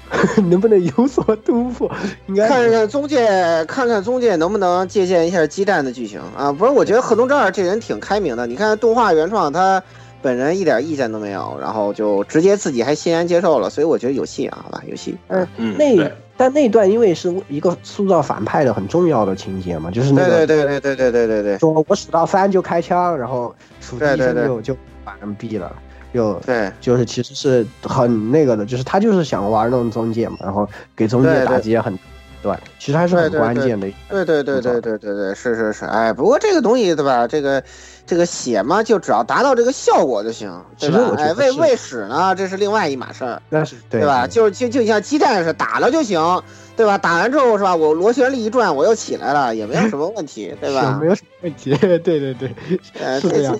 [0.50, 1.90] 能不能有所突破，
[2.26, 6.52] 应该看看中介，看看中介能不能借鉴一下激战的剧情啊？
[6.52, 8.46] 不是，我觉得贺东正二这人挺开明的。
[8.46, 9.82] 你看动画原创，他
[10.24, 15.14] 本人一点意见都没有，然后就直接自己还欣然接受了，所以我觉得有戏啊，好吧，有戏。
[15.28, 21.42] 嗯嗯，那但那段因为是一个塑造反派的很重要的情节嘛，就是那个对对对对对对对对。
[21.42, 25.70] 对说我数到三就开枪，然后数第一声就就把人毙了，
[26.14, 26.72] 就对。
[26.80, 31.98] 就是其实是很那个的，就是他就是想玩弄中介嘛，然后给中介打击也很，
[32.44, 33.90] 对，其实还是很关键的。
[34.10, 37.26] 对对对对对对对，是是是，哎，不过这个东西对吧？
[37.26, 37.64] 这个
[38.04, 43.40] 这个血嘛，就只要达到这个效果就行，对吧哎，为是为使呢，这是另外一码事儿。
[43.48, 44.26] 但是对对吧？
[44.26, 46.42] 就就就像鸡蛋似的，打了就行，
[46.76, 46.98] 对吧？
[46.98, 47.74] 打完之后是吧？
[47.74, 51.06] 我螺旋力一转，我又起来了，也没有什么问题，对吧没？
[51.06, 51.74] 有什么问题。
[51.78, 52.54] 对 对对，
[53.00, 53.58] 呃， 是这样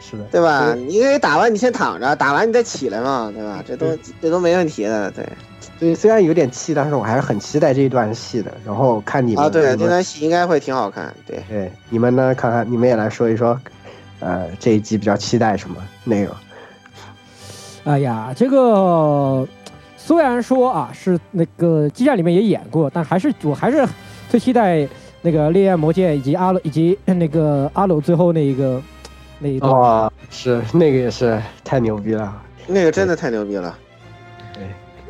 [0.00, 0.72] 是的，对吧？
[0.76, 3.64] 你给打完，你先躺着，打完你再起来嘛，对吧？
[3.66, 5.28] 这都这都没问题的，对
[5.78, 8.50] 所以虽然有点气，但是我还是很期待这一段戏的。
[8.64, 11.42] 然后看你们啊，对，这段戏应该会挺好看，对。
[11.48, 12.34] 对你们呢？
[12.34, 13.60] 看看你们也来说一说，
[14.20, 16.34] 呃，这一集比较期待什么内容？
[17.84, 19.46] 哎呀，这个
[19.96, 23.86] 虽然说啊是那个激战里面也演过，但还是我还是
[24.28, 24.88] 最期待
[25.22, 28.82] 那个烈焰魔剑以及阿鲁以及那个阿鲁最后那一个
[29.38, 29.70] 那一段。
[29.72, 32.42] 哇，是那个也是太牛逼了。
[32.66, 33.76] 那个真的太牛逼了，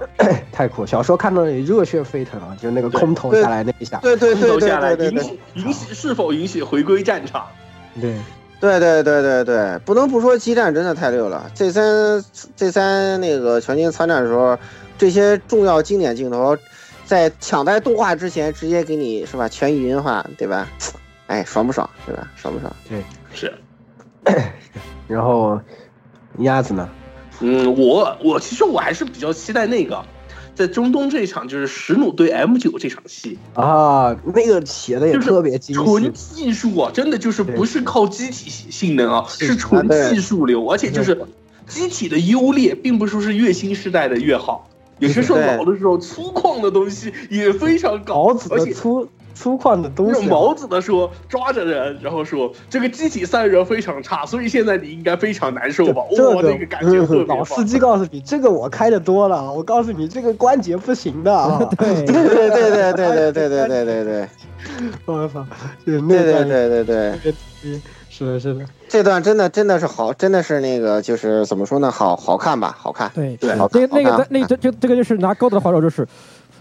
[0.53, 0.85] 太酷！
[0.87, 7.47] 小时候看到你热血沸腾啊，就是那个空投下来那一下，对对对对对对允许允许是否允许回归战场？
[8.01, 8.17] 对，
[8.61, 11.51] 对对对对对，不能不说激战真的太溜了。
[11.55, 12.25] 这三
[12.55, 14.59] 这三那个全军参战的时候，
[14.99, 16.57] 这些重要经典镜头，
[17.05, 20.69] 在抢在动画之前直接给你是吧全语音化，对吧？
[21.27, 21.89] 哎，爽不爽？
[22.07, 22.29] 对吧？
[22.37, 22.73] 爽不爽？
[22.89, 23.03] 对
[23.33, 23.53] 是，
[25.09, 25.61] 然后
[26.39, 26.89] 鸭子呢？
[27.41, 30.03] 嗯，我我其实我还是比较期待那个，
[30.55, 41.21] 在中东这一场就是史努对 M 九这场戏，啊，那个写的也就是特别精纯，技术啊，真的就是不是靠机体性能啊，是是纯技术流，而且就是
[41.67, 44.69] 机体的优劣，并不是说是越新时代的越好，
[44.99, 49.07] 有些时候老的时候粗犷的东西也非常高而且粗
[49.37, 56.03] 粗犷的东西啊，用毛子的说抓着人，然后说这个机体散热非常差，所以现在你应该非常难受吧？
[56.11, 61.59] 我，这个那个感觉特别棒老司机告诉你，这个我开的多了，我告诉你这个关节不行的 啊。
[61.79, 64.29] 对，对对对对对对对对对对对
[65.05, 65.47] 我操，
[65.85, 71.91] 对对对对对对，是的，是的，这段真的真的是好，真的是那个就是怎么说呢？
[71.91, 73.11] 好好看吧，好看。
[73.15, 76.07] 对对好那个那个那这就这个就是拿高德的话说就是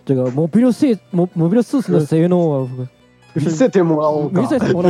[0.06, 1.64] 这个 mobility，mobility 能力的
[2.06, 2.70] 性能啊，
[3.34, 4.82] 比赛 demo 啊，比赛 demo，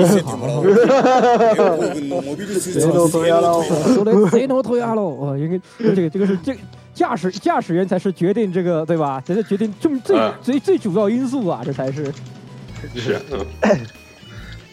[3.10, 3.64] 脱亚了，
[4.04, 5.60] 这个性能脱亚了， 哦，应该
[5.96, 6.56] 这个这个是这
[6.94, 9.22] 驾驶驾驶员才是决定这个对吧？
[9.26, 12.06] 才是决定重最最最主要因素啊，这才是
[12.94, 13.20] 是。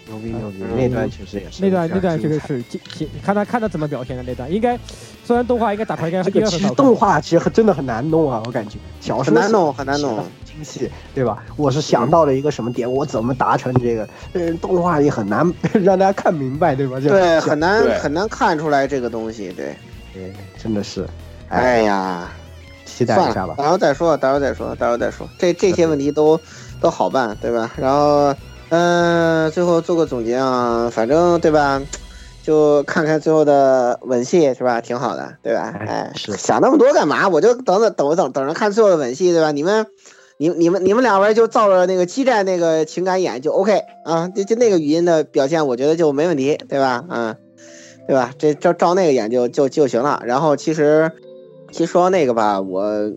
[0.09, 4.79] 牛逼牛逼，那段确实也是那段那段这个是精精看他看他怎么表现的那段，应该
[5.25, 11.43] 虽然动画应该打出来应该这个其实应该很好看动画其实真的很难弄啊，我感觉小说很难弄很难弄精细，对吧？
[11.57, 14.09] 我是想到了一个什么点，我怎么达成这个？
[14.35, 15.51] 嗯，动画也很难
[15.83, 17.01] 让大家看明白，对吧？
[17.01, 19.53] 就对，很难很难看出来这个东西。
[19.53, 19.75] 对，
[20.13, 21.09] 对，真的是，
[21.49, 22.31] 哎呀，
[22.85, 23.55] 期待一下吧，。
[23.57, 25.27] 到时候再说，到时候再说，到时候再说。
[25.39, 26.39] 这这些问题都
[26.81, 27.71] 都好办，对吧？
[27.77, 28.35] 然后，
[28.75, 31.83] 嗯、最后做个总结啊，反正对吧？
[32.43, 34.81] 就看看最后的吻戏是吧？
[34.81, 35.75] 挺好的，对吧？
[35.87, 37.29] 哎想那么多干嘛？
[37.29, 39.53] 我就等等等等等着看最后的吻戏，对吧？
[39.53, 39.87] 你们。
[40.39, 47.05] 你你们你们两位就照着那个激战那个情感演就 OK 啊，就就那个语音的表现，我觉得就没问题，对吧？
[47.09, 47.37] 嗯，
[48.09, 48.33] 对吧？
[48.39, 50.21] 这照照那个演就就就行了。
[50.27, 51.13] 然后其实
[51.71, 52.83] 其实说到那个吧，我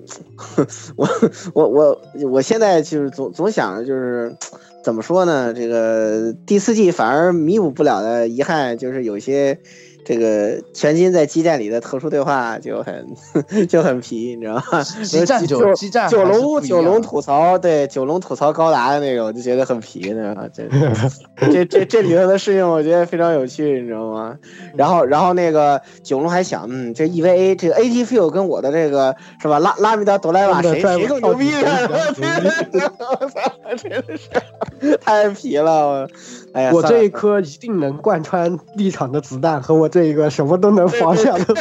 [0.98, 1.08] 我
[1.56, 4.36] 我我我现在就是总总想着就是
[4.86, 5.52] 怎么说呢？
[5.52, 9.58] 这个第四季反而弥补不了的遗憾，就是有些
[10.06, 13.08] 这个全金在激战里的特殊对话就很
[13.68, 14.84] 就很皮，你知道吗？
[15.04, 20.36] 激战九九激战九龙九龙吐槽，对九龙吐槽高达的那个，我就觉得很皮呢。
[20.56, 24.38] 这这这这里头的事情，我觉得非常有趣，你知道吗？
[24.76, 31.50] 然后然后那个九龙还想，嗯，这 EVA 这个 AT Feel 跟我的这个是吧拉拉米达朵莱瓦谁谁更牛 逼？
[31.56, 35.88] 我操，真的是太皮了！
[35.88, 36.08] 我
[36.56, 41.44] 哎呀，我这一颗一定能贯穿立场的子弹和我这一个什么都能防下的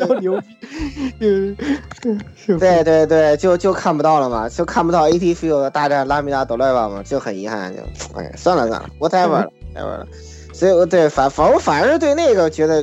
[0.00, 0.40] 都牛
[1.18, 1.54] 逼，
[2.58, 7.82] 对对对，就就看不到了嘛，就看不到 AT Field 大战拉米达德莱瓦嘛，就很遗憾，就
[8.18, 10.06] 哎，算了算了，whatever 了，whatever 了。
[10.54, 12.82] 所以我对反反我反而是对那个觉得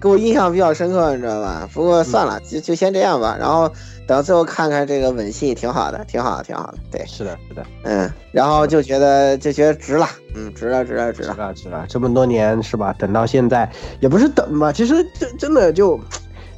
[0.00, 1.68] 给我印象比较深刻，你知道吧？
[1.74, 3.36] 不过算了，就就先这样吧。
[3.38, 3.70] 然后
[4.06, 6.78] 等最后看看这个吻戏，挺好的，挺好的，挺好的。
[6.90, 11.34] 对，是的，是的，嗯，然后就觉得就觉得值了，嗯，值了，值了，值了。
[11.34, 12.92] 值了，值了，这么多年是吧？
[12.98, 13.70] 等到现在
[14.00, 15.98] 也不是等嘛，其实真真的就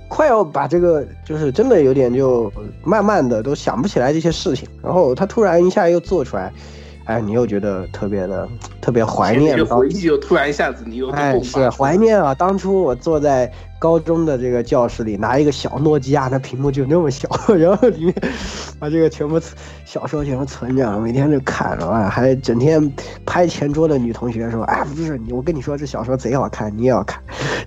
[0.08, 2.52] 快要把这个，就是真的有点就
[2.82, 6.52] 慢慢的都想不起来这些事情，然后他突然一下又做出来，
[7.04, 8.48] 哎，你又觉得特别的
[8.80, 12.34] 特别怀念回忆就突然一下子你又哎，迸是怀念啊！
[12.34, 17.28] 当初我坐在高中的这个教室里，拿一个小诺基亚，那屏幕就那么小，
[17.58, 18.14] 然后里面
[18.78, 19.54] 把这个全部存
[19.84, 22.90] 小说全部存着，每天就看着啊，还整天
[23.26, 27.22] 拍前桌的女同学说：“哎，不是你，我跟你说这小说贼好看，你也要看。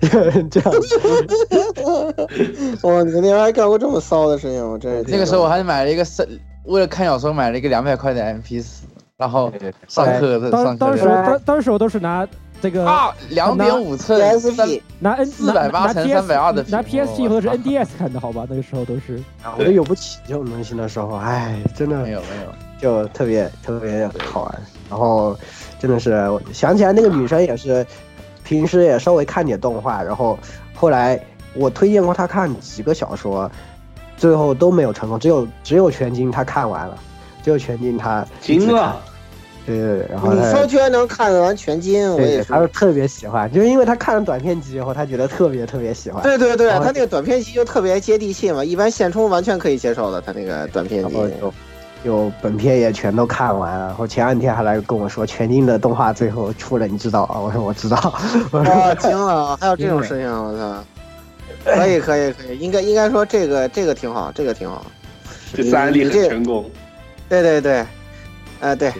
[0.50, 0.72] 这样，
[2.82, 6.26] 哇，你那天还干过这么骚的事情，我真是那个时候我还买了一个三，
[6.64, 8.82] 为了看小说买了一个两百块的 MP 四，
[9.18, 9.52] 然后
[9.88, 12.24] 上课的当上课当时当当时我都是拿
[12.62, 17.62] 这个啊，两点五寸三 PSP 拿 N 480拿乘 PS 320的拿屏幕 PSP 或者是我操。
[17.64, 18.46] NDS 看的好吧？
[18.48, 19.20] 那个时候都是
[19.58, 24.60] 我都有不起这种东西的时候，哎，真的没有没有，就特别特别好玩。
[24.88, 25.36] 然后
[25.80, 27.84] 真的是我想起来那个女生也是，
[28.44, 30.38] 平时也稍微看点动画，然后
[30.74, 31.20] 后来
[31.54, 33.50] 我推荐过她看几个小说，
[34.16, 36.96] 最后都没有成功，只有只有全金她看完了，
[37.42, 39.00] 只有全金她一直看惊了，
[39.68, 42.48] 对对对，然后你她说居然能看完全金，我对也是。
[42.52, 51.14] 她特别喜欢，就是因为他看了短片集以后，他觉得特别特别喜欢，对对对，他那个短片集就特别接地气嘛，一般现充完全可以接受的，他那个短片集。
[51.14, 51.52] 然后就
[52.04, 57.40] 就本片也全都看完了，然后前两天还来跟我说全金的动画最后出了，你知道啊？
[57.40, 58.14] 我说我知道，
[58.52, 60.84] 我说哇，惊了，还有这种事情，我操！
[61.64, 64.86] 可以可以可以，应该应该说这个这个挺好，这个挺好。
[65.52, 66.70] 这次案例很成功。
[67.28, 67.84] 对对对，
[68.60, 68.92] 呃对，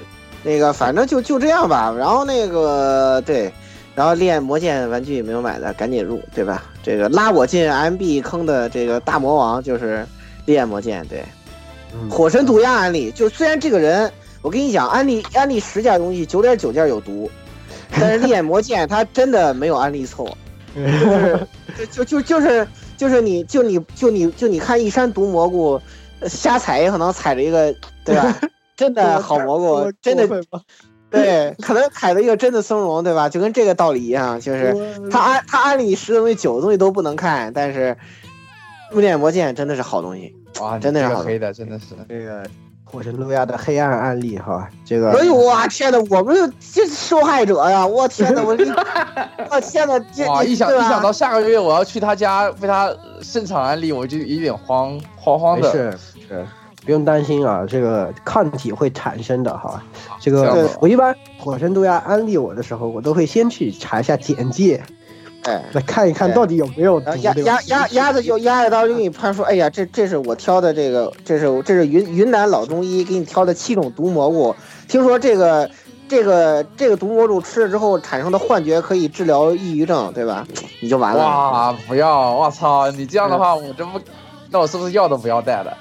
[0.42, 1.94] 那个反正就就这样吧。
[1.98, 3.52] 然后那个对，
[3.94, 6.64] 然后练魔剑玩具没有买的赶紧入，对吧？
[6.82, 10.06] 这个拉我进 MB 坑的这个大魔王就是
[10.46, 11.22] 练魔剑，对。
[11.90, 14.12] 嗯火神毒鸦安利，就虽然这个人，
[14.42, 17.30] 我跟你讲，安利安利十件东西，九点九件有毒，
[17.98, 20.36] 但是练魔剑他真的没有安利错，
[20.76, 21.46] 就是
[21.90, 25.80] 就就就就是就是你就你就你就你看一山毒蘑菇，
[26.20, 27.74] 呃瞎踩也可能踩着一个，
[28.04, 28.38] 对吧？
[28.78, 30.26] 真的好蘑菇，真的
[31.10, 33.28] 对，可能踩了一个真的松茸，对吧？
[33.28, 34.72] 就跟这个道理一样，就是
[35.10, 37.96] 他安他安利十个东西，九个东西都不能看，但是
[38.92, 40.32] 练魔剑真的是好东西。
[40.60, 41.86] 哇，真的是好黑的，真的是。
[42.08, 42.48] 这个
[42.84, 47.84] 火神路亚的黑暗案例哈，这个哎呦我天呐，我们就这受害者呀！
[47.84, 48.64] 我天呐，我这，
[49.50, 50.44] 我天呐，这哇！
[50.44, 55.72] 一想一想到下个月我要去他家为他现场安利，我就有点慌慌慌的。
[55.72, 56.46] 是。
[56.88, 59.82] 不用担心啊，这个抗体会产生的哈。
[60.18, 64.82] 这这个子我一般火神毒鸦安利我的时候，我都会先去查一下简介，
[65.42, 67.22] 哎，来看一看到底有没有毒然后。
[67.22, 74.56] 鸭对吧鸭鸭鸭子就鸭子刀就给你判说，哎呀，这这是我挑的这个，这是这是云云南老中医给你挑的七种毒蘑菇，
[74.88, 75.70] 听说这个
[76.08, 80.48] 这个这个毒蘑菇吃了之后产生的幻觉可以治疗抑郁症，对吧？
[80.80, 81.22] 你就完了。
[81.22, 82.32] 哇，不要！
[82.32, 84.00] 我操，你这样的话，我这不，
[84.48, 85.76] 那我是不是药都不要带了？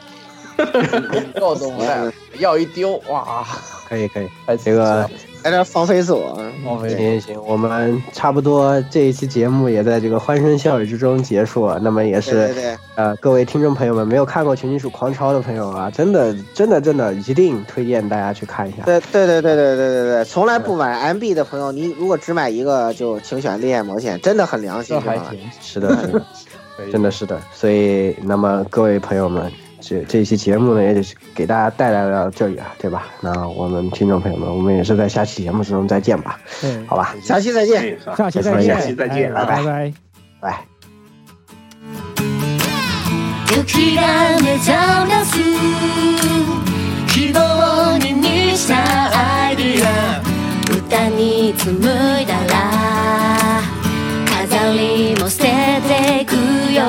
[1.35, 3.45] 药都不带了，药一丢，哇，
[3.87, 5.09] 可以可以，太这个
[5.43, 6.37] 来点放飞自我。
[6.65, 6.89] 浪费。
[6.89, 11.79] 行行，我们差不多这一期节目也在这个欢声笑语之中结束了。
[11.81, 18.83] 那么也对是对对，呃，各位听众朋友们，没有看过《全金属狂潮》的朋友啊，真的真的真的一定推荐大家去看一下。
[18.83, 26.25] 对对对对对对对对，从来不买 MB 的朋友，你如果只买一个，就请选烈焰魔线，真的很良心，这还这玩意儿行，是的，是的，
[26.91, 27.39] 真的是的。
[27.53, 29.49] 所以，那么各位朋友们，
[29.80, 33.06] 这这一期节目呢，也就是给大家带来了这里啊，对吧？
[33.20, 37.14] 那我们听众朋友们，我们也是在下期节目之中再见吧，对，好吧？
[37.22, 37.82] 下期再见。
[37.82, 39.92] 哎好下期再见，下期再见哎拜拜拜
[40.40, 40.40] 拜。
[40.40, 40.66] 拜。
[43.66, 44.02] 時が
[44.40, 44.72] 目覚
[45.08, 45.38] らす
[47.08, 48.74] 希望に満ちた
[49.46, 50.22] アイディア
[50.70, 53.60] 歌に紡いだら
[54.26, 55.50] 飾りも捨て
[55.86, 56.34] ていく
[56.72, 56.88] よ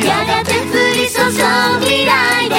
[0.00, 0.62] やがて降
[0.96, 1.30] り注ぐ
[1.84, 2.56] 未来で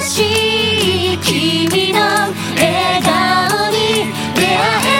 [0.00, 3.76] 新しい君の笑顔に
[4.34, 4.99] 出会え